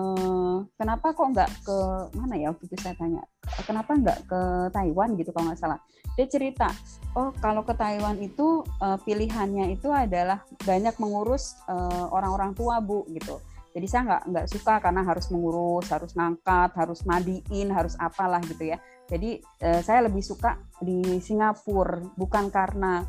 kenapa 0.79 1.11
kok 1.11 1.35
nggak 1.35 1.51
ke 1.67 1.77
mana 2.15 2.39
ya 2.39 2.55
waktu 2.55 2.71
itu 2.71 2.79
saya 2.79 2.95
tanya? 2.95 3.19
Kenapa 3.67 3.91
nggak 3.91 4.19
ke 4.23 4.41
Taiwan? 4.71 5.19
Gitu 5.19 5.35
kalau 5.35 5.51
nggak 5.51 5.59
salah. 5.59 5.83
Dia 6.15 6.31
cerita 6.31 6.71
oh 7.19 7.35
kalau 7.43 7.67
ke 7.67 7.75
Taiwan 7.75 8.15
itu 8.23 8.63
e, 8.79 8.87
pilihannya 9.03 9.75
itu 9.75 9.91
adalah 9.91 10.47
banyak 10.63 10.95
mengurus 10.95 11.59
eh, 11.67 12.07
orang-orang 12.07 12.55
tua 12.55 12.79
bu 12.79 13.03
gitu. 13.11 13.43
Jadi 13.75 13.85
saya 13.91 14.01
nggak 14.07 14.23
nggak 14.31 14.47
suka 14.47 14.79
karena 14.79 15.03
harus 15.03 15.27
mengurus 15.27 15.91
harus 15.91 16.15
ngangkat 16.15 16.71
harus 16.71 17.03
madiin 17.03 17.67
harus 17.67 17.99
apalah 17.99 18.39
gitu 18.47 18.71
ya. 18.71 18.79
Jadi 19.11 19.43
saya 19.59 20.05
lebih 20.05 20.21
suka 20.21 20.57
di 20.81 21.17
Singapura 21.17 21.97
bukan 22.17 22.49
karena 22.53 23.01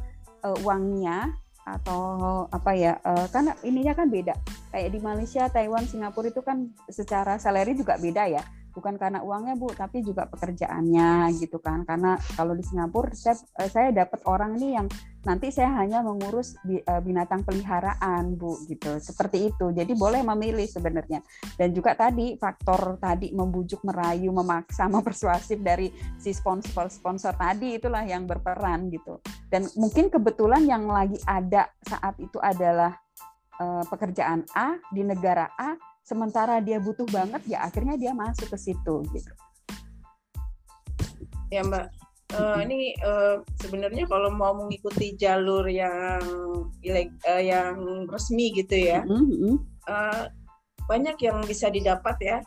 uangnya 0.64 1.32
atau 1.78 2.46
apa 2.50 2.70
ya 2.74 2.98
uh, 3.04 3.26
kan 3.30 3.54
ininya 3.62 3.94
kan 3.94 4.10
beda. 4.10 4.34
Kayak 4.74 4.90
di 4.94 4.98
Malaysia, 4.98 5.46
Taiwan, 5.46 5.86
Singapura 5.86 6.30
itu 6.30 6.42
kan 6.42 6.70
secara 6.90 7.38
salary 7.38 7.78
juga 7.78 7.98
beda 8.00 8.26
ya 8.26 8.42
bukan 8.70 8.96
karena 8.96 9.20
uangnya 9.20 9.54
bu 9.58 9.70
tapi 9.74 10.02
juga 10.02 10.26
pekerjaannya 10.30 11.34
gitu 11.38 11.58
kan. 11.58 11.82
Karena 11.84 12.16
kalau 12.38 12.54
di 12.54 12.64
Singapura 12.64 13.12
saya 13.12 13.36
eh, 13.60 13.70
saya 13.70 13.88
dapat 13.92 14.20
orang 14.26 14.56
ini 14.58 14.78
yang 14.78 14.86
nanti 15.20 15.52
saya 15.52 15.68
hanya 15.82 16.00
mengurus 16.00 16.56
eh, 16.66 16.82
binatang 17.02 17.44
peliharaan 17.44 18.34
bu 18.38 18.56
gitu. 18.70 18.96
Seperti 19.02 19.52
itu. 19.52 19.70
Jadi 19.74 19.92
boleh 19.94 20.24
memilih 20.24 20.66
sebenarnya. 20.66 21.20
Dan 21.58 21.74
juga 21.76 21.92
tadi 21.98 22.38
faktor 22.40 22.96
tadi 22.96 23.34
membujuk 23.34 23.84
merayu 23.84 24.32
memaksa 24.32 24.88
mempersuasif 24.94 25.60
dari 25.60 25.92
si 26.16 26.32
sponsor 26.32 26.88
sponsor 26.88 27.36
tadi 27.36 27.76
itulah 27.76 28.02
yang 28.06 28.24
berperan 28.24 28.88
gitu. 28.88 29.20
Dan 29.50 29.66
mungkin 29.74 30.08
kebetulan 30.08 30.64
yang 30.64 30.86
lagi 30.86 31.18
ada 31.26 31.68
saat 31.82 32.14
itu 32.22 32.38
adalah 32.38 32.94
uh, 33.60 33.84
pekerjaan 33.86 34.48
A 34.56 34.80
di 34.90 35.04
negara 35.04 35.50
A 35.58 35.89
sementara 36.10 36.58
dia 36.58 36.82
butuh 36.82 37.06
banget 37.06 37.38
ya 37.46 37.62
akhirnya 37.62 37.94
dia 37.94 38.10
masuk 38.10 38.50
ke 38.50 38.58
situ 38.58 39.06
gitu 39.14 39.32
ya 41.54 41.62
mbak 41.62 41.86
uh, 42.34 42.58
ini 42.58 42.98
uh, 43.06 43.38
sebenarnya 43.62 44.10
kalau 44.10 44.34
mau 44.34 44.50
mengikuti 44.58 45.14
jalur 45.14 45.70
yang 45.70 46.18
uh, 46.82 47.42
yang 47.42 47.78
resmi 48.10 48.50
gitu 48.58 48.74
ya 48.74 49.06
mm-hmm. 49.06 49.54
uh, 49.86 50.26
banyak 50.90 51.14
yang 51.22 51.38
bisa 51.46 51.70
didapat 51.70 52.18
ya 52.18 52.38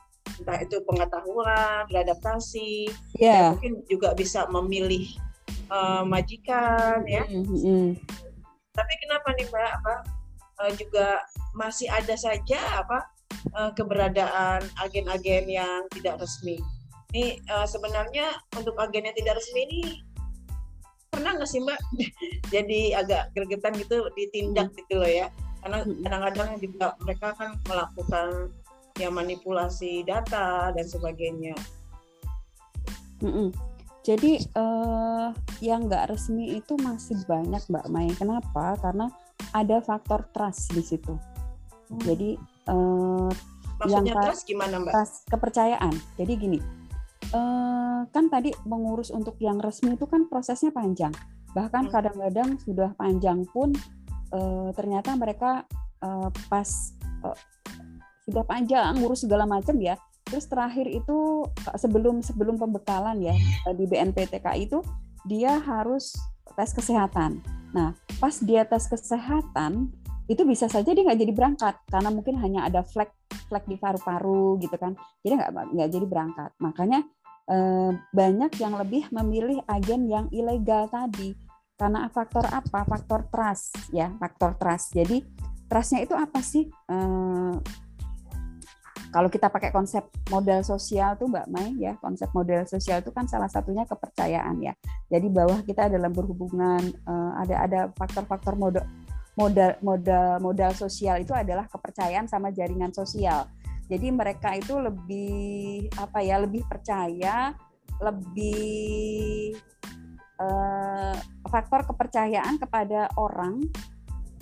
entah 0.44 0.60
itu 0.60 0.84
pengetahuan 0.84 1.88
beradaptasi 1.88 2.92
yeah. 3.16 3.56
ya 3.56 3.56
mungkin 3.56 3.74
juga 3.88 4.12
bisa 4.12 4.44
memilih 4.52 5.08
uh, 5.72 6.04
majikan 6.04 7.00
ya 7.08 7.24
mm-hmm. 7.28 7.96
tapi 8.76 8.94
kenapa 9.08 9.28
nih 9.40 9.48
mbak 9.48 9.72
apa 9.80 9.96
uh, 10.64 10.72
juga 10.76 11.24
masih 11.56 11.88
ada 11.92 12.16
saja 12.18 12.60
apa 12.80 13.14
uh, 13.52 13.72
keberadaan 13.76 14.64
agen-agen 14.80 15.46
yang 15.50 15.82
tidak 15.92 16.24
resmi. 16.24 16.60
Ini 17.14 17.44
uh, 17.52 17.68
sebenarnya 17.68 18.32
untuk 18.58 18.74
agen 18.80 19.06
yang 19.06 19.16
tidak 19.18 19.38
resmi 19.38 19.62
ini 19.70 19.82
pernah 21.14 21.38
nggak 21.38 21.46
sih 21.46 21.62
Mbak 21.62 21.78
jadi 22.54 23.06
agak 23.06 23.38
gregetan 23.38 23.78
gitu 23.78 24.10
ditindak 24.18 24.74
hmm. 24.74 24.78
gitu 24.82 24.94
loh 24.98 25.12
ya? 25.12 25.28
Karena 25.62 25.86
hmm. 25.86 26.02
kadang-kadang 26.02 26.50
juga 26.58 26.88
mereka 27.06 27.28
kan 27.38 27.50
melakukan 27.70 28.28
ya 28.98 29.10
manipulasi 29.10 30.06
data 30.06 30.70
dan 30.74 30.86
sebagainya. 30.86 31.58
Mm-mm. 33.24 33.50
Jadi 34.04 34.44
uh, 34.60 35.32
yang 35.64 35.88
nggak 35.88 36.12
resmi 36.12 36.60
itu 36.60 36.76
masih 36.76 37.24
banyak 37.24 37.64
Mbak 37.72 37.88
Mai. 37.88 38.12
Kenapa? 38.12 38.76
Karena 38.76 39.08
ada 39.56 39.80
faktor 39.80 40.28
trust 40.36 40.76
di 40.76 40.84
situ. 40.84 41.16
Hmm. 41.88 42.02
Jadi 42.04 42.36
uh, 42.70 43.32
Maksudnya 43.84 44.16
yang 44.16 44.26
trust 44.30 44.44
gimana 44.48 44.76
Mbak? 44.80 44.94
Trust 44.94 45.16
kepercayaan. 45.28 45.94
Jadi 46.16 46.34
gini, 46.40 46.60
uh, 47.36 48.08
kan 48.10 48.26
tadi 48.32 48.54
mengurus 48.64 49.12
untuk 49.12 49.36
yang 49.44 49.60
resmi 49.60 49.96
itu 49.96 50.06
kan 50.08 50.28
prosesnya 50.32 50.72
panjang. 50.72 51.12
Bahkan 51.54 51.90
hmm. 51.90 51.94
kadang-kadang 51.94 52.50
sudah 52.64 52.96
panjang 52.96 53.44
pun 53.52 53.76
uh, 54.32 54.70
ternyata 54.74 55.14
mereka 55.20 55.68
uh, 56.02 56.30
pas 56.48 56.70
uh, 57.28 57.38
sudah 58.24 58.44
panjang 58.48 58.96
ngurus 59.00 59.28
segala 59.28 59.44
macam 59.44 59.76
ya. 59.80 60.00
Terus 60.24 60.48
terakhir 60.48 60.88
itu 60.88 61.46
sebelum 61.76 62.24
sebelum 62.24 62.56
pembekalan 62.56 63.20
ya 63.20 63.36
di 63.76 63.86
BNPTK 63.86 64.46
itu 64.56 64.80
dia 65.28 65.60
harus 65.60 66.16
tes 66.56 66.72
kesehatan. 66.72 67.44
Nah, 67.76 67.94
pas 68.18 68.34
dia 68.40 68.64
tes 68.64 68.88
kesehatan 68.88 69.92
itu 70.28 70.42
bisa 70.48 70.72
saja 70.72 70.96
dia 70.96 71.04
nggak 71.04 71.20
jadi 71.20 71.34
berangkat 71.36 71.76
karena 71.92 72.10
mungkin 72.12 72.40
hanya 72.40 72.64
ada 72.68 72.80
flek 72.84 73.12
flek 73.52 73.68
di 73.68 73.76
paru-paru 73.76 74.56
gitu 74.64 74.76
kan. 74.80 74.96
Jadi 75.20 75.34
nggak 75.36 75.52
nggak 75.76 75.90
jadi 75.92 76.06
berangkat. 76.08 76.52
Makanya 76.64 77.00
eh, 77.52 77.92
banyak 78.16 78.52
yang 78.60 78.74
lebih 78.80 79.12
memilih 79.12 79.60
agen 79.68 80.08
yang 80.08 80.26
ilegal 80.32 80.88
tadi. 80.88 81.36
Karena 81.76 82.08
faktor 82.08 82.48
apa? 82.48 82.88
Faktor 82.88 83.28
trust 83.28 83.92
ya 83.92 84.08
faktor 84.16 84.56
trust. 84.56 84.96
Jadi 84.96 85.20
trustnya 85.68 86.08
itu 86.08 86.16
apa 86.16 86.40
sih? 86.40 86.72
Eh, 86.72 87.56
kalau 89.14 89.30
kita 89.30 89.46
pakai 89.46 89.70
konsep 89.70 90.10
modal 90.34 90.66
sosial 90.66 91.14
tuh 91.22 91.30
Mbak 91.30 91.48
Mai 91.54 91.78
ya 91.78 91.94
konsep 92.02 92.34
modal 92.34 92.66
sosial 92.66 93.06
itu 93.06 93.14
kan 93.14 93.30
salah 93.30 93.52
satunya 93.52 93.86
kepercayaan 93.86 94.58
ya. 94.64 94.74
Jadi 95.12 95.28
bahwa 95.30 95.62
kita 95.62 95.92
dalam 95.92 96.16
berhubungan 96.16 96.82
eh, 96.82 97.32
ada 97.44 97.56
ada 97.68 97.80
faktor-faktor 97.94 98.56
modal 98.56 98.88
modal 99.34 99.78
modal 99.82 100.38
modal 100.38 100.72
sosial 100.78 101.22
itu 101.22 101.34
adalah 101.34 101.66
kepercayaan 101.66 102.30
sama 102.30 102.54
jaringan 102.54 102.94
sosial. 102.94 103.50
Jadi 103.90 104.08
mereka 104.14 104.56
itu 104.56 104.80
lebih 104.80 105.90
apa 106.00 106.24
ya 106.24 106.40
lebih 106.40 106.64
percaya, 106.66 107.52
lebih 108.00 109.54
uh, 110.40 111.16
faktor 111.50 111.86
kepercayaan 111.86 112.58
kepada 112.58 113.12
orang 113.20 113.62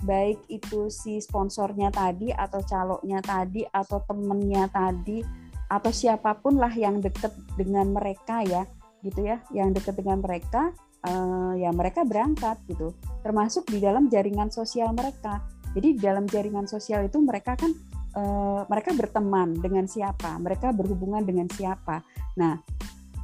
baik 0.01 0.41
itu 0.49 0.89
si 0.89 1.21
sponsornya 1.21 1.93
tadi 1.93 2.33
atau 2.33 2.61
caloknya 2.65 3.21
tadi 3.21 3.61
atau 3.69 4.01
temennya 4.05 4.65
tadi 4.73 5.21
atau 5.69 5.91
siapa 5.93 6.35
pun 6.41 6.57
lah 6.57 6.73
yang 6.73 6.99
deket 6.99 7.31
dengan 7.55 7.93
mereka 7.93 8.41
ya 8.43 8.65
gitu 9.05 9.23
ya 9.25 9.41
yang 9.53 9.71
deket 9.71 9.97
dengan 9.97 10.19
mereka 10.19 10.73
uh, 11.07 11.53
ya 11.57 11.69
mereka 11.73 12.05
berangkat 12.05 12.57
gitu. 12.69 12.93
Termasuk 13.25 13.69
di 13.69 13.81
dalam 13.81 14.09
jaringan 14.09 14.49
sosial 14.53 14.93
mereka. 14.93 15.41
Jadi 15.71 15.95
di 15.95 16.01
dalam 16.03 16.27
jaringan 16.27 16.67
sosial 16.67 17.07
itu 17.07 17.17
mereka 17.23 17.55
kan 17.55 17.71
uh, 18.17 18.67
mereka 18.67 18.91
berteman 18.91 19.55
dengan 19.59 19.87
siapa? 19.87 20.35
Mereka 20.37 20.75
berhubungan 20.75 21.23
dengan 21.23 21.47
siapa? 21.47 22.03
Nah 22.35 22.59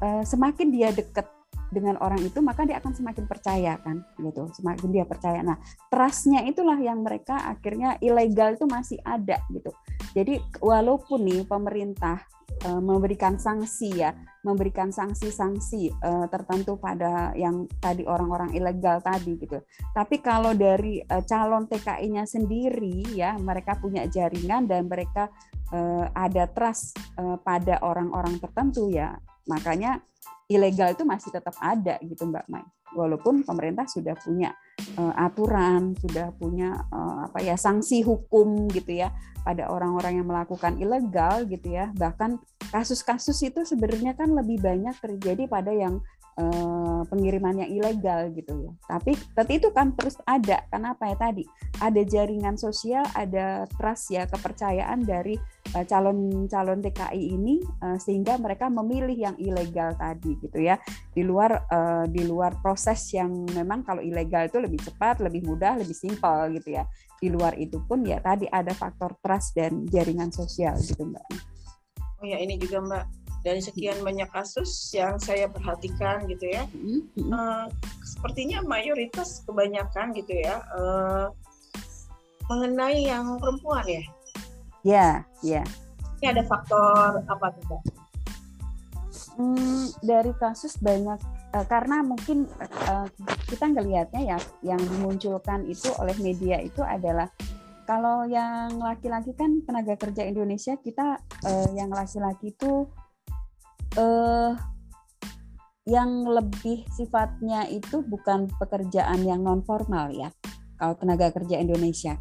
uh, 0.01 0.23
semakin 0.23 0.71
dia 0.71 0.89
deket 0.95 1.27
dengan 1.67 1.99
orang 1.99 2.23
itu 2.23 2.39
maka 2.39 2.63
dia 2.63 2.79
akan 2.79 2.95
semakin 2.95 3.27
percaya 3.27 3.75
kan 3.83 3.99
gitu. 4.23 4.47
Semakin 4.55 4.87
dia 4.87 5.03
percaya. 5.03 5.43
Nah 5.43 5.59
trustnya 5.91 6.47
itulah 6.47 6.79
yang 6.79 7.03
mereka 7.03 7.35
akhirnya 7.35 7.99
ilegal 7.99 8.55
itu 8.55 8.63
masih 8.63 8.99
ada 9.03 9.43
gitu. 9.51 9.75
Jadi 10.15 10.39
walaupun 10.63 11.27
nih 11.27 11.43
pemerintah 11.43 12.23
e, 12.61 12.69
memberikan 12.81 13.37
sanksi 13.37 14.01
ya 14.01 14.13
memberikan 14.45 14.89
sanksi-sanksi 14.93 15.91
e, 15.91 16.11
tertentu 16.31 16.79
pada 16.79 17.33
yang 17.37 17.67
tadi 17.81 18.07
orang-orang 18.07 18.55
ilegal 18.55 19.01
tadi 19.01 19.37
gitu 19.37 19.61
tapi 19.93 20.21
kalau 20.21 20.55
dari 20.55 21.01
e, 21.01 21.15
calon 21.25 21.65
TKI-nya 21.69 22.23
sendiri 22.25 23.17
ya 23.17 23.35
mereka 23.37 23.77
punya 23.77 24.05
jaringan 24.07 24.65
dan 24.65 24.85
mereka 24.87 25.29
e, 25.69 25.79
ada 26.13 26.47
trust 26.49 26.97
e, 27.17 27.37
pada 27.41 27.81
orang-orang 27.83 28.39
tertentu 28.39 28.89
ya 28.89 29.17
makanya 29.47 30.03
ilegal 30.47 30.95
itu 30.95 31.03
masih 31.03 31.29
tetap 31.31 31.55
ada 31.59 31.99
gitu 31.99 32.23
Mbak 32.23 32.47
Mai. 32.47 32.76
Walaupun 32.95 33.43
pemerintah 33.43 33.83
sudah 33.89 34.15
punya 34.15 34.55
uh, 34.95 35.13
aturan, 35.17 35.97
sudah 35.97 36.31
punya 36.37 36.87
uh, 36.91 37.27
apa 37.27 37.43
ya 37.43 37.59
sanksi 37.59 38.05
hukum 38.05 38.69
gitu 38.71 39.03
ya 39.03 39.11
pada 39.43 39.71
orang-orang 39.71 40.19
yang 40.21 40.27
melakukan 40.27 40.75
ilegal 40.79 41.47
gitu 41.47 41.75
ya. 41.75 41.91
Bahkan 41.95 42.39
kasus-kasus 42.71 43.39
itu 43.47 43.63
sebenarnya 43.63 44.15
kan 44.15 44.35
lebih 44.35 44.59
banyak 44.59 44.95
terjadi 44.99 45.47
pada 45.47 45.71
yang 45.71 46.03
uh, 46.37 47.01
pengiriman 47.09 47.65
yang 47.65 47.69
ilegal 47.69 48.29
gitu 48.33 48.53
ya. 48.65 48.71
Tapi 48.85 49.17
tapi 49.33 49.51
itu 49.59 49.69
kan 49.73 49.93
terus 49.97 50.17
ada. 50.23 50.63
Kenapa 50.69 51.09
ya 51.09 51.17
tadi? 51.17 51.43
Ada 51.81 52.01
jaringan 52.05 52.55
sosial, 52.55 53.05
ada 53.17 53.65
trust 53.77 54.13
ya 54.13 54.29
kepercayaan 54.29 55.03
dari 55.05 55.37
calon-calon 55.67 56.79
eh, 56.79 56.83
TKI 56.89 57.23
ini 57.35 57.59
uh, 57.83 57.99
sehingga 57.99 58.39
mereka 58.39 58.71
memilih 58.71 59.13
yang 59.13 59.35
ilegal 59.35 59.93
tadi 59.99 60.39
gitu 60.39 60.63
ya 60.63 60.79
di 61.11 61.27
luar 61.27 61.67
di 62.07 62.23
luar 62.23 62.61
proses 62.63 63.01
yang 63.11 63.43
memang 63.51 63.83
kalau 63.83 63.99
ilegal 63.99 64.47
itu 64.47 64.61
lebih 64.61 64.79
cepat 64.79 65.19
lebih 65.19 65.43
mudah 65.43 65.75
lebih 65.75 65.93
simpel 65.93 66.53
gitu 66.55 66.77
ya 66.77 66.87
di 67.17 67.27
luar 67.33 67.57
itu 67.57 67.81
pun 67.83 68.05
ya 68.05 68.21
tadi 68.21 68.45
ada 68.47 68.71
faktor 68.71 69.17
trust 69.19 69.57
dan 69.57 69.83
jaringan 69.89 70.29
sosial 70.29 70.77
gitu 70.77 71.03
mbak 71.03 71.25
oh 72.21 72.25
ya 72.25 72.37
ini 72.37 72.61
juga 72.61 72.77
mbak 72.81 73.26
dari 73.45 73.61
sekian 73.61 74.01
banyak 74.01 74.27
kasus 74.33 74.91
yang 74.93 75.17
saya 75.21 75.49
perhatikan 75.49 76.25
gitu 76.29 76.45
ya 76.49 76.63
mm-hmm. 76.71 77.29
uh, 77.33 77.65
sepertinya 78.05 78.63
mayoritas 78.65 79.45
kebanyakan 79.45 80.13
gitu 80.17 80.33
ya 80.37 80.61
uh, 80.73 81.29
mengenai 82.47 83.07
yang 83.07 83.37
perempuan 83.37 83.83
ya 83.85 84.03
Ya, 84.87 85.27
ya. 85.43 85.67
Ini 86.23 86.31
ada 86.31 86.43
faktor 86.47 87.19
apa 87.27 87.47
tuh? 87.59 87.81
Hmm, 89.35 89.91
dari 90.01 90.33
kasus 90.39 90.79
banyak 90.81 91.19
uh, 91.53 91.65
karena 91.67 92.01
mungkin 92.01 92.49
uh, 92.89 93.05
kita 93.45 93.69
ngelihatnya 93.69 94.33
ya 94.33 94.39
yang 94.65 94.81
dimunculkan 94.81 95.67
itu 95.69 95.93
oleh 96.01 96.15
media 96.17 96.57
itu 96.57 96.81
adalah 96.81 97.29
kalau 97.85 98.25
yang 98.25 98.81
laki-laki 98.81 99.37
kan 99.37 99.61
tenaga 99.61 99.93
kerja 99.93 100.25
Indonesia 100.25 100.73
kita 100.81 101.21
uh, 101.21 101.69
yang 101.77 101.93
laki-laki 101.93 102.49
itu 102.49 102.89
uh, 103.97 104.53
yang 105.87 106.27
lebih 106.27 106.83
sifatnya 106.93 107.65
itu 107.71 108.03
bukan 108.03 108.51
pekerjaan 108.59 109.23
yang 109.23 109.43
non 109.43 109.63
formal 109.63 110.11
ya 110.11 110.31
kalau 110.75 110.93
tenaga 110.99 111.31
kerja 111.31 111.57
Indonesia. 111.63 112.19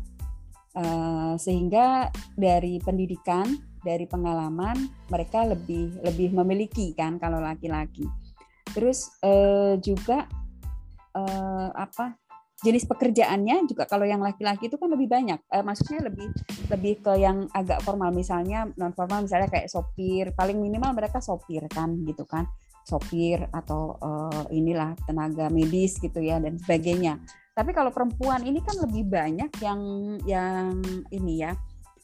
Eh, 0.77 1.35
sehingga 1.41 2.13
dari 2.37 2.77
pendidikan 2.85 3.49
dari 3.81 4.05
pengalaman 4.05 4.77
mereka 5.09 5.49
lebih 5.49 6.05
lebih 6.05 6.37
memiliki 6.37 6.93
kan 6.93 7.17
kalau 7.17 7.41
laki-laki. 7.41 8.05
Terus 8.77 9.09
uh, 9.25 9.81
juga 9.81 10.29
uh, 11.17 11.73
apa 11.73 12.13
jenis 12.65 12.89
pekerjaannya 12.89 13.69
juga 13.69 13.85
kalau 13.85 14.09
yang 14.09 14.25
laki-laki 14.25 14.73
itu 14.73 14.81
kan 14.81 14.89
lebih 14.89 15.09
banyak. 15.11 15.41
Uh, 15.53 15.61
maksudnya 15.61 16.09
lebih 16.09 16.29
lebih 16.73 16.95
ke 17.05 17.13
yang 17.21 17.45
agak 17.53 17.85
formal. 17.85 18.09
Misalnya 18.15 18.65
non 18.81 18.97
formal 18.97 19.29
misalnya 19.29 19.53
kayak 19.53 19.69
sopir. 19.69 20.33
Paling 20.33 20.57
minimal 20.57 20.97
mereka 20.97 21.21
sopir 21.21 21.69
kan 21.69 21.93
gitu 22.09 22.25
kan. 22.25 22.49
Sopir 22.87 23.45
atau 23.51 23.99
uh, 23.99 24.47
inilah 24.55 24.95
tenaga 25.05 25.51
medis 25.53 25.99
gitu 26.01 26.23
ya 26.23 26.41
dan 26.41 26.57
sebagainya. 26.57 27.21
Tapi 27.57 27.73
kalau 27.73 27.89
perempuan 27.89 28.45
ini 28.45 28.61
kan 28.61 28.77
lebih 28.85 29.09
banyak 29.09 29.49
yang 29.65 29.81
yang 30.29 30.77
ini 31.09 31.41
ya, 31.41 31.57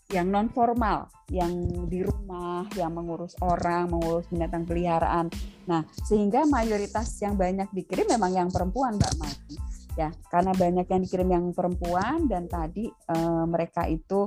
yang 0.09 0.33
non 0.33 0.49
formal, 0.49 1.13
yang 1.29 1.53
di 1.93 2.01
rumah, 2.01 2.65
yang 2.73 2.93
mengurus 2.97 3.37
orang, 3.45 3.93
mengurus 3.93 4.25
binatang 4.33 4.65
peliharaan. 4.65 5.29
Nah, 5.69 5.85
sehingga 6.09 6.49
mayoritas 6.49 7.21
yang 7.21 7.37
banyak 7.37 7.69
dikirim 7.73 8.09
memang 8.17 8.33
yang 8.33 8.49
perempuan, 8.49 8.97
Mbak 8.97 9.13
Mati. 9.21 9.72
Ya, 9.93 10.09
karena 10.33 10.57
banyak 10.57 10.89
yang 10.89 11.01
dikirim 11.05 11.29
yang 11.29 11.47
perempuan 11.53 12.25
dan 12.25 12.49
tadi 12.49 12.89
e, 12.89 13.17
mereka 13.45 13.85
itu 13.85 14.25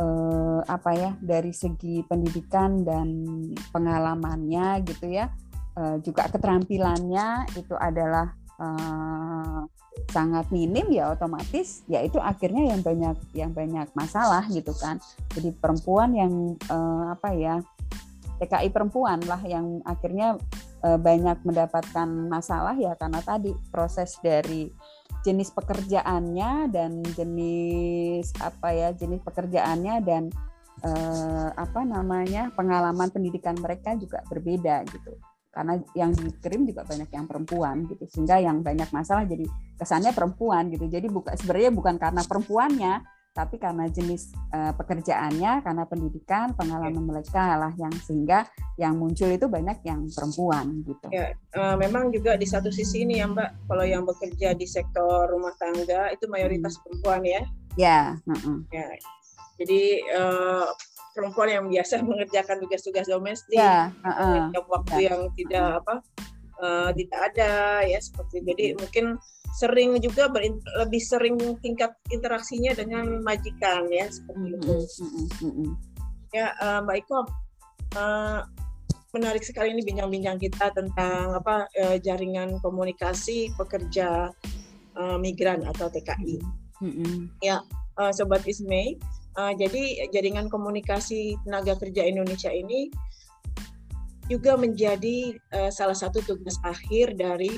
e, 0.00 0.06
apa 0.64 0.90
ya 0.96 1.10
dari 1.20 1.52
segi 1.52 2.00
pendidikan 2.08 2.80
dan 2.80 3.08
pengalamannya 3.76 4.80
gitu 4.88 5.12
ya, 5.12 5.28
e, 5.76 6.00
juga 6.00 6.32
keterampilannya 6.32 7.44
itu 7.60 7.76
adalah 7.76 8.32
sangat 10.12 10.48
minim 10.52 10.92
ya 10.92 11.12
otomatis 11.12 11.84
ya 11.88 12.04
itu 12.04 12.20
akhirnya 12.20 12.72
yang 12.74 12.80
banyak 12.84 13.16
yang 13.32 13.52
banyak 13.52 13.88
masalah 13.96 14.44
gitu 14.52 14.72
kan. 14.76 15.00
Jadi 15.32 15.52
perempuan 15.56 16.12
yang 16.12 16.32
eh, 16.56 17.04
apa 17.12 17.32
ya 17.32 17.60
TKI 18.42 18.68
perempuan 18.74 19.22
lah 19.24 19.40
yang 19.44 19.80
akhirnya 19.88 20.36
eh, 20.84 20.98
banyak 20.98 21.40
mendapatkan 21.44 22.08
masalah 22.28 22.76
ya 22.76 22.92
karena 22.96 23.20
tadi 23.24 23.56
proses 23.72 24.20
dari 24.20 24.68
jenis 25.22 25.54
pekerjaannya 25.54 26.70
dan 26.70 27.02
jenis 27.14 28.34
apa 28.42 28.74
ya 28.74 28.88
jenis 28.94 29.22
pekerjaannya 29.22 29.94
dan 30.02 30.22
eh, 30.82 31.48
apa 31.54 31.80
namanya 31.86 32.50
pengalaman 32.52 33.08
pendidikan 33.10 33.54
mereka 33.58 33.94
juga 33.94 34.22
berbeda 34.26 34.82
gitu. 34.90 35.14
Karena 35.52 35.76
yang 35.92 36.16
dikirim 36.16 36.64
juga 36.64 36.82
banyak 36.88 37.12
yang 37.12 37.28
perempuan 37.28 37.84
gitu 37.84 38.08
sehingga 38.08 38.40
yang 38.40 38.64
banyak 38.64 38.88
masalah 38.88 39.28
jadi 39.28 39.44
kesannya 39.76 40.10
perempuan 40.16 40.72
gitu. 40.72 40.88
Jadi 40.88 41.06
bukan 41.12 41.36
sebenarnya 41.36 41.70
bukan 41.70 42.00
karena 42.00 42.22
perempuannya 42.24 42.92
tapi 43.32 43.56
karena 43.56 43.88
jenis 43.88 44.36
uh, 44.52 44.76
pekerjaannya 44.76 45.64
karena 45.64 45.84
pendidikan 45.88 46.52
pengalaman 46.52 47.00
mereka 47.00 47.56
lah 47.56 47.72
yang 47.80 47.92
sehingga 48.04 48.44
yang 48.76 49.00
muncul 49.00 49.28
itu 49.32 49.48
banyak 49.48 49.80
yang 49.88 50.04
perempuan 50.12 50.84
gitu. 50.84 51.08
Ya 51.08 51.32
uh, 51.56 51.74
memang 51.80 52.12
juga 52.12 52.36
di 52.36 52.44
satu 52.44 52.68
sisi 52.68 53.08
ini 53.08 53.24
ya 53.24 53.26
mbak 53.28 53.68
kalau 53.68 53.84
yang 53.88 54.04
bekerja 54.04 54.52
di 54.52 54.68
sektor 54.68 55.32
rumah 55.32 55.56
tangga 55.56 56.12
itu 56.12 56.28
mayoritas 56.28 56.76
hmm. 56.76 56.82
perempuan 56.84 57.22
ya. 57.24 57.42
Ya 57.80 58.00
uh 58.28 58.32
-uh. 58.36 58.58
ya 58.68 58.84
jadi 59.56 59.82
uh, 60.16 60.66
perempuan 61.12 61.48
yang 61.48 61.64
biasa 61.68 62.00
mengerjakan 62.08 62.56
tugas-tugas 62.60 63.06
domestik 63.08 63.56
ya, 63.56 63.92
uh, 64.04 64.10
uh, 64.52 64.64
waktu 64.68 65.08
ya. 65.08 65.12
yang 65.12 65.20
tidak 65.36 65.84
apa 65.84 65.94
uh, 66.60 66.90
tidak 66.96 67.18
ada 67.32 67.50
ya 67.84 67.98
seperti 68.00 68.44
jadi 68.44 68.64
mungkin 68.76 69.16
sering 69.52 70.00
juga 70.00 70.32
berin, 70.32 70.56
lebih 70.80 71.02
sering 71.02 71.36
tingkat 71.60 71.92
interaksinya 72.08 72.72
dengan 72.72 73.20
majikan 73.20 73.88
ya 73.92 74.08
seperti 74.08 74.56
itu. 74.56 74.74
ya 76.32 76.56
uh, 76.64 76.80
Mbak 76.88 76.96
Iko 77.04 77.18
uh, 78.00 78.40
menarik 79.12 79.44
sekali 79.44 79.76
ini 79.76 79.84
bincang-bincang 79.84 80.40
kita 80.40 80.72
tentang 80.72 81.36
apa 81.36 81.68
uh, 81.76 81.96
jaringan 82.00 82.56
komunikasi 82.64 83.52
pekerja 83.60 84.32
uh, 84.96 85.16
migran 85.20 85.60
atau 85.68 85.92
TKI 85.92 86.40
ya 87.44 87.60
uh, 88.00 88.12
Sobat 88.16 88.48
Ismay 88.48 88.96
Uh, 89.32 89.56
jadi 89.56 90.12
jaringan 90.12 90.52
komunikasi 90.52 91.40
tenaga 91.48 91.72
kerja 91.80 92.04
Indonesia 92.04 92.52
ini 92.52 92.92
juga 94.28 94.60
menjadi 94.60 95.40
uh, 95.56 95.72
salah 95.72 95.96
satu 95.96 96.20
tugas 96.20 96.60
akhir 96.68 97.16
dari 97.16 97.56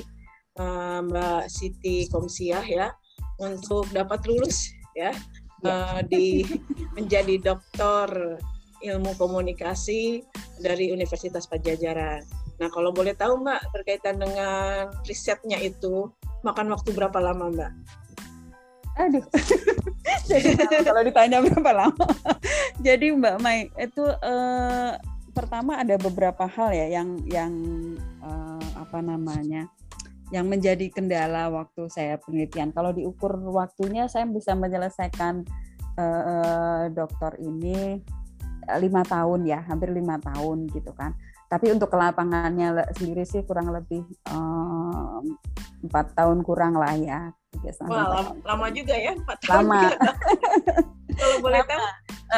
uh, 0.59 0.99
Mbak 1.03 1.51
Siti 1.51 2.07
Komsiah 2.11 2.63
ya 2.63 2.87
untuk 3.39 3.87
dapat 3.91 4.23
lulus 4.27 4.71
ya 4.95 5.11
uh, 5.67 5.99
di 6.05 6.43
menjadi 6.97 7.39
doktor 7.41 8.39
ilmu 8.83 9.17
komunikasi 9.17 10.21
dari 10.61 10.91
Universitas 10.93 11.49
Pajajaran. 11.49 12.21
Nah 12.61 12.67
kalau 12.71 12.95
boleh 12.95 13.15
tahu 13.17 13.41
Mbak 13.43 13.61
berkaitan 13.73 14.21
dengan 14.21 14.91
risetnya 15.03 15.59
itu 15.59 16.11
makan 16.45 16.71
waktu 16.71 16.93
berapa 16.93 17.17
lama 17.19 17.51
Mbak? 17.51 17.71
Aduh, 18.95 19.25
jadi 20.31 20.55
kalau 20.55 21.03
ditanya 21.03 21.43
berapa 21.43 21.71
lama, 21.75 22.07
jadi 22.85 23.11
Mbak 23.11 23.35
Mai 23.43 23.67
itu 23.75 24.07
eh, 24.07 24.91
pertama 25.35 25.83
ada 25.83 25.99
beberapa 25.99 26.47
hal 26.47 26.71
ya 26.71 26.87
yang 27.01 27.19
yang 27.27 27.53
eh, 28.23 28.67
apa 28.79 29.03
namanya 29.03 29.67
yang 30.33 30.49
menjadi 30.49 30.89
kendala 30.89 31.53
waktu 31.53 31.85
saya 31.89 32.17
penelitian. 32.21 32.73
Kalau 32.73 32.95
diukur 32.95 33.37
waktunya, 33.53 34.09
saya 34.09 34.25
bisa 34.25 34.57
menyelesaikan 34.57 35.45
eh, 35.99 36.83
dokter 36.93 37.37
ini 37.41 38.01
lima 38.81 39.05
tahun 39.05 39.45
ya, 39.45 39.61
hampir 39.69 39.93
lima 39.93 40.17
tahun 40.17 40.65
gitu 40.73 40.89
kan. 40.97 41.13
Tapi 41.45 41.69
untuk 41.69 41.93
ke 41.93 41.97
lapangannya 41.97 42.73
sendiri 42.97 43.21
sih 43.21 43.45
kurang 43.45 43.69
lebih 43.69 44.01
empat 45.85 46.17
tahun 46.17 46.41
kurang 46.41 46.73
lah 46.73 46.97
ya 46.97 47.29
Wah, 47.87 48.05
lama, 48.19 48.31
lama 48.43 48.67
juga 48.73 48.95
ya, 48.95 49.15
empat 49.15 49.37
tahun. 49.45 49.65
Lama. 49.65 49.81
Kalau 51.15 51.37
boleh 51.39 51.63
tahu, 51.63 51.83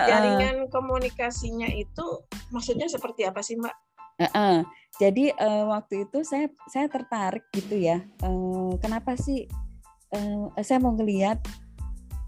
jaringan 0.05 0.55
uh, 0.65 0.69
komunikasinya 0.69 1.69
itu 1.73 2.05
maksudnya 2.53 2.85
seperti 2.85 3.25
apa 3.25 3.41
sih, 3.41 3.57
Mbak? 3.57 3.75
Uh, 4.17 4.25
uh. 4.33 4.57
Jadi 4.97 5.29
uh, 5.29 5.69
waktu 5.69 6.09
itu 6.09 6.25
saya 6.25 6.49
saya 6.65 6.89
tertarik 6.89 7.45
gitu 7.53 7.77
ya. 7.77 8.01
Uh, 8.25 8.73
kenapa 8.81 9.13
sih 9.13 9.45
uh, 10.13 10.49
saya 10.65 10.81
mau 10.81 10.97
ngelihat 10.97 11.37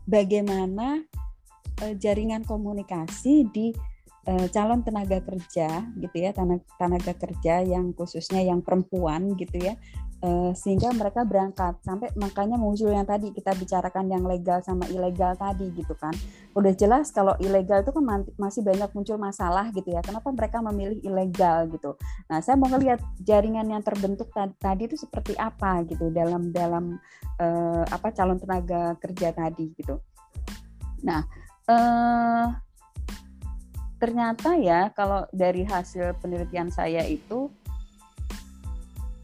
bagaimana 0.06 1.02
uh, 1.82 1.94
jaringan 1.98 2.46
komunikasi 2.46 3.50
di 3.50 3.74
calon 4.54 4.86
tenaga 4.86 5.26
kerja 5.26 5.90
gitu 5.98 6.14
ya 6.22 6.30
tenaga, 6.30 6.62
tenaga 6.78 7.18
kerja 7.18 7.66
yang 7.66 7.98
khususnya 7.98 8.46
yang 8.46 8.62
perempuan 8.62 9.34
gitu 9.34 9.58
ya 9.58 9.74
uh, 10.24 10.52
sehingga 10.56 10.92
mereka 10.96 11.24
berangkat. 11.24 11.80
Sampai 11.84 12.12
makanya 12.20 12.56
muncul 12.60 12.92
yang 12.92 13.08
tadi 13.08 13.32
kita 13.32 13.56
bicarakan 13.56 14.12
yang 14.12 14.24
legal 14.28 14.60
sama 14.64 14.88
ilegal 14.92 15.36
tadi 15.36 15.72
gitu 15.76 15.94
kan. 15.96 16.14
Udah 16.56 16.74
jelas 16.76 17.12
kalau 17.14 17.36
ilegal 17.40 17.84
itu 17.84 17.92
kan 17.92 18.04
masih 18.36 18.62
banyak 18.64 18.90
muncul 18.92 19.18
masalah 19.20 19.72
gitu 19.72 19.90
ya. 19.92 20.04
Kenapa 20.04 20.32
mereka 20.32 20.60
memilih 20.64 21.00
ilegal 21.04 21.68
gitu? 21.72 21.96
Nah 22.28 22.40
saya 22.44 22.56
mau 22.60 22.68
ngelihat 22.72 23.00
jaringan 23.24 23.68
yang 23.70 23.84
terbentuk 23.84 24.32
tadi, 24.36 24.88
itu 24.88 24.96
seperti 25.00 25.36
apa 25.36 25.84
gitu 25.88 26.12
dalam 26.12 26.52
dalam 26.52 26.98
uh, 27.40 27.84
apa 27.88 28.12
calon 28.12 28.40
tenaga 28.40 28.96
kerja 29.00 29.32
tadi 29.32 29.72
gitu. 29.76 30.00
Nah 31.04 31.24
uh, 31.70 32.48
ternyata 34.00 34.56
ya 34.56 34.90
kalau 34.96 35.28
dari 35.36 35.68
hasil 35.68 36.16
penelitian 36.24 36.72
saya 36.72 37.04
itu 37.04 37.52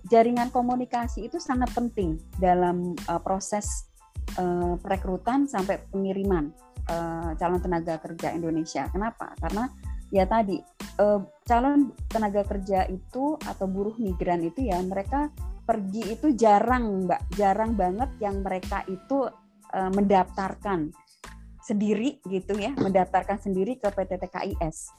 jaringan 0.09 0.53
komunikasi 0.53 1.25
itu 1.25 1.41
sangat 1.41 1.73
penting 1.73 2.21
dalam 2.37 2.93
uh, 3.09 3.21
proses 3.21 3.89
uh, 4.37 4.77
perekrutan 4.77 5.49
sampai 5.49 5.81
pengiriman 5.89 6.53
uh, 6.89 7.33
calon 7.37 7.61
tenaga 7.61 7.97
kerja 8.01 8.33
Indonesia. 8.33 8.85
Kenapa? 8.93 9.33
Karena 9.41 9.65
ya 10.13 10.29
tadi 10.29 10.61
uh, 11.01 11.21
calon 11.45 11.89
tenaga 12.05 12.45
kerja 12.45 12.85
itu 12.85 13.37
atau 13.41 13.65
buruh 13.65 13.97
migran 13.97 14.45
itu 14.45 14.69
ya 14.69 14.77
mereka 14.85 15.33
pergi 15.65 16.13
itu 16.13 16.37
jarang, 16.37 17.09
Mbak, 17.09 17.21
jarang 17.33 17.73
banget 17.73 18.09
yang 18.21 18.45
mereka 18.45 18.85
itu 18.85 19.25
uh, 19.73 19.91
mendaftarkan 19.97 20.93
sendiri 21.65 22.21
gitu 22.29 22.53
ya, 22.53 22.77
mendaftarkan 22.77 23.41
sendiri 23.41 23.81
ke 23.81 23.89
PT 23.89 24.21
TKIS 24.21 24.93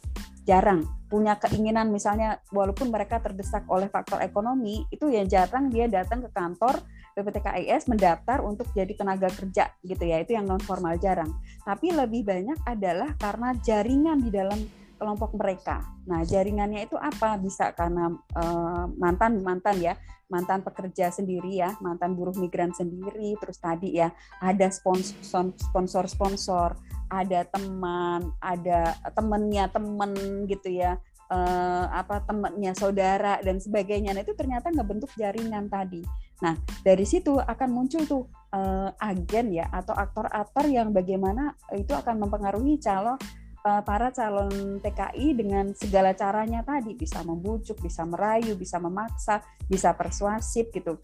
jarang. 0.47 0.87
Punya 1.11 1.37
keinginan 1.37 1.91
misalnya 1.91 2.39
walaupun 2.55 2.89
mereka 2.95 3.19
terdesak 3.19 3.67
oleh 3.67 3.91
faktor 3.91 4.23
ekonomi 4.23 4.87
itu 4.95 5.11
ya 5.11 5.27
jarang 5.27 5.69
dia 5.69 5.91
datang 5.91 6.23
ke 6.23 6.31
kantor 6.31 6.81
BPTKIS 7.19 7.91
mendaftar 7.91 8.43
untuk 8.47 8.71
jadi 8.71 8.95
tenaga 8.95 9.27
kerja 9.29 9.75
gitu 9.83 10.05
ya. 10.07 10.23
Itu 10.23 10.39
yang 10.39 10.47
non 10.47 10.63
formal 10.63 10.97
jarang. 11.03 11.35
Tapi 11.67 11.91
lebih 11.91 12.23
banyak 12.23 12.63
adalah 12.63 13.13
karena 13.19 13.53
jaringan 13.59 14.23
di 14.23 14.31
dalam 14.31 14.59
kelompok 14.97 15.37
mereka. 15.37 15.85
Nah 16.09 16.25
jaringannya 16.25 16.89
itu 16.89 16.97
apa? 16.97 17.37
Bisa 17.37 17.75
karena 17.77 18.09
uh, 18.33 18.87
mantan 18.97 19.45
mantan 19.45 19.77
ya 19.83 19.95
mantan 20.27 20.62
pekerja 20.66 21.14
sendiri 21.14 21.62
ya 21.62 21.79
mantan 21.79 22.18
buruh 22.18 22.35
migran 22.35 22.74
sendiri 22.74 23.39
terus 23.39 23.62
tadi 23.62 23.95
ya 23.95 24.11
ada 24.43 24.66
sponsor 24.74 25.55
sponsor 25.55 26.05
sponsor 26.11 26.74
ada 27.11 27.47
teman, 27.47 28.35
ada 28.43 28.95
temennya 29.14 29.70
temen 29.70 30.12
gitu 30.51 30.68
ya, 30.74 30.99
eh, 31.31 31.85
apa 31.91 32.22
temennya 32.27 32.74
saudara 32.74 33.39
dan 33.43 33.62
sebagainya. 33.62 34.14
Nah 34.14 34.22
itu 34.27 34.35
ternyata 34.35 34.70
ngebentuk 34.74 35.11
jaringan 35.14 35.70
tadi. 35.70 36.03
Nah 36.43 36.59
dari 36.83 37.07
situ 37.07 37.39
akan 37.39 37.68
muncul 37.70 38.03
tuh 38.07 38.24
eh, 38.53 38.91
agen 38.99 39.55
ya 39.55 39.70
atau 39.70 39.95
aktor-aktor 39.95 40.66
yang 40.66 40.91
bagaimana 40.91 41.55
itu 41.74 41.95
akan 41.95 42.27
mempengaruhi 42.27 42.79
calon 42.83 43.18
para 43.83 44.14
calon 44.14 44.79
TKI 44.79 45.35
dengan 45.35 45.75
segala 45.75 46.14
caranya 46.14 46.62
tadi 46.62 46.95
bisa 46.95 47.23
membujuk, 47.27 47.83
bisa 47.83 48.07
merayu, 48.07 48.55
bisa 48.55 48.79
memaksa, 48.79 49.43
bisa 49.67 49.91
persuasif 49.95 50.71
gitu 50.71 50.97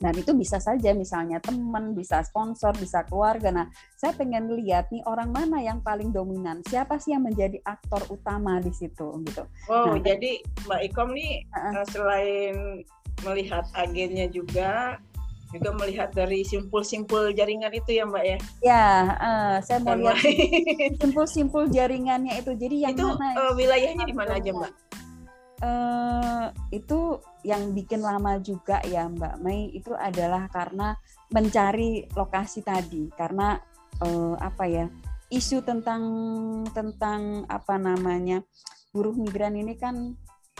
dan 0.00 0.12
itu 0.16 0.32
bisa 0.36 0.60
saja 0.60 0.92
misalnya 0.92 1.40
teman, 1.40 1.96
bisa 1.96 2.20
sponsor, 2.24 2.76
bisa 2.76 3.04
keluarga. 3.08 3.48
Nah, 3.48 3.66
saya 3.96 4.12
pengen 4.12 4.52
lihat 4.52 4.92
nih 4.92 5.00
orang 5.08 5.32
mana 5.32 5.60
yang 5.64 5.80
paling 5.80 6.12
dominan, 6.12 6.60
siapa 6.68 7.00
sih 7.00 7.16
yang 7.16 7.24
menjadi 7.24 7.60
aktor 7.64 8.04
utama 8.12 8.60
di 8.60 8.72
situ 8.76 9.08
gitu. 9.24 9.44
Oh, 9.72 9.96
nah, 9.96 9.98
jadi 10.00 10.44
Mbak 10.68 10.80
Ikom 10.92 11.10
nih 11.16 11.32
uh, 11.52 11.84
selain 11.88 12.84
melihat 13.24 13.64
agennya 13.72 14.28
juga 14.28 15.00
juga 15.58 15.70
melihat 15.76 16.08
dari 16.12 16.44
simpul-simpul 16.44 17.32
jaringan 17.32 17.72
itu 17.72 17.90
ya 17.96 18.04
Mbak 18.04 18.24
ya? 18.24 18.38
Ya, 18.62 18.86
uh, 19.16 19.54
saya 19.64 19.78
mau 19.82 19.96
lihat 19.96 20.20
simpul-simpul 21.00 21.68
jaringannya 21.72 22.38
itu. 22.38 22.52
Jadi 22.54 22.76
yang 22.86 22.94
itu 22.94 23.04
mana? 23.04 23.34
Uh, 23.34 23.52
wilayahnya 23.56 24.04
di 24.04 24.14
mana 24.14 24.38
aja 24.38 24.50
Mbak? 24.52 24.72
Uh, 25.56 26.52
itu 26.68 27.16
yang 27.46 27.72
bikin 27.72 28.04
lama 28.04 28.36
juga 28.42 28.82
ya 28.84 29.08
Mbak 29.08 29.34
Mei 29.40 29.72
itu 29.72 29.96
adalah 29.96 30.50
karena 30.52 30.98
mencari 31.32 32.04
lokasi 32.12 32.60
tadi 32.60 33.06
karena 33.14 33.56
eh, 34.02 34.34
apa 34.36 34.64
ya 34.66 34.86
isu 35.30 35.62
tentang 35.62 36.02
tentang 36.70 37.46
apa 37.50 37.78
namanya 37.78 38.42
buruh 38.94 39.14
migran 39.14 39.58
ini 39.58 39.74
kan 39.74 40.14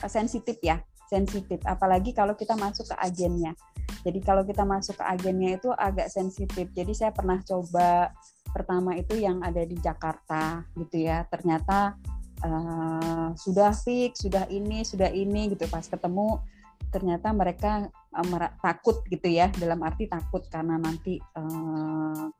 sensitif 0.06 0.58
ya 0.62 0.82
sensitif 1.06 1.62
apalagi 1.64 2.10
kalau 2.10 2.34
kita 2.34 2.54
masuk 2.58 2.90
ke 2.90 2.96
agennya. 2.98 3.54
Jadi 4.02 4.18
kalau 4.22 4.42
kita 4.46 4.62
masuk 4.62 4.98
ke 4.98 5.04
agennya 5.06 5.58
itu 5.58 5.70
agak 5.74 6.10
sensitif. 6.10 6.70
Jadi 6.74 6.92
saya 6.94 7.10
pernah 7.10 7.42
coba 7.42 8.14
pertama 8.50 8.94
itu 8.94 9.18
yang 9.18 9.42
ada 9.42 9.62
di 9.62 9.74
Jakarta 9.78 10.62
gitu 10.78 11.06
ya. 11.06 11.26
Ternyata 11.26 11.98
uh, 12.42 13.30
sudah 13.34 13.74
fix 13.74 14.22
sudah 14.22 14.46
ini 14.50 14.86
sudah 14.86 15.10
ini 15.10 15.54
gitu. 15.54 15.66
Pas 15.66 15.86
ketemu 15.86 16.38
ternyata 16.90 17.34
mereka 17.34 17.90
uh, 18.14 18.50
takut 18.62 19.02
gitu 19.10 19.26
ya. 19.26 19.50
Dalam 19.54 19.82
arti 19.82 20.06
takut 20.06 20.46
karena 20.50 20.78
nanti 20.78 21.18
uh, 21.18 22.30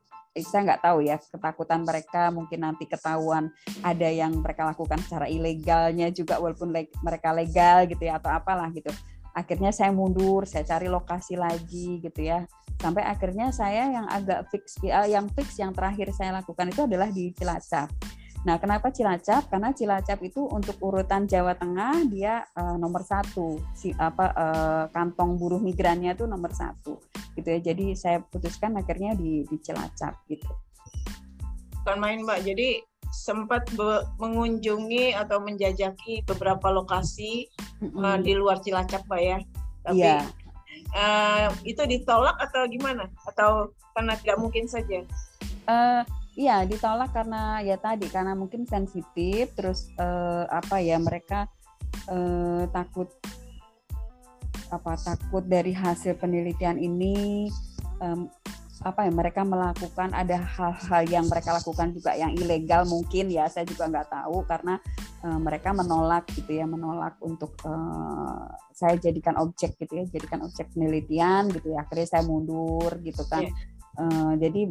saya 0.43 0.73
nggak 0.73 0.81
tahu 0.83 1.05
ya 1.05 1.15
ketakutan 1.17 1.81
mereka 1.85 2.29
mungkin 2.29 2.59
nanti 2.65 2.85
ketahuan 2.89 3.49
ada 3.81 4.09
yang 4.09 4.33
mereka 4.41 4.67
lakukan 4.67 4.99
secara 5.05 5.25
ilegalnya 5.29 6.09
juga 6.13 6.37
walaupun 6.37 6.73
le 6.73 6.89
mereka 7.01 7.33
legal 7.33 7.85
gitu 7.89 8.03
ya 8.05 8.17
atau 8.21 8.29
apalah 8.33 8.69
gitu. 8.73 8.89
Akhirnya 9.37 9.69
saya 9.69 9.93
mundur 9.93 10.49
saya 10.49 10.65
cari 10.65 10.89
lokasi 10.89 11.37
lagi 11.37 12.01
gitu 12.01 12.25
ya. 12.25 12.45
Sampai 12.77 13.05
akhirnya 13.05 13.49
saya 13.49 13.89
yang 13.89 14.05
agak 14.05 14.49
fix 14.53 14.77
yang 14.85 15.25
fix 15.33 15.57
yang 15.57 15.73
terakhir 15.73 16.13
saya 16.13 16.37
lakukan 16.41 16.69
itu 16.69 16.85
adalah 16.85 17.09
di 17.09 17.33
Cilacap 17.33 17.89
Nah, 18.45 18.55
kenapa 18.61 18.93
Cilacap? 18.93 19.49
Karena 19.49 19.73
Cilacap 19.73 20.21
itu 20.23 20.45
untuk 20.45 20.77
urutan 20.79 21.25
Jawa 21.25 21.57
Tengah 21.57 22.05
dia 22.07 22.45
uh, 22.53 22.77
nomor 22.77 23.01
satu, 23.03 23.59
si 23.73 23.91
apa 23.97 24.25
uh, 24.31 24.83
kantong 24.93 25.35
buruh 25.35 25.59
migrannya 25.59 26.13
itu 26.13 26.29
nomor 26.29 26.53
satu, 26.53 27.01
gitu 27.33 27.47
ya. 27.49 27.59
Jadi 27.59 27.97
saya 27.97 28.21
putuskan 28.21 28.77
akhirnya 28.77 29.17
di, 29.17 29.43
di 29.49 29.57
Cilacap 29.59 30.21
gitu. 30.31 30.47
Bukan 31.81 31.97
main 31.97 32.23
Mbak, 32.23 32.39
jadi 32.45 32.83
sempat 33.11 33.67
mengunjungi 34.19 35.15
atau 35.15 35.39
menjajaki 35.39 36.27
beberapa 36.27 36.67
lokasi 36.71 37.47
mm-hmm. 37.83 37.99
uh, 37.99 38.17
di 38.21 38.31
luar 38.37 38.63
Cilacap, 38.63 39.03
Mbak 39.11 39.21
ya. 39.23 39.37
Tapi 39.83 40.03
yeah. 40.03 40.23
uh, 40.95 41.47
itu 41.67 41.83
ditolak 41.83 42.37
atau 42.39 42.63
gimana? 42.67 43.11
Atau 43.27 43.75
karena 43.91 44.15
tidak 44.19 44.37
mungkin 44.39 44.71
saja? 44.71 45.03
Uh, 45.67 46.03
Iya, 46.37 46.69
ditolak 46.69 47.17
karena 47.17 47.65
ya 47.65 47.81
tadi 47.81 48.05
karena 48.13 48.37
mungkin 48.37 48.69
sensitif, 48.69 49.57
terus 49.57 49.89
eh, 49.97 50.45
apa 50.45 50.77
ya 50.77 51.01
mereka 51.01 51.49
eh, 52.05 52.69
takut 52.69 53.09
apa 54.69 54.99
takut 54.99 55.41
dari 55.47 55.73
hasil 55.73 56.13
penelitian 56.21 56.77
ini 56.77 57.49
eh, 58.03 58.19
apa 58.85 59.09
ya 59.09 59.11
mereka 59.13 59.41
melakukan 59.41 60.13
ada 60.13 60.37
hal-hal 60.37 61.01
yang 61.09 61.25
mereka 61.25 61.57
lakukan 61.57 61.89
juga 61.97 62.13
yang 62.13 62.29
ilegal 62.37 62.85
mungkin 62.85 63.33
ya 63.33 63.49
saya 63.49 63.65
juga 63.65 63.89
nggak 63.89 64.09
tahu 64.13 64.45
karena 64.45 64.77
uh, 65.25 65.39
mereka 65.41 65.73
menolak 65.73 66.29
gitu 66.37 66.61
ya 66.61 66.69
menolak 66.69 67.17
untuk 67.25 67.57
uh, 67.65 68.45
saya 68.69 68.93
jadikan 69.01 69.33
objek 69.41 69.73
gitu 69.81 69.97
ya 69.97 70.05
jadikan 70.05 70.45
objek 70.45 70.69
penelitian 70.77 71.49
gitu 71.49 71.73
ya 71.73 71.81
akhirnya 71.81 72.05
saya 72.05 72.23
mundur 72.29 73.01
gitu 73.01 73.25
kan 73.25 73.49
yeah. 73.49 73.53
Iya. 73.97 74.05
uh, 74.05 74.33
jadi 74.37 74.61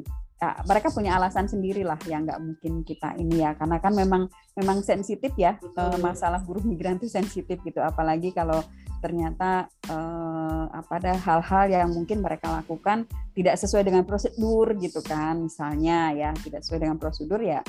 ya, 0.40 0.50
mereka 0.68 0.88
punya 0.92 1.16
alasan 1.16 1.48
sendiri 1.48 1.82
lah 1.82 1.96
yang 2.04 2.24
nggak 2.28 2.40
mungkin 2.40 2.84
kita 2.84 3.16
ini 3.16 3.40
ya 3.44 3.56
karena 3.56 3.76
kan 3.80 3.92
memang 3.96 4.28
memang 4.56 4.84
sensitif 4.84 5.32
ya 5.36 5.56
uh, 5.76 5.96
masalah 6.00 6.40
buruh 6.44 6.64
migran 6.64 7.00
itu 7.00 7.08
sensitif 7.08 7.60
gitu 7.64 7.80
apalagi 7.80 8.32
kalau 8.32 8.60
ternyata 9.00 9.68
uh, 9.92 10.72
apa 10.72 10.92
ada 10.98 11.12
hal-hal 11.20 11.64
yang 11.68 11.88
mungkin 11.92 12.24
mereka 12.24 12.48
lakukan 12.48 13.04
tidak 13.36 13.60
sesuai 13.60 13.84
dengan 13.84 14.02
prosedur 14.08 14.72
gitu 14.80 15.04
kan 15.04 15.46
misalnya 15.46 16.12
ya 16.16 16.30
tidak 16.40 16.64
sesuai 16.64 16.80
dengan 16.88 16.96
prosedur 16.96 17.40
ya 17.44 17.60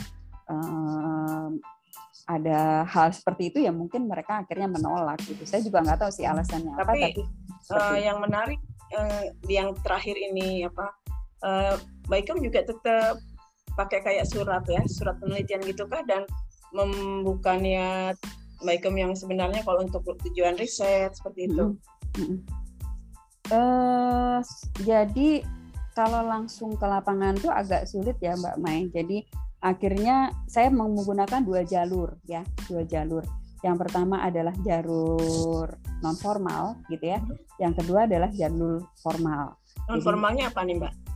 uh, 0.48 1.52
ada 2.28 2.84
hal 2.84 3.16
seperti 3.16 3.56
itu 3.56 3.58
ya 3.64 3.72
mungkin 3.72 4.04
mereka 4.04 4.44
akhirnya 4.44 4.68
menolak 4.68 5.16
gitu. 5.24 5.48
Saya 5.48 5.64
juga 5.64 5.80
nggak 5.80 5.96
tahu 6.04 6.12
sih 6.12 6.28
alasannya 6.28 6.76
tapi, 6.76 6.84
apa. 6.84 6.92
Tapi 6.92 7.24
uh, 7.72 7.96
yang 7.96 8.18
menarik 8.20 8.60
uh, 8.92 9.24
yang 9.48 9.72
terakhir 9.80 10.20
ini 10.20 10.68
apa 10.68 10.92
uh, 11.44 11.76
Baikom 12.08 12.40
juga 12.40 12.64
tetap 12.64 13.20
pakai 13.78 14.02
kayak 14.02 14.26
surat 14.26 14.66
ya 14.66 14.82
surat 14.90 15.20
penelitian 15.22 15.62
gitu 15.62 15.86
kah 15.86 16.02
dan 16.08 16.26
membukanya 16.74 18.16
Baikom 18.66 18.98
yang 18.98 19.14
sebenarnya 19.14 19.62
kalau 19.62 19.86
untuk 19.86 20.02
tujuan 20.26 20.58
riset 20.58 21.14
seperti 21.14 21.46
itu. 21.46 21.78
Mm 22.18 22.26
-hmm. 22.26 22.40
uh, 23.54 24.40
jadi 24.82 25.46
kalau 25.94 26.26
langsung 26.26 26.74
ke 26.74 26.86
lapangan 26.86 27.38
tuh 27.38 27.54
agak 27.54 27.86
sulit 27.86 28.18
ya 28.18 28.34
Mbak 28.34 28.58
Mai. 28.58 28.90
Jadi 28.90 29.22
akhirnya 29.62 30.30
saya 30.50 30.74
menggunakan 30.74 31.42
dua 31.46 31.62
jalur 31.66 32.18
ya 32.26 32.42
dua 32.66 32.82
jalur. 32.86 33.22
Yang 33.62 33.78
pertama 33.86 34.26
adalah 34.26 34.54
jalur 34.66 35.70
non 36.02 36.18
formal 36.18 36.82
gitu 36.90 37.14
ya. 37.14 37.22
Yang 37.62 37.86
kedua 37.86 38.10
adalah 38.10 38.30
jalur 38.34 38.82
formal. 39.02 39.54
Non 39.86 40.02
formalnya 40.02 40.50
apa 40.50 40.66
nih 40.66 40.82
mbak 40.82 41.07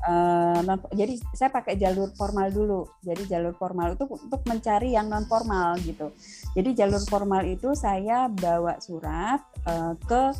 non, 0.65 0.77
jadi 0.89 1.13
saya 1.33 1.53
pakai 1.53 1.77
jalur 1.77 2.09
formal 2.17 2.49
dulu 2.49 2.81
jadi 3.05 3.37
jalur 3.37 3.53
formal 3.53 3.93
itu 3.93 4.05
untuk 4.09 4.41
mencari 4.49 4.97
yang 4.97 5.11
non 5.11 5.29
formal 5.29 5.77
gitu 5.81 6.09
jadi 6.57 6.85
jalur 6.85 7.03
formal 7.05 7.45
itu 7.45 7.77
saya 7.77 8.25
bawa 8.31 8.81
surat 8.81 9.45
uh, 9.69 9.93
ke 10.01 10.33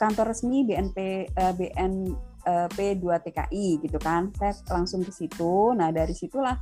kantor 0.00 0.32
resmi 0.32 0.64
BNP 0.64 1.28
uh, 1.36 1.52
BNP 1.54 2.78
2 2.98 3.24
TKI 3.28 3.68
gitu 3.84 3.98
kan 4.00 4.32
saya 4.34 4.56
langsung 4.72 5.04
ke 5.04 5.12
situ 5.12 5.76
nah 5.76 5.92
dari 5.92 6.16
situlah 6.16 6.56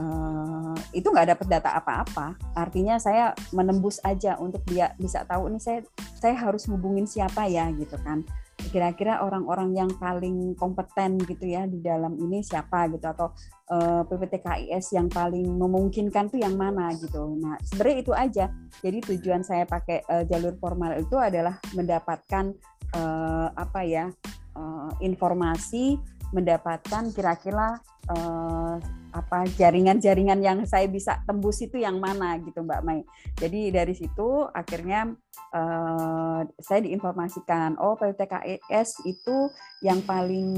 uh, 0.00 0.76
itu 0.92 1.08
nggak 1.08 1.36
dapat 1.36 1.46
data 1.48 1.70
apa-apa. 1.76 2.36
Artinya 2.56 3.00
saya 3.00 3.32
menembus 3.52 4.00
aja 4.04 4.36
untuk 4.40 4.62
dia 4.68 4.92
bisa 5.00 5.24
tahu 5.24 5.48
ini 5.52 5.58
saya 5.60 5.82
saya 6.16 6.36
harus 6.36 6.68
hubungin 6.68 7.08
siapa 7.08 7.48
ya 7.48 7.68
gitu 7.74 7.96
kan. 8.04 8.24
Kira-kira 8.56 9.20
orang-orang 9.22 9.76
yang 9.76 9.90
paling 10.00 10.56
kompeten 10.56 11.20
gitu 11.22 11.44
ya 11.44 11.68
di 11.68 11.80
dalam 11.84 12.16
ini 12.16 12.40
siapa 12.40 12.88
gitu 12.88 13.04
atau 13.04 13.30
uh, 13.70 14.00
eh, 14.00 14.02
PPTKIS 14.08 14.96
yang 14.96 15.08
paling 15.12 15.44
memungkinkan 15.44 16.32
tuh 16.32 16.40
yang 16.40 16.56
mana 16.56 16.90
gitu. 16.96 17.36
Nah 17.36 17.60
sebenarnya 17.62 17.96
itu 18.00 18.12
aja. 18.16 18.44
Jadi 18.80 18.98
tujuan 19.12 19.44
saya 19.44 19.68
pakai 19.68 20.02
uh, 20.08 20.24
jalur 20.24 20.56
formal 20.56 20.96
itu 20.96 21.14
adalah 21.20 21.60
mendapatkan 21.76 22.56
uh, 22.96 23.48
apa 23.54 23.80
ya 23.84 24.08
uh, 24.56 24.90
informasi, 25.04 26.00
mendapatkan 26.34 27.12
kira-kira 27.14 27.78
uh, 28.10 28.76
apa 29.16 29.48
jaringan-jaringan 29.56 30.40
yang 30.44 30.58
saya 30.68 30.84
bisa 30.92 31.24
tembus 31.24 31.64
itu 31.64 31.80
yang 31.80 31.96
mana 31.96 32.36
gitu 32.44 32.60
Mbak 32.60 32.80
Mai. 32.84 33.00
Jadi 33.40 33.72
dari 33.72 33.96
situ 33.96 34.44
akhirnya 34.52 35.08
uh, 35.56 36.44
saya 36.60 36.80
diinformasikan 36.84 37.80
oh 37.80 37.96
PTKES 37.96 39.08
itu 39.08 39.48
yang 39.80 40.04
paling 40.04 40.52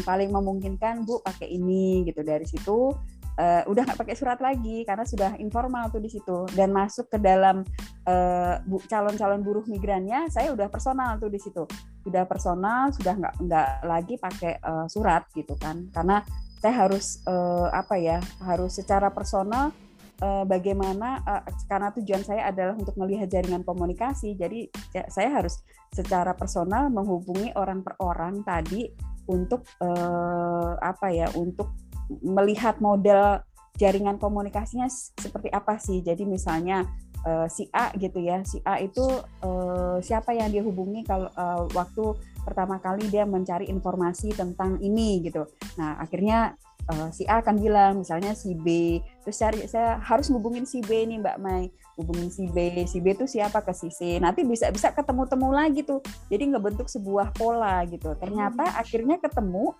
paling 0.00 0.32
memungkinkan 0.32 1.04
Bu 1.04 1.20
pakai 1.20 1.52
ini 1.52 2.08
gitu 2.08 2.24
dari 2.24 2.48
situ 2.48 2.96
uh, 3.38 3.62
udah 3.68 3.82
nggak 3.84 4.00
pakai 4.00 4.16
surat 4.16 4.38
lagi 4.40 4.84
karena 4.84 5.04
sudah 5.06 5.36
informal 5.40 5.88
tuh 5.88 6.02
di 6.02 6.10
situ. 6.10 6.44
Dan 6.52 6.74
masuk 6.74 7.08
ke 7.08 7.18
dalam 7.20 7.64
uh, 8.08 8.56
calon-calon 8.88 9.40
buruh 9.40 9.64
migrannya 9.68 10.28
saya 10.28 10.52
udah 10.52 10.68
personal 10.68 11.16
tuh 11.16 11.30
di 11.32 11.40
situ. 11.40 11.64
Sudah 12.02 12.26
personal 12.26 12.92
sudah 12.92 13.14
nggak 13.16 13.34
nggak 13.44 13.68
lagi 13.86 14.14
pakai 14.18 14.60
uh, 14.60 14.86
surat 14.90 15.28
gitu 15.32 15.56
kan. 15.56 15.88
Karena 15.94 16.20
saya 16.62 16.86
harus 16.86 17.18
uh, 17.26 17.68
apa 17.74 17.98
ya 17.98 18.22
harus 18.46 18.78
secara 18.78 19.10
personal 19.10 19.74
uh, 20.22 20.44
bagaimana 20.46 21.18
uh, 21.26 21.42
karena 21.66 21.90
tujuan 21.98 22.22
saya 22.22 22.48
adalah 22.54 22.78
untuk 22.78 22.94
melihat 22.94 23.26
jaringan 23.26 23.66
komunikasi. 23.66 24.38
Jadi 24.38 24.70
ya, 24.94 25.04
saya 25.10 25.42
harus 25.42 25.58
secara 25.92 26.32
personal 26.32 26.88
menghubungi 26.88 27.52
orang 27.58 27.82
per 27.82 27.98
orang 28.00 28.40
tadi 28.46 28.88
untuk 29.28 29.66
uh, 29.82 30.74
apa 30.78 31.10
ya 31.14 31.30
untuk 31.38 31.70
melihat 32.08 32.80
model 32.82 33.42
jaringan 33.76 34.20
komunikasinya 34.20 34.88
seperti 34.90 35.48
apa 35.52 35.78
sih? 35.80 36.00
Jadi 36.04 36.24
misalnya 36.28 36.84
uh, 37.26 37.46
si 37.48 37.68
A 37.72 37.90
gitu 37.96 38.18
ya 38.22 38.42
si 38.42 38.60
A 38.66 38.78
itu 38.82 39.02
uh, 39.42 39.98
siapa 40.02 40.34
yang 40.34 40.50
dia 40.50 40.62
hubungi 40.62 41.06
kalau 41.06 41.30
uh, 41.34 41.66
waktu 41.72 42.18
pertama 42.42 42.82
kali 42.82 43.06
dia 43.08 43.22
mencari 43.22 43.70
informasi 43.70 44.34
tentang 44.34 44.78
ini 44.82 45.22
gitu. 45.22 45.46
Nah 45.78 45.98
akhirnya 46.02 46.58
uh, 46.90 47.08
si 47.14 47.22
A 47.26 47.40
akan 47.40 47.56
bilang 47.58 48.02
misalnya 48.02 48.34
si 48.34 48.54
B 48.58 48.98
terus 49.22 49.38
cari 49.38 49.64
saya 49.70 49.98
harus 50.02 50.28
hubungin 50.30 50.66
si 50.66 50.82
B 50.82 51.06
nih 51.06 51.22
Mbak 51.22 51.38
Mai. 51.38 51.70
Hubungin 51.92 52.32
si 52.32 52.48
B 52.48 52.82
si 52.88 52.98
B 52.98 53.12
itu 53.14 53.28
siapa 53.28 53.62
ke 53.62 53.72
si 53.76 53.92
C? 53.92 54.18
Nanti 54.18 54.42
bisa 54.42 54.72
bisa 54.72 54.90
ketemu 54.90 55.28
temu 55.28 55.48
lagi 55.52 55.84
tuh. 55.84 56.00
Jadi 56.32 56.56
ngebentuk 56.56 56.88
sebuah 56.88 57.36
pola 57.36 57.84
gitu. 57.86 58.16
Ternyata 58.18 58.64
hmm. 58.64 58.80
akhirnya 58.80 59.16
ketemu 59.20 59.76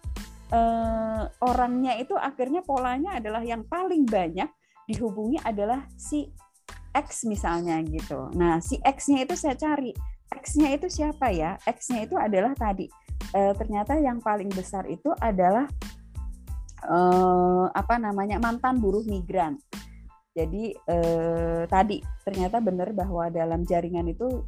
uh, 0.52 1.24
orangnya 1.42 1.96
itu 1.96 2.14
akhirnya 2.14 2.60
polanya 2.62 3.16
adalah 3.16 3.40
yang 3.40 3.64
paling 3.64 4.04
banyak 4.04 4.48
dihubungi 4.86 5.40
adalah 5.42 5.88
si 5.96 6.28
X 6.92 7.24
misalnya 7.24 7.80
gitu 7.82 8.28
nah 8.36 8.60
si 8.60 8.76
X-nya 8.84 9.24
itu 9.24 9.34
saya 9.34 9.56
cari 9.56 9.96
X-nya 10.38 10.72
itu 10.72 10.88
siapa 10.88 11.28
ya? 11.28 11.60
X-nya 11.60 12.08
itu 12.08 12.16
adalah 12.16 12.56
tadi 12.56 12.88
e, 13.32 13.40
ternyata 13.56 13.96
yang 14.00 14.18
paling 14.24 14.48
besar 14.48 14.88
itu 14.88 15.12
adalah 15.20 15.68
e, 16.80 16.98
apa 17.72 18.00
namanya 18.00 18.40
mantan 18.40 18.80
buruh 18.80 19.04
migran. 19.04 19.60
Jadi 20.32 20.72
e, 20.72 20.96
tadi 21.68 22.00
ternyata 22.24 22.64
benar 22.64 22.96
bahwa 22.96 23.28
dalam 23.28 23.68
jaringan 23.68 24.08
itu 24.08 24.40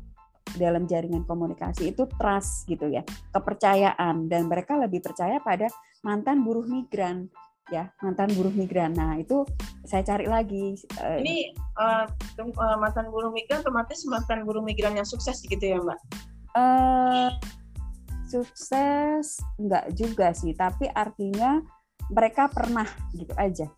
dalam 0.54 0.86
jaringan 0.86 1.26
komunikasi 1.26 1.92
itu 1.92 2.06
trust 2.16 2.64
gitu 2.70 2.88
ya, 2.88 3.02
kepercayaan 3.34 4.30
dan 4.30 4.46
mereka 4.46 4.78
lebih 4.78 5.02
percaya 5.02 5.42
pada 5.42 5.66
mantan 6.04 6.44
buruh 6.44 6.68
migran 6.68 7.32
ya 7.72 7.88
mantan 8.04 8.28
buruh 8.36 8.52
migran. 8.52 8.92
Nah 8.92 9.16
itu 9.16 9.44
saya 9.88 10.04
cari 10.04 10.28
lagi. 10.28 10.76
Eh, 11.00 11.18
Ini 11.24 11.36
uh, 11.80 12.04
mantan 12.76 13.08
buruh 13.08 13.32
migran 13.32 13.64
otomatis 13.64 14.04
mantan 14.04 14.44
buruh 14.44 14.60
migran 14.60 14.96
yang 14.96 15.08
sukses 15.08 15.40
gitu 15.44 15.64
ya 15.64 15.80
mbak? 15.80 15.98
Uh, 16.54 17.32
sukses 18.28 19.40
enggak 19.56 19.88
juga 19.96 20.36
sih, 20.36 20.52
tapi 20.52 20.88
artinya 20.92 21.64
mereka 22.12 22.52
pernah 22.52 22.86
gitu 23.16 23.32
aja. 23.40 23.68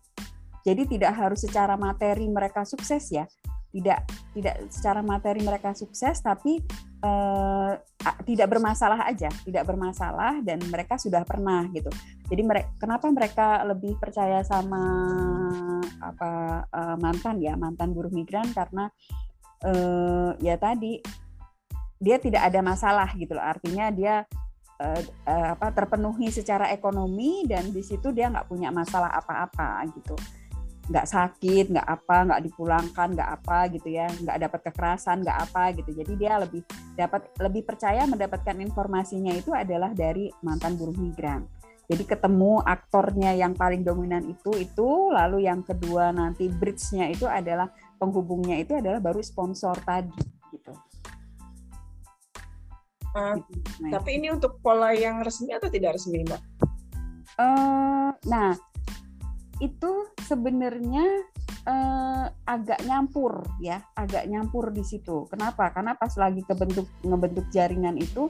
Jadi 0.67 0.83
tidak 0.83 1.15
harus 1.15 1.47
secara 1.47 1.79
materi 1.79 2.27
mereka 2.27 2.67
sukses 2.67 3.07
ya, 3.07 3.23
tidak 3.71 4.03
tidak 4.35 4.67
secara 4.67 4.99
materi 4.99 5.39
mereka 5.39 5.71
sukses, 5.71 6.19
tapi 6.19 6.59
uh, 7.03 7.73
tidak 8.23 8.47
bermasalah 8.53 9.09
aja, 9.09 9.29
tidak 9.43 9.63
bermasalah 9.67 10.39
dan 10.41 10.61
mereka 10.69 10.95
sudah 10.95 11.21
pernah 11.27 11.67
gitu. 11.73 11.91
Jadi 12.29 12.41
mereka 12.43 12.69
kenapa 12.79 13.05
mereka 13.11 13.47
lebih 13.67 13.97
percaya 13.99 14.41
sama 14.45 14.83
apa 15.99 16.63
uh, 16.71 16.95
mantan 17.01 17.41
ya 17.41 17.57
mantan 17.57 17.91
buruh 17.91 18.11
migran 18.13 18.47
karena 18.53 18.89
uh, 19.65 20.31
ya 20.39 20.55
tadi 20.57 21.01
dia 21.97 22.21
tidak 22.21 22.45
ada 22.47 22.59
masalah 22.61 23.09
gitu 23.17 23.33
loh. 23.33 23.45
Artinya 23.45 23.89
dia 23.89 24.23
uh, 24.81 25.01
uh, 25.25 25.47
apa 25.57 25.73
terpenuhi 25.73 26.29
secara 26.29 26.69
ekonomi 26.71 27.45
dan 27.49 27.69
di 27.73 27.81
situ 27.81 28.13
dia 28.13 28.29
nggak 28.29 28.47
punya 28.47 28.69
masalah 28.69 29.09
apa-apa 29.13 29.85
gitu 29.97 30.15
nggak 30.87 31.07
sakit, 31.07 31.65
nggak 31.75 31.87
apa, 31.87 32.17
nggak 32.31 32.41
dipulangkan, 32.47 33.07
nggak 33.11 33.29
apa 33.43 33.57
gitu 33.75 33.91
ya, 33.91 34.07
nggak 34.07 34.37
dapat 34.47 34.59
kekerasan, 34.71 35.19
nggak 35.23 35.39
apa 35.51 35.63
gitu. 35.75 35.91
Jadi 35.91 36.13
dia 36.15 36.39
lebih 36.39 36.63
dapat 36.95 37.27
lebih 37.43 37.67
percaya 37.67 38.07
mendapatkan 38.07 38.55
informasinya 38.63 39.35
itu 39.35 39.51
adalah 39.51 39.91
dari 39.91 40.31
mantan 40.43 40.79
buruh 40.79 40.95
migran. 40.95 41.43
Jadi 41.87 42.03
ketemu 42.03 42.59
aktornya 42.67 43.31
yang 43.31 43.55
paling 43.55 43.83
dominan 43.83 44.27
itu 44.27 44.51
itu, 44.59 45.11
lalu 45.11 45.47
yang 45.47 45.63
kedua 45.63 46.11
nanti 46.11 46.51
bridge-nya 46.51 47.07
itu 47.07 47.23
adalah 47.23 47.71
penghubungnya 47.95 48.59
itu 48.59 48.75
adalah 48.75 48.99
baru 48.99 49.23
sponsor 49.23 49.75
tadi 49.87 50.11
gitu. 50.51 50.75
Uh, 53.15 53.39
Tapi 53.87 54.19
ini 54.19 54.29
untuk 54.29 54.59
pola 54.59 54.91
yang 54.93 55.23
resmi 55.23 55.55
atau 55.55 55.71
tidak 55.71 55.95
resmi, 55.95 56.21
Mbak? 56.27 56.41
Uh, 57.39 58.11
nah, 58.29 58.51
itu 59.57 59.91
sebenarnya 60.25 61.05
eh, 61.65 62.25
agak 62.45 62.83
nyampur 62.85 63.45
ya, 63.61 63.81
agak 63.97 64.29
nyampur 64.29 64.69
di 64.69 64.83
situ. 64.85 65.25
Kenapa? 65.29 65.73
Karena 65.73 65.97
pas 65.97 66.13
lagi 66.17 66.41
kebentuk 66.45 66.87
ngebentuk 67.01 67.49
jaringan 67.49 67.97
itu 67.97 68.29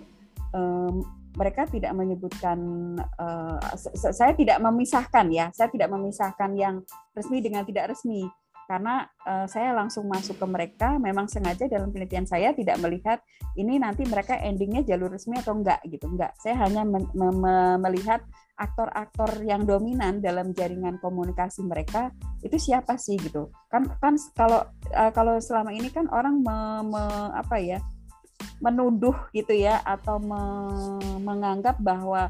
eh, 0.56 0.94
mereka 1.38 1.70
tidak 1.70 1.94
menyebutkan 1.94 2.58
uh, 2.98 3.62
saya 3.94 4.34
tidak 4.34 4.58
memisahkan 4.58 5.30
ya, 5.30 5.54
saya 5.54 5.70
tidak 5.70 5.94
memisahkan 5.94 6.50
yang 6.58 6.82
resmi 7.14 7.46
dengan 7.46 7.62
tidak 7.62 7.94
resmi 7.94 8.26
karena 8.68 9.08
uh, 9.24 9.48
saya 9.48 9.72
langsung 9.72 10.12
masuk 10.12 10.36
ke 10.36 10.46
mereka 10.46 11.00
memang 11.00 11.32
sengaja 11.32 11.72
dalam 11.72 11.90
penelitian 11.90 12.28
saya 12.28 12.52
tidak 12.52 12.76
melihat 12.84 13.24
ini 13.56 13.80
nanti 13.80 14.04
mereka 14.04 14.36
endingnya 14.36 14.84
jalur 14.84 15.16
resmi 15.16 15.40
atau 15.40 15.56
enggak 15.56 15.80
gitu 15.88 16.06
enggak. 16.12 16.36
Saya 16.44 16.60
hanya 16.68 16.84
me 16.84 17.00
me 17.16 17.80
melihat 17.80 18.22
aktor-aktor 18.60 19.40
yang 19.48 19.64
dominan 19.64 20.20
dalam 20.20 20.52
jaringan 20.52 21.00
komunikasi 21.00 21.64
mereka 21.64 22.12
itu 22.44 22.60
siapa 22.60 23.00
sih 23.00 23.16
gitu. 23.16 23.48
Kan 23.72 23.88
kan 24.04 24.20
kalau 24.36 24.68
uh, 24.92 25.12
kalau 25.16 25.40
selama 25.40 25.72
ini 25.72 25.88
kan 25.88 26.12
orang 26.12 26.44
me, 26.44 26.58
me, 26.92 27.04
apa 27.40 27.56
ya 27.64 27.80
menuduh 28.60 29.16
gitu 29.32 29.54
ya 29.54 29.80
atau 29.86 30.20
me, 30.20 30.42
menganggap 31.24 31.80
bahwa 31.80 32.28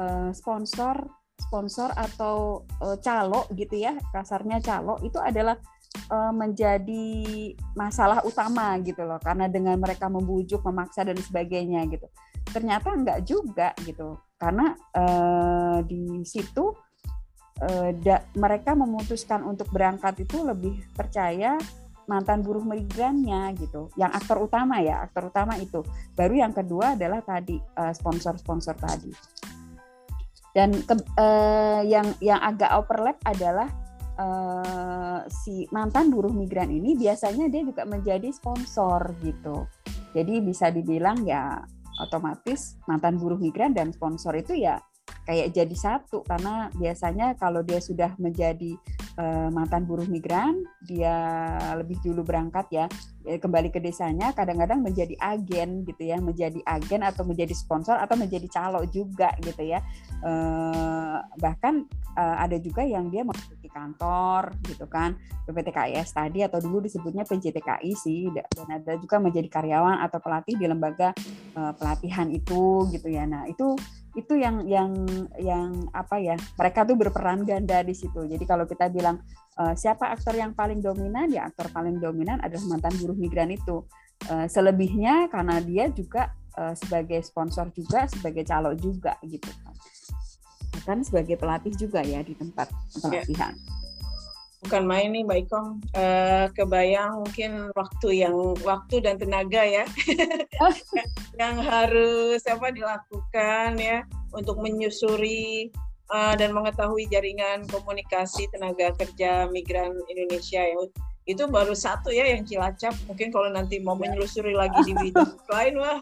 uh, 0.00 0.30
sponsor 0.34 1.06
sponsor 1.38 1.94
atau 1.94 2.66
uh, 2.82 2.98
calo 3.00 3.46
gitu 3.54 3.78
ya 3.78 3.96
kasarnya 4.12 4.60
calo 4.60 4.98
itu 5.00 5.16
adalah 5.16 5.56
uh, 6.10 6.34
menjadi 6.34 7.06
masalah 7.72 8.20
utama 8.26 8.76
gitu 8.82 9.06
loh 9.06 9.16
karena 9.22 9.46
dengan 9.48 9.78
mereka 9.80 10.10
membujuk 10.10 10.60
memaksa 10.66 11.06
dan 11.06 11.16
sebagainya 11.16 11.86
gitu. 11.88 12.04
Ternyata 12.48 12.92
enggak 12.92 13.24
juga 13.24 13.72
gitu 13.86 14.18
karena 14.36 14.76
uh, 14.92 15.78
di 15.86 16.22
situ 16.26 16.74
uh, 17.64 17.90
da, 17.96 18.26
mereka 18.36 18.76
memutuskan 18.76 19.46
untuk 19.46 19.70
berangkat 19.72 20.28
itu 20.28 20.44
lebih 20.44 20.74
percaya 20.92 21.56
mantan 22.08 22.40
buruh 22.40 22.64
migrannya 22.64 23.52
gitu 23.60 23.92
yang 24.00 24.08
aktor 24.16 24.40
utama 24.40 24.80
ya 24.80 25.04
aktor 25.04 25.28
utama 25.28 25.56
itu. 25.60 25.84
Baru 26.16 26.36
yang 26.36 26.56
kedua 26.56 26.96
adalah 26.96 27.20
tadi 27.20 27.60
sponsor-sponsor 27.76 28.76
tadi 28.80 29.12
dan 30.58 30.74
ke, 30.74 30.94
uh, 31.14 31.86
yang 31.86 32.18
yang 32.18 32.42
agak 32.42 32.74
overlap 32.74 33.14
adalah 33.22 33.70
uh, 34.18 35.22
si 35.30 35.70
mantan 35.70 36.10
buruh 36.10 36.34
migran 36.34 36.66
ini 36.66 36.98
biasanya 36.98 37.46
dia 37.46 37.62
juga 37.62 37.86
menjadi 37.86 38.26
sponsor 38.34 39.14
gitu. 39.22 39.70
Jadi 40.18 40.42
bisa 40.42 40.74
dibilang 40.74 41.22
ya 41.22 41.62
otomatis 42.02 42.74
mantan 42.90 43.22
buruh 43.22 43.38
migran 43.38 43.70
dan 43.70 43.94
sponsor 43.94 44.34
itu 44.34 44.58
ya 44.58 44.82
kayak 45.30 45.54
jadi 45.54 45.76
satu 45.78 46.26
karena 46.26 46.74
biasanya 46.74 47.38
kalau 47.38 47.62
dia 47.62 47.78
sudah 47.78 48.18
menjadi 48.18 48.74
uh, 49.18 49.48
mantan 49.50 49.84
buruh 49.84 50.06
migran 50.06 50.62
dia 50.86 51.12
lebih 51.74 51.98
dulu 52.00 52.22
berangkat 52.22 52.66
ya 52.70 52.86
eh, 53.26 53.36
kembali 53.36 53.68
ke 53.74 53.82
desanya 53.82 54.30
kadang-kadang 54.32 54.80
menjadi 54.80 55.18
agen 55.18 55.82
gitu 55.84 56.06
ya 56.06 56.16
menjadi 56.22 56.62
agen 56.64 57.02
atau 57.02 57.26
menjadi 57.26 57.52
sponsor 57.52 57.98
atau 57.98 58.14
menjadi 58.14 58.46
calo 58.48 58.86
juga 58.88 59.34
gitu 59.42 59.66
ya. 59.66 59.82
Uh, 60.18 61.22
bahkan 61.38 61.86
ada 62.18 62.58
juga 62.58 62.82
yang 62.82 63.14
dia 63.14 63.22
memiliki 63.22 63.70
kantor 63.70 64.50
gitu 64.66 64.90
kan 64.90 65.14
PPTKIS 65.46 66.10
tadi 66.10 66.42
atau 66.42 66.58
dulu 66.58 66.82
disebutnya 66.82 67.22
PJTKI 67.22 67.94
sih 67.94 68.26
dan 68.34 68.66
ada 68.74 68.98
juga 68.98 69.22
menjadi 69.22 69.46
karyawan 69.46 70.02
atau 70.02 70.18
pelatih 70.18 70.58
di 70.58 70.66
lembaga 70.66 71.14
pelatihan 71.54 72.26
itu 72.26 72.90
gitu 72.90 73.06
ya. 73.06 73.22
Nah 73.22 73.46
itu 73.46 73.78
itu 74.18 74.34
yang 74.34 74.66
yang 74.66 74.90
yang 75.38 75.70
apa 75.94 76.18
ya 76.18 76.34
mereka 76.58 76.82
tuh 76.82 76.98
berperan 76.98 77.46
ganda 77.46 77.86
di 77.86 77.94
situ. 77.94 78.26
Jadi 78.26 78.42
kalau 78.42 78.66
kita 78.66 78.90
bilang 78.90 79.22
uh, 79.54 79.72
siapa 79.78 80.10
aktor 80.10 80.34
yang 80.34 80.58
paling 80.58 80.82
dominan 80.82 81.30
ya 81.30 81.46
aktor 81.46 81.70
paling 81.70 82.02
dominan 82.02 82.42
adalah 82.42 82.66
mantan 82.74 82.94
buruh 82.98 83.14
migran 83.14 83.54
itu. 83.54 83.86
Uh, 84.26 84.50
selebihnya 84.50 85.30
karena 85.30 85.62
dia 85.62 85.86
juga 85.94 86.34
uh, 86.58 86.74
sebagai 86.74 87.22
sponsor 87.22 87.70
juga 87.70 88.10
sebagai 88.10 88.42
calo 88.42 88.74
juga 88.74 89.14
gitu 89.22 89.46
kan. 90.82 90.98
Sebagai 91.06 91.38
pelatih 91.38 91.72
juga 91.78 92.02
ya 92.02 92.18
di 92.26 92.34
tempat 92.34 92.66
ya. 92.68 93.22
pelatihan. 93.22 93.54
yeah 93.54 93.78
bukan 94.64 94.82
main 94.84 95.10
nih 95.14 95.22
Mbak 95.22 95.38
Ikong. 95.46 95.68
Uh, 95.94 96.46
kebayang 96.54 97.22
mungkin 97.22 97.50
waktu 97.74 98.26
yang 98.26 98.34
waktu 98.66 99.02
dan 99.02 99.16
tenaga 99.18 99.62
ya 99.62 99.84
yang 101.40 101.62
harus 101.62 102.42
apa 102.46 102.74
dilakukan 102.74 103.78
ya 103.78 104.02
untuk 104.34 104.58
menyusuri 104.58 105.70
uh, 106.10 106.34
dan 106.34 106.50
mengetahui 106.50 107.06
jaringan 107.08 107.64
komunikasi 107.70 108.50
tenaga 108.50 108.92
kerja 108.98 109.46
migran 109.48 109.94
Indonesia 110.10 110.62
ya. 110.64 110.76
Itu 111.28 111.44
baru 111.44 111.76
satu 111.76 112.08
ya 112.08 112.24
yang 112.24 112.48
Cilacap. 112.48 112.96
Mungkin 113.04 113.28
kalau 113.28 113.52
nanti 113.52 113.78
mau 113.84 113.94
menyusuri 113.94 114.56
lagi 114.56 114.80
di 114.80 114.96
bidang 114.96 115.36
lain 115.52 115.74
wah 115.76 116.00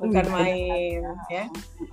bukan 0.00 0.24
iya. 0.24 0.32
main 0.32 1.00
ya. 1.28 1.44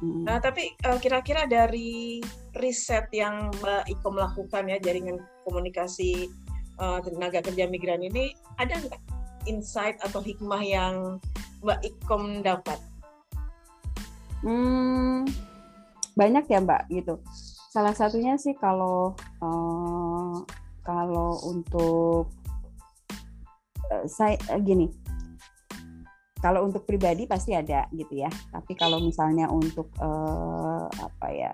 Nah, 0.01 0.39
tapi 0.39 0.71
uh, 0.87 0.95
kira-kira 0.97 1.43
dari 1.43 2.23
riset 2.55 3.11
yang 3.11 3.51
Mbak 3.59 3.83
Iko 3.99 4.07
melakukan 4.15 4.63
ya 4.71 4.79
jaringan 4.79 5.19
komunikasi 5.43 6.31
uh, 6.79 7.03
tenaga 7.03 7.43
kerja 7.43 7.67
migran 7.67 8.01
ini 8.01 8.31
ada 8.57 8.79
nggak 8.79 9.01
insight 9.47 9.99
atau 10.03 10.23
hikmah 10.23 10.63
yang 10.63 10.95
Mbak 11.63 11.79
Ikom 11.83 12.45
dapat? 12.45 12.79
Hmm, 14.45 15.25
banyak 16.13 16.45
ya 16.45 16.59
Mbak 16.61 16.81
gitu. 16.93 17.17
Salah 17.73 17.93
satunya 17.97 18.37
sih 18.37 18.53
kalau 18.53 19.17
uh, 19.41 20.35
kalau 20.85 21.41
untuk 21.43 22.29
uh, 23.89 24.05
saya 24.05 24.37
uh, 24.53 24.61
gini, 24.61 24.93
kalau 26.47 26.63
untuk 26.63 26.87
pribadi 26.87 27.27
pasti 27.27 27.51
ada 27.51 27.91
gitu 27.91 28.23
ya. 28.23 28.31
Tapi 28.55 28.71
kalau 28.79 29.03
misalnya 29.03 29.51
untuk 29.51 29.91
uh, 29.99 30.87
apa 30.87 31.27
ya? 31.27 31.51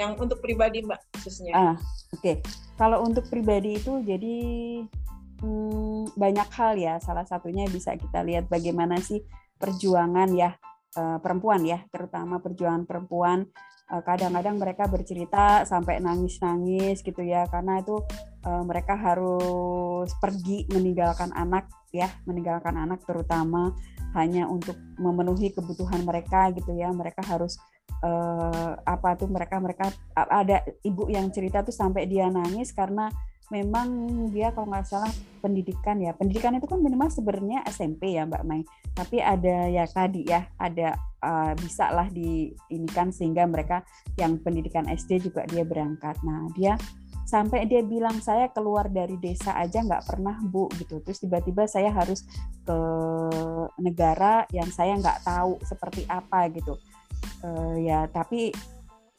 Yang 0.00 0.24
untuk 0.24 0.38
pribadi 0.40 0.80
mbak 0.80 0.96
khususnya. 1.12 1.52
Ah, 1.52 1.76
oke. 2.16 2.24
Okay. 2.24 2.34
Kalau 2.80 3.04
untuk 3.04 3.28
pribadi 3.28 3.76
itu 3.76 4.00
jadi 4.00 4.36
hmm, 5.44 6.16
banyak 6.16 6.48
hal 6.56 6.80
ya. 6.80 6.96
Salah 7.04 7.28
satunya 7.28 7.68
bisa 7.68 7.92
kita 8.00 8.24
lihat 8.24 8.48
bagaimana 8.48 8.96
sih 8.96 9.20
perjuangan 9.60 10.32
ya 10.32 10.56
uh, 10.96 11.20
perempuan 11.20 11.68
ya, 11.68 11.84
terutama 11.92 12.40
perjuangan 12.40 12.88
perempuan. 12.88 13.44
Uh, 13.92 14.00
kadang-kadang 14.00 14.56
mereka 14.56 14.88
bercerita 14.88 15.68
sampai 15.68 16.00
nangis-nangis 16.00 17.04
gitu 17.04 17.20
ya, 17.20 17.44
karena 17.48 17.84
itu 17.84 18.00
uh, 18.48 18.64
mereka 18.64 18.96
harus 18.96 20.08
pergi 20.16 20.64
meninggalkan 20.72 21.28
anak 21.36 21.68
ya 21.88 22.08
meninggalkan 22.28 22.76
anak 22.76 23.00
terutama 23.08 23.72
hanya 24.16 24.48
untuk 24.48 24.76
memenuhi 24.96 25.52
kebutuhan 25.52 26.04
mereka 26.04 26.48
gitu 26.54 26.72
ya. 26.76 26.88
Mereka 26.92 27.24
harus 27.24 27.58
uh, 28.04 28.72
apa 28.84 29.18
tuh 29.18 29.28
mereka 29.28 29.58
mereka 29.58 29.90
ada 30.14 30.62
ibu 30.84 31.08
yang 31.10 31.28
cerita 31.34 31.60
tuh 31.64 31.74
sampai 31.74 32.06
dia 32.06 32.30
nangis 32.30 32.70
karena 32.72 33.10
memang 33.48 33.88
dia 34.28 34.52
kalau 34.52 34.68
nggak 34.68 34.84
salah 34.84 35.12
pendidikan 35.40 35.96
ya. 36.00 36.12
Pendidikan 36.12 36.52
itu 36.56 36.68
kan 36.68 36.80
minimal 36.84 37.08
sebenarnya 37.08 37.64
SMP 37.68 38.16
ya 38.16 38.28
Mbak 38.28 38.44
Mai. 38.44 38.62
Tapi 38.92 39.24
ada 39.24 39.68
ya 39.68 39.84
tadi 39.88 40.28
ya 40.28 40.44
ada 40.60 40.96
uh, 41.24 41.52
bisa 41.56 41.88
lah 41.88 42.08
di 42.12 42.52
ini 42.68 42.88
kan 42.92 43.08
sehingga 43.08 43.48
mereka 43.48 43.84
yang 44.20 44.36
pendidikan 44.44 44.84
SD 44.84 45.32
juga 45.32 45.48
dia 45.48 45.64
berangkat. 45.64 46.20
Nah 46.24 46.52
dia 46.52 46.76
sampai 47.28 47.68
dia 47.68 47.84
bilang 47.84 48.24
saya 48.24 48.48
keluar 48.48 48.88
dari 48.88 49.20
desa 49.20 49.52
aja 49.52 49.84
nggak 49.84 50.08
pernah 50.08 50.40
bu 50.40 50.72
gitu. 50.80 51.04
Terus 51.04 51.20
tiba-tiba 51.20 51.68
saya 51.68 51.92
harus 51.92 52.24
ke 52.64 52.78
negara 53.76 54.48
yang 54.48 54.72
saya 54.72 54.96
nggak 54.96 55.28
tahu 55.28 55.60
seperti 55.60 56.08
apa 56.08 56.48
gitu. 56.56 56.80
Uh, 57.44 57.76
ya 57.84 58.08
tapi 58.08 58.48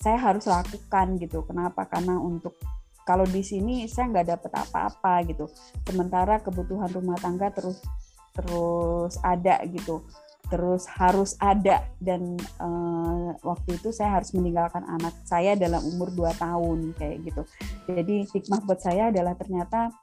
saya 0.02 0.18
harus 0.18 0.50
lakukan 0.50 1.22
gitu. 1.22 1.46
Kenapa? 1.46 1.86
Karena 1.86 2.18
untuk 2.18 2.58
kalau 3.06 3.30
di 3.30 3.46
sini 3.46 3.86
saya 3.86 4.10
nggak 4.10 4.28
dapat 4.42 4.52
apa-apa 4.58 5.14
gitu. 5.30 5.46
Sementara 5.86 6.42
kebutuhan 6.42 6.90
rumah 6.90 7.22
tangga 7.22 7.54
terus 7.54 7.78
terus 8.34 9.22
ada 9.22 9.62
gitu 9.70 10.02
terus 10.50 10.90
harus 10.90 11.38
ada 11.38 11.86
dan 12.02 12.40
uh, 12.58 13.38
waktu 13.46 13.78
itu 13.78 13.94
saya 13.94 14.18
harus 14.18 14.34
meninggalkan 14.34 14.82
anak 14.88 15.14
saya 15.28 15.54
dalam 15.54 15.84
umur 15.86 16.10
2 16.10 16.42
tahun 16.42 16.80
kayak 16.98 17.18
gitu. 17.28 17.42
Jadi 17.86 18.16
hikmah 18.34 18.66
buat 18.66 18.82
saya 18.82 19.14
adalah 19.14 19.38
ternyata 19.38 19.94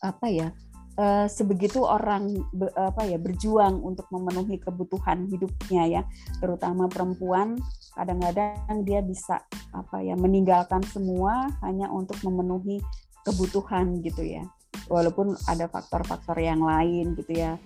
apa 0.00 0.26
ya 0.28 0.48
uh, 0.96 1.26
sebegitu 1.28 1.84
orang 1.84 2.32
be, 2.52 2.68
apa 2.74 3.04
ya 3.04 3.20
berjuang 3.20 3.80
untuk 3.84 4.08
memenuhi 4.08 4.56
kebutuhan 4.60 5.28
hidupnya 5.28 6.00
ya, 6.00 6.02
terutama 6.40 6.88
perempuan 6.88 7.60
kadang-kadang 7.96 8.84
dia 8.84 9.00
bisa 9.04 9.40
apa 9.72 10.00
ya 10.04 10.16
meninggalkan 10.16 10.80
semua 10.88 11.48
hanya 11.64 11.88
untuk 11.92 12.16
memenuhi 12.24 12.80
kebutuhan 13.24 14.00
gitu 14.00 14.24
ya. 14.24 14.44
Walaupun 14.86 15.34
ada 15.48 15.66
faktor-faktor 15.66 16.38
yang 16.38 16.62
lain 16.62 17.16
gitu 17.18 17.32
ya 17.32 17.58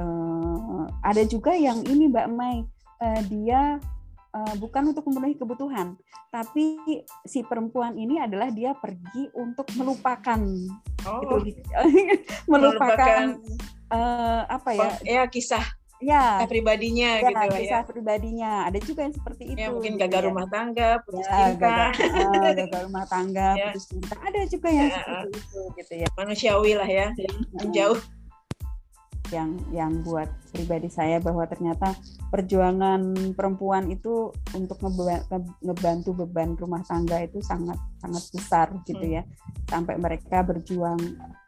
uh, 0.00 0.84
ada 1.04 1.22
juga 1.26 1.52
yang 1.54 1.82
ini 1.86 2.08
Mbak 2.10 2.28
Mai 2.32 2.64
uh, 3.02 3.20
dia 3.28 3.78
uh, 4.34 4.54
bukan 4.60 4.92
untuk 4.92 5.04
memenuhi 5.08 5.36
kebutuhan, 5.36 5.96
tapi 6.32 6.80
si 7.24 7.44
perempuan 7.44 7.96
ini 7.96 8.20
adalah 8.20 8.52
dia 8.52 8.72
pergi 8.76 9.30
untuk 9.36 9.68
melupakan 9.76 10.40
oh. 11.08 11.20
itu 11.22 11.36
melupakan, 12.50 12.50
melupakan 12.50 13.24
uh, 13.92 14.42
apa 14.48 14.70
ya? 14.74 14.90
Ya 15.04 15.22
kisah 15.26 15.64
ya 15.96 16.44
pribadinya 16.44 17.24
ya, 17.24 17.32
gitu 17.32 17.44
kisah 17.56 17.80
ya. 17.80 17.88
pribadinya 17.88 18.50
ada 18.68 18.78
juga 18.84 19.08
yang 19.08 19.14
seperti 19.16 19.42
ya, 19.48 19.52
itu 19.52 19.60
ya 19.64 19.68
mungkin 19.72 19.94
gagal 19.96 20.20
ya. 20.20 20.26
rumah 20.28 20.46
tangga 20.52 20.88
putus 21.08 21.24
ya, 21.24 21.32
cinta 21.32 21.56
gagal, 21.56 22.20
uh, 22.20 22.52
gagal 22.60 22.80
rumah 22.84 23.04
tangga 23.08 23.48
ya. 23.56 23.64
putus 23.72 23.84
cinta 23.88 24.14
ada 24.20 24.40
juga 24.44 24.68
yang 24.68 24.88
ya. 24.92 24.96
seperti 25.00 25.28
itu 25.40 25.60
gitu 25.80 25.92
ya 25.96 26.08
manusiawi 26.12 26.72
lah 26.76 26.88
ya 26.88 27.06
jauh 27.72 27.98
yang 29.32 29.58
yang 29.74 30.02
buat 30.06 30.28
pribadi 30.52 30.86
saya 30.90 31.18
bahwa 31.18 31.46
ternyata 31.50 31.94
perjuangan 32.30 33.34
perempuan 33.34 33.90
itu 33.90 34.30
untuk 34.54 34.78
ngebantu 35.62 36.10
beban 36.24 36.54
rumah 36.54 36.82
tangga 36.86 37.22
itu 37.22 37.42
sangat 37.42 37.78
sangat 37.98 38.24
besar 38.34 38.66
gitu 38.86 39.02
ya 39.02 39.22
sampai 39.66 39.98
mereka 39.98 40.42
berjuang 40.46 40.98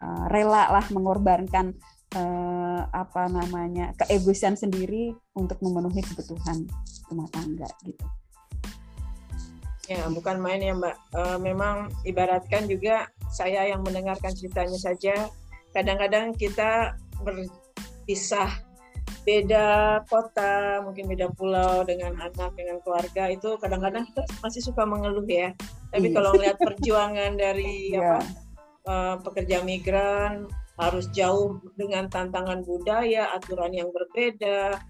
uh, 0.03 0.27
rela 0.31 0.71
lah 0.75 0.85
mengorbankan 0.91 1.75
uh, 2.17 2.83
apa 2.91 3.29
namanya 3.29 3.93
keegoisan 4.01 4.57
sendiri 4.57 5.13
untuk 5.37 5.61
memenuhi 5.61 6.01
kebutuhan 6.03 6.65
rumah 7.11 7.29
tangga 7.31 7.69
gitu. 7.85 8.05
Ya, 9.89 10.05
bukan 10.13 10.37
main 10.45 10.61
ya 10.61 10.77
Mbak. 10.77 10.97
Uh, 11.17 11.39
memang 11.41 11.89
ibaratkan 12.05 12.69
juga 12.69 13.09
saya 13.33 13.65
yang 13.73 13.81
mendengarkan 13.81 14.37
ceritanya 14.37 14.77
saja, 14.77 15.33
kadang-kadang 15.73 16.37
kita 16.37 16.93
berpisah 18.09 18.49
beda 19.29 20.01
kota, 20.09 20.81
mungkin 20.81 21.13
beda 21.13 21.29
pulau 21.37 21.85
dengan 21.85 22.17
anak, 22.17 22.57
dengan 22.57 22.81
keluarga 22.81 23.29
itu 23.29 23.61
kadang-kadang 23.61 24.09
kita 24.09 24.25
masih 24.41 24.65
suka 24.65 24.89
mengeluh 24.89 25.29
ya. 25.29 25.53
Tapi 25.93 26.09
iya. 26.09 26.15
kalau 26.17 26.33
melihat 26.33 26.57
perjuangan 26.57 27.37
dari 27.37 27.89
yeah. 27.93 28.17
apa 28.17 28.17
uh, 28.89 29.15
pekerja 29.21 29.61
migran 29.61 30.49
harus 30.81 31.13
jauh 31.13 31.61
dengan 31.77 32.09
tantangan 32.09 32.65
budaya, 32.65 33.29
aturan 33.37 33.77
yang 33.77 33.93
berbeda. 33.93 34.81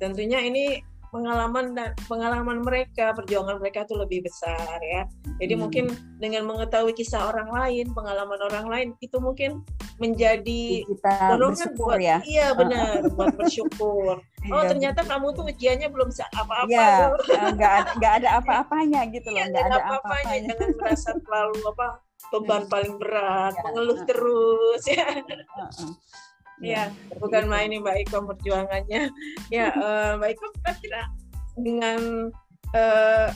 Tentunya 0.00 0.40
ini 0.40 0.80
pengalaman 1.12 1.76
dan 1.76 1.92
pengalaman 2.08 2.64
mereka, 2.64 3.12
perjuangan 3.12 3.60
mereka 3.60 3.84
itu 3.84 3.94
lebih 4.00 4.24
besar 4.24 4.80
ya. 4.80 5.04
Jadi 5.38 5.54
hmm. 5.54 5.60
mungkin 5.60 5.84
dengan 6.16 6.48
mengetahui 6.48 6.96
kisah 6.96 7.28
orang 7.28 7.52
lain, 7.52 7.92
pengalaman 7.92 8.40
orang 8.40 8.66
lain 8.66 8.88
itu 9.04 9.20
mungkin 9.20 9.60
menjadi 10.00 10.88
kita 10.88 11.36
buat 11.76 12.00
ya. 12.00 12.24
Iya 12.24 12.56
benar, 12.56 13.06
buat 13.12 13.36
bersyukur. 13.36 14.18
Oh 14.50 14.58
iya, 14.58 14.74
ternyata 14.74 15.06
kamu 15.06 15.38
tuh 15.38 15.46
ujiannya 15.54 15.86
belum 15.86 16.10
apa-apa. 16.34 16.66
Iya, 16.66 17.14
nggak 17.54 17.72
ada 17.78 17.90
nggak 17.94 18.12
ada 18.18 18.28
apa-apanya 18.42 19.06
gitu 19.14 19.30
loh, 19.30 19.38
iya, 19.38 19.54
nggak 19.54 19.64
ada 19.70 19.78
apa-apanya. 19.86 20.34
Jangan 20.50 20.70
merasa 20.82 21.10
terlalu 21.14 21.58
apa 21.70 21.86
beban 22.34 22.62
paling 22.66 22.94
berat, 22.98 23.54
ya. 23.54 23.62
mengeluh 23.62 24.02
terus 24.02 24.82
ya. 24.90 25.06
Ya, 26.62 26.94
bukan 27.18 27.50
main 27.50 27.74
nih 27.74 27.82
Mbak 27.82 27.96
Iko 28.08 28.22
perjuangannya. 28.30 29.10
Ya, 29.54 29.74
uh, 29.74 30.16
Mbak 30.16 30.30
Iko 30.38 30.46
kira-kira 30.62 31.02
dengan 31.58 32.30
uh, 32.72 33.28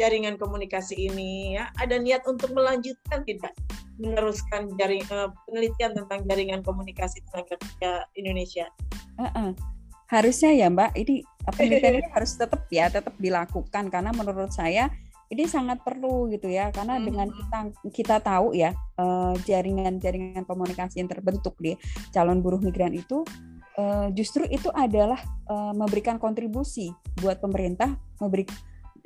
jaringan 0.00 0.40
komunikasi 0.40 1.10
ini 1.12 1.58
ya 1.60 1.68
ada 1.76 2.00
niat 2.00 2.24
untuk 2.24 2.54
melanjutkan 2.56 3.22
tidak 3.28 3.52
meneruskan 4.00 4.72
jaring 4.80 5.04
uh, 5.12 5.28
penelitian 5.44 5.92
tentang 5.92 6.24
jaringan 6.24 6.64
komunikasi 6.64 7.20
tenaga 7.28 7.58
kerja 7.60 8.08
Indonesia. 8.16 8.66
Uh 9.20 9.28
-uh. 9.28 9.50
Harusnya 10.08 10.52
ya 10.52 10.68
Mbak, 10.72 10.92
ini 10.96 11.24
penelitian 11.50 12.00
ini 12.00 12.08
harus 12.16 12.32
tetap 12.36 12.64
ya 12.72 12.88
tetap 12.88 13.12
dilakukan 13.20 13.90
karena 13.92 14.10
menurut 14.14 14.54
saya 14.54 14.88
ini 15.32 15.48
sangat 15.48 15.80
perlu 15.80 16.28
gitu 16.28 16.52
ya 16.52 16.68
karena 16.68 17.00
hmm. 17.00 17.04
dengan 17.08 17.28
kita 17.32 17.58
kita 17.88 18.16
tahu 18.20 18.52
ya 18.52 18.76
eh, 19.00 19.34
jaringan-jaringan 19.48 20.44
komunikasi 20.44 21.00
yang 21.00 21.08
terbentuk 21.08 21.56
di 21.56 21.72
calon 22.12 22.44
buruh 22.44 22.60
migran 22.60 22.92
itu 22.92 23.24
eh, 23.80 24.12
justru 24.12 24.44
itu 24.52 24.68
adalah 24.76 25.18
eh, 25.48 25.72
memberikan 25.72 26.20
kontribusi 26.20 26.92
buat 27.24 27.40
pemerintah 27.40 27.96
memberi 28.20 28.44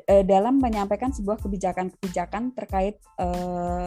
dalam 0.06 0.62
menyampaikan 0.62 1.10
sebuah 1.10 1.42
kebijakan-kebijakan 1.42 2.54
terkait 2.54 3.02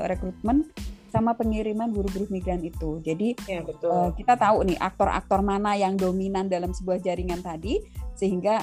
rekrutmen 0.03 0.67
sama 1.07 1.31
pengiriman 1.31 1.87
buruh-buruh 1.95 2.27
migran 2.27 2.59
itu. 2.59 2.99
Jadi 2.99 3.39
ya, 3.47 3.63
betul. 3.63 4.11
kita 4.19 4.35
tahu 4.35 4.67
nih 4.67 4.75
aktor-aktor 4.83 5.39
mana 5.39 5.79
yang 5.79 5.95
dominan 5.95 6.51
dalam 6.51 6.75
sebuah 6.75 6.99
jaringan 6.99 7.39
tadi 7.39 7.79
sehingga 8.19 8.59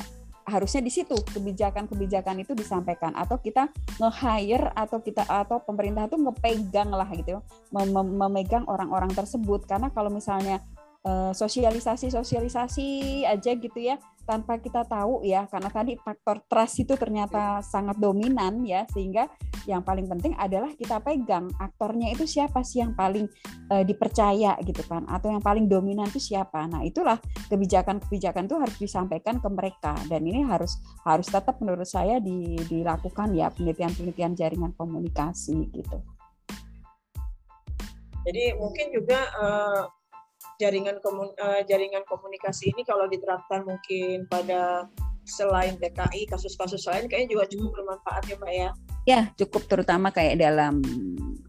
harusnya 0.47 0.78
di 0.78 0.94
situ 0.94 1.18
kebijakan-kebijakan 1.34 2.47
itu 2.47 2.55
disampaikan. 2.55 3.12
Atau 3.18 3.42
kita 3.42 3.68
nge-hire 3.99 4.70
atau 4.72 5.03
kita 5.03 5.26
atau 5.26 5.59
pemerintah 5.61 6.07
itu 6.07 6.16
ngepegang 6.16 6.90
lah 6.94 7.11
gitu 7.11 7.42
mem 7.74 7.90
memegang 7.90 8.64
orang-orang 8.70 9.11
tersebut. 9.11 9.66
Karena 9.66 9.90
kalau 9.90 10.09
misalnya 10.09 10.62
Eh, 11.07 11.32
sosialisasi 11.38 12.11
sosialisasi 12.11 13.22
aja 13.22 13.54
gitu 13.54 13.78
ya 13.78 13.94
tanpa 14.26 14.59
kita 14.59 14.82
tahu 14.82 15.22
ya 15.22 15.46
karena 15.46 15.70
tadi 15.70 15.94
faktor 16.02 16.42
trust 16.50 16.82
itu 16.82 16.98
ternyata 16.98 17.62
sangat 17.62 17.94
dominan 18.02 18.66
ya 18.66 18.82
sehingga 18.90 19.30
yang 19.70 19.86
paling 19.86 20.11
penting 20.11 20.34
adalah 20.34 20.66
kita 20.74 20.98
pegang 20.98 21.46
aktornya 21.62 22.11
itu 22.11 22.26
siapa 22.26 22.66
sih 22.66 22.82
yang 22.82 22.98
paling 22.98 23.30
uh, 23.70 23.86
dipercaya 23.86 24.59
gitu 24.66 24.82
kan 24.82 25.07
atau 25.07 25.30
yang 25.30 25.38
paling 25.38 25.70
dominan 25.70 26.11
itu 26.11 26.18
siapa. 26.18 26.66
Nah 26.66 26.82
itulah 26.82 27.22
kebijakan-kebijakan 27.54 28.50
itu 28.50 28.57
harus 28.59 28.76
disampaikan 28.82 29.38
ke 29.38 29.46
mereka 29.46 29.94
dan 30.11 30.26
ini 30.26 30.42
harus 30.42 30.74
harus 31.07 31.30
tetap 31.30 31.62
menurut 31.62 31.86
saya 31.86 32.18
di, 32.18 32.59
dilakukan 32.66 33.30
ya 33.30 33.46
penelitian-penelitian 33.54 34.34
jaringan 34.34 34.74
komunikasi 34.74 35.70
gitu. 35.70 36.02
Jadi 38.26 38.59
mungkin 38.59 38.90
juga 38.90 39.22
uh, 39.38 39.86
jaringan 40.61 40.98
komun, 41.04 41.32
uh, 41.40 41.61
jaringan 41.64 42.02
komunikasi 42.09 42.72
ini 42.72 42.82
kalau 42.84 43.07
diterapkan 43.07 43.64
mungkin 43.64 44.24
pada 44.28 44.88
selain 45.26 45.74
TKI 45.76 46.30
kasus-kasus 46.30 46.86
lain 46.86 47.11
kayaknya 47.11 47.34
juga 47.34 47.44
cukup 47.50 47.70
bermanfaat 47.74 48.22
ya 48.30 48.36
Mbak 48.38 48.52
ya. 48.54 48.70
Ya 49.07 49.20
cukup 49.34 49.62
terutama 49.66 50.14
kayak 50.14 50.38
dalam 50.38 50.82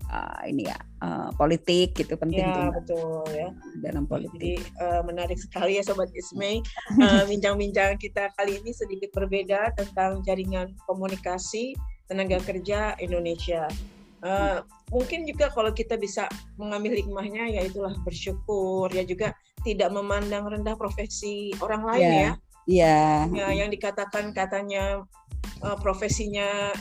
uh, 0.09 0.41
ini 0.49 0.65
ya 0.65 0.77
uh, 1.05 1.29
politik 1.37 1.93
gitu 1.93 2.17
penting 2.17 2.41
ya, 2.41 2.73
betul 2.73 3.21
ya 3.33 3.49
dalam 3.85 4.09
politik. 4.09 4.33
Jadi 4.37 4.55
uh, 4.81 5.01
menarik 5.05 5.37
sekali 5.37 5.77
ya 5.77 5.83
Sobat 5.85 6.09
Ismay 6.17 6.65
bincang-bincang 7.29 7.95
uh, 7.95 7.99
kita 8.01 8.33
kali 8.33 8.57
ini 8.61 8.73
sedikit 8.73 9.13
berbeda 9.13 9.77
tentang 9.77 10.25
jaringan 10.25 10.73
komunikasi 10.89 11.77
tenaga 12.09 12.41
kerja 12.41 12.97
Indonesia. 12.97 13.69
Uh, 14.17 14.65
mungkin 14.89 15.29
juga 15.29 15.53
kalau 15.53 15.69
kita 15.69 15.93
bisa 15.93 16.25
mengambil 16.57 16.97
hikmahnya 16.97 17.53
ya 17.53 17.61
itulah 17.61 17.93
bersyukur 18.01 18.89
ya 18.89 19.05
juga 19.05 19.37
tidak 19.61 19.93
memandang 19.93 20.49
rendah 20.49 20.73
profesi 20.73 21.53
orang 21.61 21.85
lain 21.85 22.01
yeah. 22.01 22.13
ya. 22.17 22.17
Iya. 22.21 22.33
Yeah. 22.65 23.17
Ya 23.29 23.47
yang 23.63 23.69
dikatakan 23.69 24.33
katanya 24.33 25.05
uh, 25.61 25.77
profesinya 25.77 26.73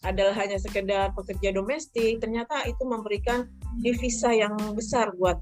adalah 0.00 0.32
hanya 0.40 0.56
sekedar 0.56 1.12
pekerja 1.12 1.52
domestik, 1.52 2.24
ternyata 2.24 2.64
itu 2.64 2.80
memberikan 2.88 3.44
devisa 3.84 4.32
yang 4.32 4.56
besar 4.72 5.12
buat 5.12 5.36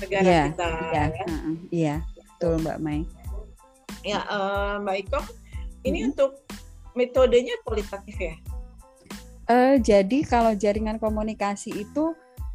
negara 0.00 0.24
yeah, 0.24 0.44
kita. 0.48 0.64
Iya, 0.64 0.88
yeah, 0.88 1.06
ya. 1.12 1.26
uh, 1.28 1.54
iya, 1.68 1.94
betul 2.16 2.54
Mbak 2.64 2.78
Mai. 2.80 3.00
Ya, 4.00 4.24
uh, 4.32 4.80
Mbak 4.80 4.96
Iko, 5.04 5.20
ini 5.84 5.98
hmm. 6.00 6.08
untuk 6.14 6.40
metodenya 6.96 7.52
kualitatif 7.68 8.16
ya? 8.16 8.34
Uh, 9.48 9.80
jadi 9.80 10.18
kalau 10.28 10.52
jaringan 10.52 11.00
komunikasi 11.00 11.72
itu 11.72 12.12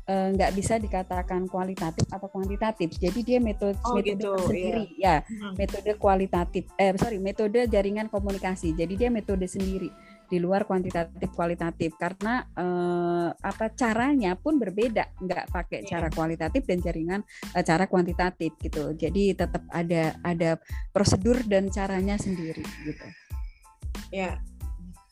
uh, 0.07 0.27
nggak 0.29 0.53
bisa 0.53 0.77
dikatakan 0.77 1.49
kualitatif 1.49 2.05
atau 2.13 2.29
kuantitatif. 2.29 2.93
Jadi 3.01 3.19
dia 3.25 3.39
metode 3.41 3.77
oh, 3.81 3.97
metode 3.97 4.13
gitu, 4.13 4.31
sendiri 4.45 4.83
iya. 5.01 5.25
ya, 5.25 5.25
hmm. 5.25 5.53
metode 5.57 5.91
kualitatif. 5.97 6.63
Eh 6.77 6.93
sorry, 6.95 7.17
metode 7.17 7.65
jaringan 7.65 8.13
komunikasi. 8.13 8.77
Jadi 8.77 8.93
dia 8.93 9.09
metode 9.09 9.49
sendiri 9.49 9.89
di 10.33 10.41
luar 10.41 10.65
kuantitatif 10.65 11.29
kualitatif 11.37 11.93
karena 11.93 12.41
uh, 12.57 13.29
apa 13.37 13.69
caranya 13.77 14.33
pun 14.33 14.57
berbeda 14.57 15.13
nggak 15.21 15.45
pakai 15.53 15.85
yeah. 15.85 15.89
cara 15.93 16.07
kualitatif 16.09 16.65
dan 16.65 16.81
jaringan 16.81 17.21
uh, 17.53 17.61
cara 17.61 17.85
kuantitatif 17.85 18.57
gitu 18.57 18.97
jadi 18.97 19.37
tetap 19.37 19.61
ada 19.69 20.17
ada 20.25 20.57
prosedur 20.89 21.37
dan 21.45 21.69
caranya 21.69 22.17
sendiri 22.17 22.65
gitu 22.81 23.05
ya 24.09 24.41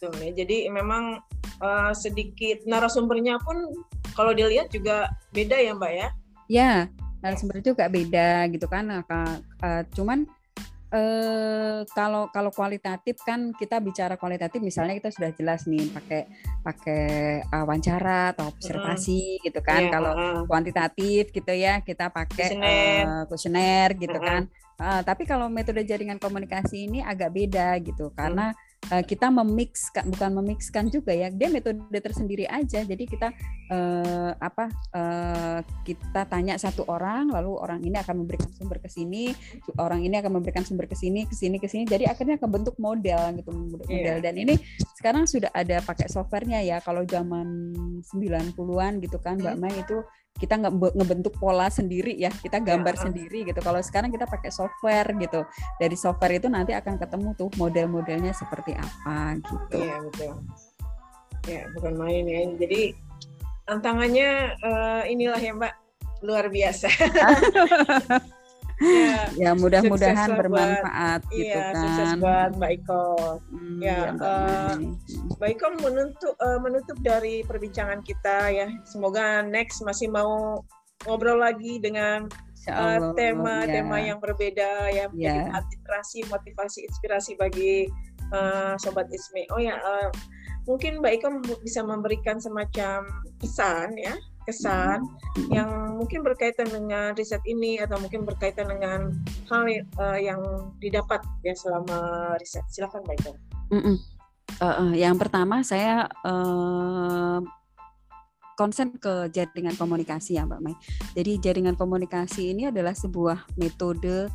Tuh, 0.01 0.09
ya. 0.17 0.33
Jadi 0.33 0.65
memang 0.73 1.21
uh, 1.61 1.93
sedikit 1.93 2.65
narasumbernya 2.65 3.37
pun 3.45 3.69
kalau 4.17 4.33
dilihat 4.33 4.73
juga 4.73 5.13
beda 5.29 5.53
ya 5.61 5.77
Mbak 5.77 5.93
ya? 5.93 6.07
Ya, 6.49 6.73
narasumber 7.21 7.61
juga 7.61 7.85
beda 7.85 8.49
gitu 8.49 8.65
kan. 8.65 9.05
Uh, 9.05 9.37
uh, 9.61 9.85
cuman 9.93 10.25
eh, 10.91 11.87
kalau 11.93 12.27
kalau 12.33 12.51
kualitatif 12.51 13.21
kan 13.23 13.53
kita 13.55 13.79
bicara 13.79 14.19
kualitatif 14.19 14.59
misalnya 14.59 14.97
kita 14.99 15.13
sudah 15.13 15.31
jelas 15.37 15.63
nih 15.63 15.87
pakai 15.93 16.21
pakai 16.65 17.05
uh, 17.47 17.63
wawancara 17.63 18.35
atau 18.35 18.49
observasi 18.49 19.37
mm. 19.37 19.41
gitu 19.45 19.61
kan. 19.61 19.85
Yeah, 19.85 19.91
kalau 19.93 20.11
uh. 20.17 20.41
kuantitatif 20.49 21.29
gitu 21.29 21.53
ya 21.53 21.85
kita 21.85 22.09
pakai 22.09 22.57
kuesioner 23.29 23.93
uh, 23.93 23.97
gitu 24.01 24.17
uh. 24.17 24.25
kan. 24.25 24.43
Uh, 24.81 25.05
tapi 25.05 25.29
kalau 25.29 25.45
metode 25.45 25.85
jaringan 25.85 26.17
komunikasi 26.17 26.89
ini 26.89 27.05
agak 27.05 27.29
beda 27.37 27.77
gitu 27.85 28.09
karena 28.17 28.49
mm 28.49 28.70
uh, 28.89 29.03
kita 29.05 29.29
memixkan 29.29 30.09
bukan 30.09 30.31
memixkan 30.41 30.89
juga 30.89 31.13
ya 31.13 31.29
dia 31.29 31.51
metode 31.53 31.85
tersendiri 31.93 32.49
aja. 32.49 32.81
Jadi 32.81 33.03
kita 33.05 33.29
uh, 33.69 34.31
apa 34.41 34.71
uh, 34.95 35.59
kita 35.85 36.25
tanya 36.25 36.57
satu 36.57 36.87
orang 36.89 37.29
lalu 37.29 37.51
orang 37.59 37.79
ini 37.85 37.99
akan 38.01 38.25
memberikan 38.25 38.49
sumber 38.55 38.81
ke 38.81 38.89
sini 38.89 39.35
orang 39.77 40.01
ini 40.01 40.17
akan 40.17 40.41
memberikan 40.41 40.65
sumber 40.65 40.89
ke 40.89 40.97
sini 40.97 41.29
ke 41.29 41.35
sini 41.37 41.61
ke 41.61 41.69
sini. 41.69 41.85
Jadi 41.85 42.09
akhirnya 42.09 42.41
kebentuk 42.41 42.79
model 42.81 43.37
gitu 43.37 43.51
model 43.53 44.17
yeah. 44.17 44.23
dan 44.23 44.33
ini 44.39 44.57
sekarang 44.97 45.29
sudah 45.29 45.53
ada 45.53 45.83
pakai 45.85 46.09
softwarenya 46.09 46.65
ya. 46.65 46.77
Kalau 46.81 47.05
zaman 47.05 47.73
90-an 48.01 48.97
gitu 49.03 49.17
kan 49.21 49.37
Mbak 49.37 49.55
Mai 49.61 49.75
itu 49.77 50.01
kita 50.39 50.57
nggak 50.57 50.73
ngebentuk 50.97 51.33
pola 51.37 51.69
sendiri 51.69 52.17
ya 52.17 52.33
kita 52.33 52.57
gambar 52.57 52.95
ya. 52.97 53.01
sendiri 53.09 53.39
gitu. 53.45 53.59
Kalau 53.61 53.81
sekarang 53.83 54.09
kita 54.09 54.25
pakai 54.25 54.49
software 54.49 55.11
gitu. 55.19 55.45
Dari 55.77 55.95
software 55.97 56.39
itu 56.39 56.47
nanti 56.49 56.73
akan 56.73 56.97
ketemu 56.97 57.29
tuh 57.37 57.49
model-modelnya 57.59 58.33
seperti 58.33 58.73
apa 58.73 59.37
gitu. 59.37 59.77
Iya 59.77 59.95
betul. 60.01 60.33
Ya 61.45 61.61
bukan 61.77 61.93
main 61.97 62.25
ya. 62.25 62.41
Jadi 62.57 62.81
tantangannya 63.69 64.29
uh, 64.61 65.03
inilah 65.05 65.41
ya 65.41 65.53
mbak. 65.53 65.73
Luar 66.21 66.53
biasa 66.53 66.85
ya, 68.81 69.21
ya 69.37 69.51
mudah-mudahan 69.53 70.29
bermanfaat 70.33 71.21
buat, 71.23 71.33
gitu 71.33 71.57
iya, 71.57 71.71
kan. 71.71 71.81
sukses 71.85 72.09
buat 72.17 72.51
Mbak 72.57 72.71
Iko. 72.81 73.05
Hmm, 73.53 73.79
ya, 73.79 73.89
ya 73.89 74.11
Mbak, 74.17 74.25
uh, 74.25 74.73
Mbak 75.37 75.49
Iko 75.53 75.65
menutup 75.85 76.33
uh, 76.41 76.59
menutup 76.59 76.97
dari 77.05 77.45
perbincangan 77.45 78.01
kita 78.01 78.49
ya. 78.49 78.67
Semoga 78.89 79.45
next 79.45 79.85
masih 79.85 80.09
mau 80.09 80.61
ngobrol 81.05 81.41
lagi 81.41 81.81
dengan 81.81 82.29
tema-tema 83.17 83.97
uh, 83.97 84.01
ya. 84.01 84.05
yang 84.13 84.19
berbeda 84.21 84.71
ya, 84.93 85.05
ya. 85.17 85.49
inspirasi, 85.49 86.21
motivasi, 86.29 86.85
inspirasi 86.85 87.31
bagi 87.33 87.89
uh, 88.29 88.77
sobat 88.77 89.09
Ismi. 89.09 89.49
Oh 89.49 89.57
ya, 89.57 89.81
uh, 89.81 90.13
mungkin 90.69 91.01
Mbak 91.01 91.13
Iko 91.17 91.27
bisa 91.65 91.81
memberikan 91.81 92.37
semacam 92.37 93.09
pesan 93.41 93.97
ya 93.97 94.13
kesan 94.47 95.05
hmm. 95.05 95.49
yang 95.53 95.69
mungkin 95.97 96.25
berkaitan 96.25 96.67
dengan 96.69 97.13
riset 97.13 97.41
ini 97.45 97.77
atau 97.77 98.01
mungkin 98.01 98.25
berkaitan 98.25 98.67
dengan 98.69 99.13
hal 99.47 99.63
uh, 100.01 100.19
yang 100.19 100.41
didapat 100.81 101.21
ya 101.45 101.53
selama 101.53 102.33
riset. 102.41 102.65
Silakan 102.73 103.05
Mbak 103.05 103.15
Ika. 103.21 103.31
Mm 103.71 103.81
-mm. 103.81 103.97
Uh, 104.59 104.65
uh, 104.67 104.91
yang 104.93 105.15
pertama 105.15 105.63
saya 105.63 106.11
uh, 106.27 107.39
konsen 108.59 108.93
ke 108.99 109.31
jaringan 109.33 109.73
komunikasi 109.73 110.37
ya 110.37 110.45
Mbak 110.45 110.61
Mai. 110.61 110.75
Jadi 111.17 111.41
jaringan 111.41 111.79
komunikasi 111.79 112.51
ini 112.51 112.69
adalah 112.69 112.93
sebuah 112.93 113.57
metode 113.57 114.27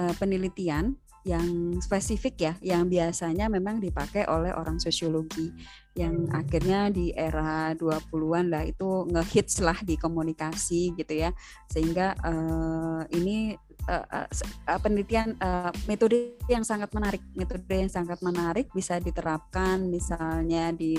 uh, 0.00 0.14
penelitian 0.16 0.96
yang 1.26 1.78
spesifik 1.82 2.34
ya, 2.38 2.52
yang 2.62 2.86
biasanya 2.86 3.50
memang 3.50 3.82
dipakai 3.82 4.26
oleh 4.26 4.54
orang 4.54 4.78
sosiologi 4.78 5.50
yang 5.98 6.30
akhirnya 6.30 6.94
di 6.94 7.10
era 7.10 7.74
20-an 7.74 8.46
lah 8.54 8.62
itu 8.62 9.10
ngehits 9.10 9.58
lah 9.58 9.78
di 9.82 9.98
komunikasi 9.98 10.94
gitu 10.94 11.14
ya. 11.14 11.30
Sehingga 11.66 12.14
uh, 12.22 13.02
ini 13.10 13.58
uh, 13.90 14.26
uh, 14.26 14.78
penelitian 14.78 15.34
uh, 15.42 15.74
metode 15.90 16.38
yang 16.46 16.62
sangat 16.62 16.94
menarik, 16.94 17.22
metode 17.34 17.66
yang 17.66 17.90
sangat 17.90 18.22
menarik 18.22 18.70
bisa 18.70 19.02
diterapkan 19.02 19.82
misalnya 19.90 20.70
di 20.70 20.94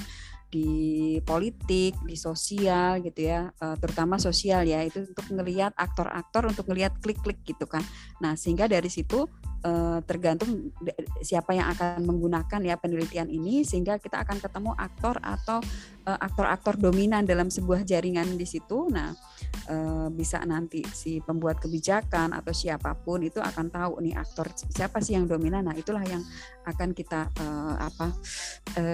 di 0.50 1.22
politik, 1.22 1.94
di 2.04 2.18
sosial 2.18 3.06
gitu 3.06 3.30
ya, 3.30 3.54
terutama 3.78 4.18
sosial 4.18 4.66
ya, 4.66 4.82
itu 4.82 5.06
untuk 5.06 5.30
melihat 5.32 5.72
aktor-aktor 5.78 6.50
untuk 6.50 6.66
melihat 6.74 6.98
klik-klik 7.00 7.38
gitu 7.46 7.70
kan. 7.70 7.86
Nah, 8.18 8.34
sehingga 8.34 8.66
dari 8.66 8.90
situ 8.90 9.30
uh, 9.64 10.00
tergantung 10.08 10.72
siapa 11.22 11.52
yang 11.56 11.72
akan 11.76 12.04
menggunakan 12.04 12.60
ya 12.64 12.76
penelitian 12.80 13.28
ini 13.28 13.68
sehingga 13.68 14.00
kita 14.00 14.24
akan 14.24 14.40
ketemu 14.40 14.72
aktor 14.76 15.20
atau 15.20 15.60
aktor-aktor 16.18 16.80
dominan 16.80 17.28
dalam 17.28 17.52
sebuah 17.52 17.86
jaringan 17.86 18.40
di 18.40 18.48
situ. 18.48 18.90
Nah, 18.90 19.14
uh, 19.70 20.08
bisa 20.10 20.42
nanti 20.48 20.82
si 20.90 21.22
pembuat 21.22 21.62
kebijakan 21.62 22.34
atau 22.34 22.56
siapa 22.56 22.98
pun 22.98 23.22
itu 23.22 23.38
akan 23.38 23.70
tahu 23.70 24.02
nih 24.02 24.16
aktor 24.18 24.50
siapa 24.72 25.04
sih 25.04 25.14
yang 25.14 25.30
dominan. 25.30 25.70
Nah, 25.70 25.76
itulah 25.78 26.02
yang 26.08 26.24
akan 26.66 26.94
kita 26.94 27.30
uh, 27.42 27.76
apa 27.82 28.14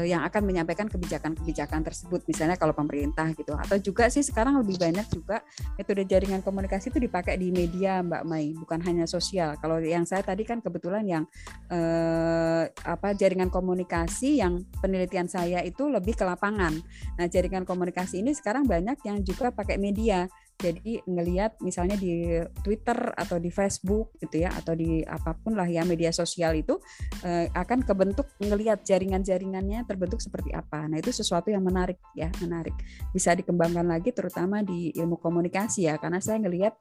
yang 0.08 0.24
akan 0.24 0.48
menyampaikan 0.48 0.88
kebijakan-kebijakan 0.88 1.84
tersebut 1.84 2.24
misalnya 2.32 2.56
kalau 2.56 2.72
pemerintah 2.72 3.28
gitu 3.36 3.52
atau 3.52 3.76
juga 3.76 4.08
sih 4.08 4.24
sekarang 4.24 4.56
lebih 4.64 4.80
banyak 4.80 5.04
juga 5.12 5.44
metode 5.76 6.08
jaringan 6.08 6.40
komunikasi 6.40 6.96
itu 6.96 7.04
dipakai 7.04 7.36
di 7.36 7.52
media 7.52 8.00
Mbak 8.00 8.24
Mai 8.24 8.56
bukan 8.56 8.80
hanya 8.88 9.06
sosial. 9.06 9.60
Kalau 9.60 9.78
yang 9.84 10.08
saya 10.08 10.24
tadi 10.24 10.48
kan 10.48 10.64
kebetulan 10.64 11.04
yang 11.06 11.24
eh, 11.70 12.72
apa 12.72 13.14
jaringan 13.14 13.52
komunikasi 13.52 14.40
yang 14.40 14.64
penelitian 14.80 15.28
saya 15.28 15.62
itu 15.62 15.92
lebih 15.92 16.16
ke 16.16 16.24
lapangan. 16.24 16.74
Nah, 17.16 17.26
jaringan 17.30 17.64
komunikasi 17.64 18.20
ini 18.26 18.34
sekarang 18.34 18.66
banyak 18.66 19.00
yang 19.06 19.22
juga 19.22 19.54
pakai 19.54 19.78
media. 19.78 20.26
Jadi 20.56 21.04
ngelihat 21.04 21.60
misalnya 21.60 22.00
di 22.00 22.40
Twitter 22.64 22.96
atau 23.12 23.36
di 23.36 23.52
Facebook 23.52 24.16
gitu 24.24 24.40
ya 24.48 24.56
atau 24.56 24.72
di 24.72 25.04
apa 25.04 25.36
pun 25.36 25.52
lah 25.52 25.68
ya 25.68 25.84
media 25.84 26.16
sosial 26.16 26.56
itu 26.56 26.80
eh, 27.28 27.52
akan 27.52 27.84
kebentuk 27.84 28.32
ngelihat 28.40 28.88
jaringan-jaringannya 28.88 29.84
terbentuk 29.84 30.24
seperti 30.24 30.56
apa. 30.56 30.88
Nah, 30.88 30.98
itu 30.98 31.12
sesuatu 31.12 31.52
yang 31.52 31.64
menarik 31.64 32.00
ya, 32.16 32.32
menarik. 32.40 32.74
Bisa 33.12 33.36
dikembangkan 33.36 33.84
lagi 33.84 34.16
terutama 34.16 34.64
di 34.64 34.96
ilmu 34.96 35.20
komunikasi 35.20 35.92
ya 35.92 36.00
karena 36.00 36.24
saya 36.24 36.40
ngelihat 36.40 36.74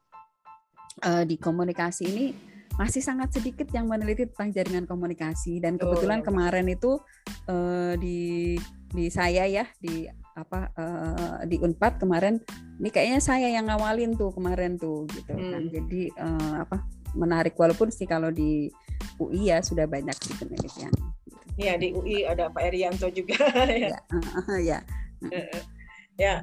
eh, 1.03 1.25
di 1.27 1.35
komunikasi 1.35 2.05
ini 2.07 2.27
masih 2.75 3.03
sangat 3.03 3.31
sedikit 3.31 3.70
yang 3.70 3.87
meneliti 3.87 4.27
tentang 4.27 4.51
jaringan 4.51 4.87
komunikasi 4.87 5.62
dan 5.62 5.79
kebetulan 5.79 6.20
oh. 6.22 6.25
kemarin 6.27 6.66
itu 6.66 6.99
uh, 7.47 7.95
di 7.95 8.59
di 8.95 9.11
saya 9.11 9.45
ya 9.51 9.66
di 9.82 10.07
apa 10.34 10.70
uh, 10.78 11.38
di 11.47 11.59
Unpad 11.59 11.99
kemarin 11.99 12.38
ini 12.78 12.90
kayaknya 12.90 13.20
saya 13.22 13.51
yang 13.51 13.66
ngawalin 13.66 14.14
tuh 14.14 14.30
kemarin 14.30 14.78
tuh 14.78 15.07
gitu 15.11 15.34
kan. 15.34 15.38
hmm. 15.38 15.51
kan 15.51 15.62
jadi 15.70 16.03
uh, 16.18 16.55
apa 16.62 16.76
menarik 17.14 17.55
walaupun 17.55 17.90
sih 17.90 18.07
kalau 18.07 18.30
di 18.30 18.70
UI 19.18 19.51
ya 19.51 19.62
sudah 19.62 19.86
banyak 19.86 20.14
di 20.14 20.32
penelitian. 20.38 20.95
Iya 21.55 21.78
di 21.78 21.95
UI 21.95 22.26
ada 22.26 22.51
Pak 22.51 22.62
Erianto 22.66 23.07
juga 23.11 23.38
ya. 23.70 23.95
Ya. 23.95 24.01
Uh, 24.11 24.59
ya. 24.59 24.78
ya. 26.18 26.34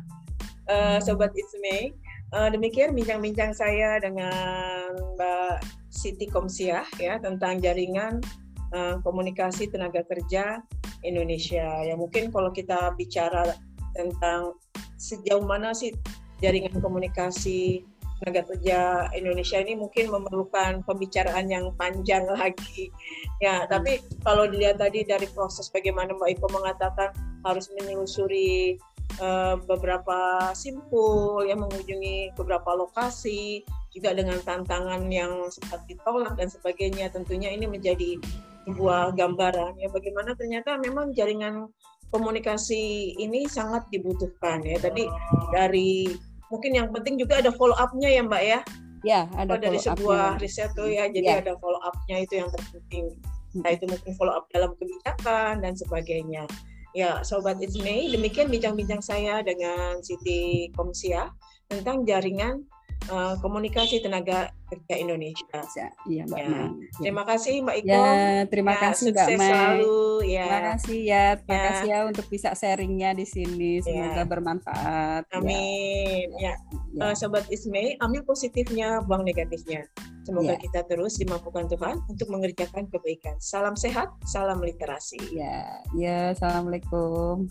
Uh, 0.71 1.03
Sobat 1.03 1.35
Isme, 1.35 1.99
uh, 2.31 2.47
demikian 2.47 2.95
bincang-bincang 2.95 3.51
saya 3.51 3.99
dengan 3.99 4.95
Mbak 5.19 5.67
Siti 5.91 6.31
Komsiah 6.31 6.87
ya 6.95 7.19
tentang 7.19 7.59
jaringan 7.59 8.23
uh, 8.71 9.03
komunikasi 9.03 9.67
tenaga 9.67 10.07
kerja 10.07 10.63
Indonesia. 11.01 11.85
Ya 11.85 11.93
mungkin 11.97 12.29
kalau 12.29 12.53
kita 12.53 12.93
bicara 12.97 13.57
tentang 13.93 14.55
sejauh 14.95 15.43
mana 15.43 15.73
sih 15.73 15.91
jaringan 16.39 16.77
komunikasi 16.81 17.85
tenaga 18.21 18.53
kerja 18.53 19.09
Indonesia 19.17 19.57
ini 19.57 19.73
mungkin 19.73 20.13
memerlukan 20.13 20.85
pembicaraan 20.85 21.49
yang 21.49 21.73
panjang 21.73 22.29
lagi. 22.37 22.93
Ya, 23.41 23.65
tapi 23.65 23.97
kalau 24.21 24.45
dilihat 24.45 24.77
tadi 24.77 25.01
dari 25.01 25.25
proses 25.33 25.73
bagaimana 25.73 26.13
Mbak 26.13 26.37
Iko 26.37 26.47
mengatakan 26.53 27.09
harus 27.41 27.73
menelusuri 27.73 28.77
uh, 29.17 29.57
beberapa 29.65 30.53
simpul, 30.53 31.41
yang 31.49 31.65
mengunjungi 31.65 32.37
beberapa 32.37 32.77
lokasi, 32.77 33.65
juga 33.91 34.15
dengan 34.15 34.39
tantangan 34.45 35.09
yang 35.11 35.49
sempat 35.51 35.83
ditolak 35.89 36.37
dan 36.39 36.47
sebagainya 36.47 37.11
tentunya 37.11 37.51
ini 37.51 37.67
menjadi 37.67 38.21
sebuah 38.67 39.17
gambaran 39.17 39.77
ya 39.81 39.89
bagaimana 39.89 40.37
ternyata 40.37 40.77
memang 40.77 41.11
jaringan 41.17 41.69
komunikasi 42.11 43.15
ini 43.17 43.47
sangat 43.47 43.87
dibutuhkan 43.89 44.61
ya. 44.61 44.77
Tadi 44.77 45.07
dari 45.55 46.11
mungkin 46.51 46.71
yang 46.75 46.87
penting 46.91 47.15
juga 47.17 47.39
ada 47.39 47.49
follow 47.55 47.75
up-nya 47.79 48.11
ya 48.11 48.21
Mbak 48.21 48.43
ya. 48.43 48.59
Ya 49.01 49.21
ada 49.33 49.57
dari 49.57 49.81
sebuah 49.81 50.37
riset 50.37 50.69
tuh 50.77 50.85
ya 50.85 51.09
jadi 51.09 51.41
ya. 51.41 51.41
ada 51.41 51.57
follow 51.57 51.81
up-nya 51.81 52.21
itu 52.21 52.43
yang 52.43 52.49
terpenting. 52.53 53.17
Nah 53.57 53.71
itu 53.73 53.89
mungkin 53.89 54.11
follow 54.19 54.35
up 54.37 54.45
dalam 54.53 54.75
kebijakan 54.77 55.63
dan 55.63 55.73
sebagainya. 55.73 56.45
Ya 56.91 57.23
sobat 57.23 57.57
It's 57.63 57.79
May 57.79 58.11
demikian 58.11 58.51
bincang-bincang 58.51 58.99
saya 58.99 59.39
dengan 59.41 60.03
Siti 60.03 60.69
Komsia 60.75 61.31
tentang 61.71 62.03
jaringan 62.03 62.67
uh, 63.09 63.35
komunikasi 63.41 64.03
tenaga 64.03 64.53
kerja 64.69 64.95
Indonesia. 65.01 65.87
Iya, 66.07 66.23
Mbak 66.29 66.39
ya. 66.39 66.47
Ma. 66.47 66.63
Terima 67.01 67.23
kasih 67.27 67.53
Mbak 67.65 67.75
Iko. 67.83 67.89
Ya, 67.91 68.45
terima 68.47 68.73
ya, 68.75 68.79
kasih 68.79 69.09
Mbak 69.11 69.27
Ma. 69.35 69.47
selalu 69.47 69.99
ya. 70.27 70.45
Terima 70.45 70.61
kasih 70.75 70.99
ya, 71.01 71.25
terima 71.39 71.55
ya. 71.55 71.63
kasih 71.65 71.87
ya 71.89 71.99
untuk 72.07 72.25
bisa 72.31 72.49
sharingnya 72.53 73.09
di 73.17 73.25
sini. 73.25 73.71
Semoga 73.81 74.23
ya. 74.23 74.27
bermanfaat. 74.27 75.23
Amin. 75.33 76.27
Ya. 76.37 76.53
ya. 76.53 76.55
ya. 76.95 77.01
Uh, 77.01 77.13
Sobat 77.17 77.47
Ismay, 77.49 77.97
ambil 77.99 78.21
positifnya, 78.23 79.01
buang 79.03 79.25
negatifnya. 79.25 79.87
Semoga 80.21 80.53
yeah. 80.53 80.61
kita 80.61 80.85
terus 80.85 81.17
dimampukan 81.17 81.65
Tuhan 81.65 81.97
untuk 82.05 82.29
mengerjakan 82.29 82.85
kebaikan. 82.93 83.41
Salam 83.41 83.73
sehat, 83.73 84.13
salam 84.29 84.61
literasi. 84.61 85.17
Ya, 85.33 85.81
ya, 85.97 86.37
assalamualaikum. 86.37 87.49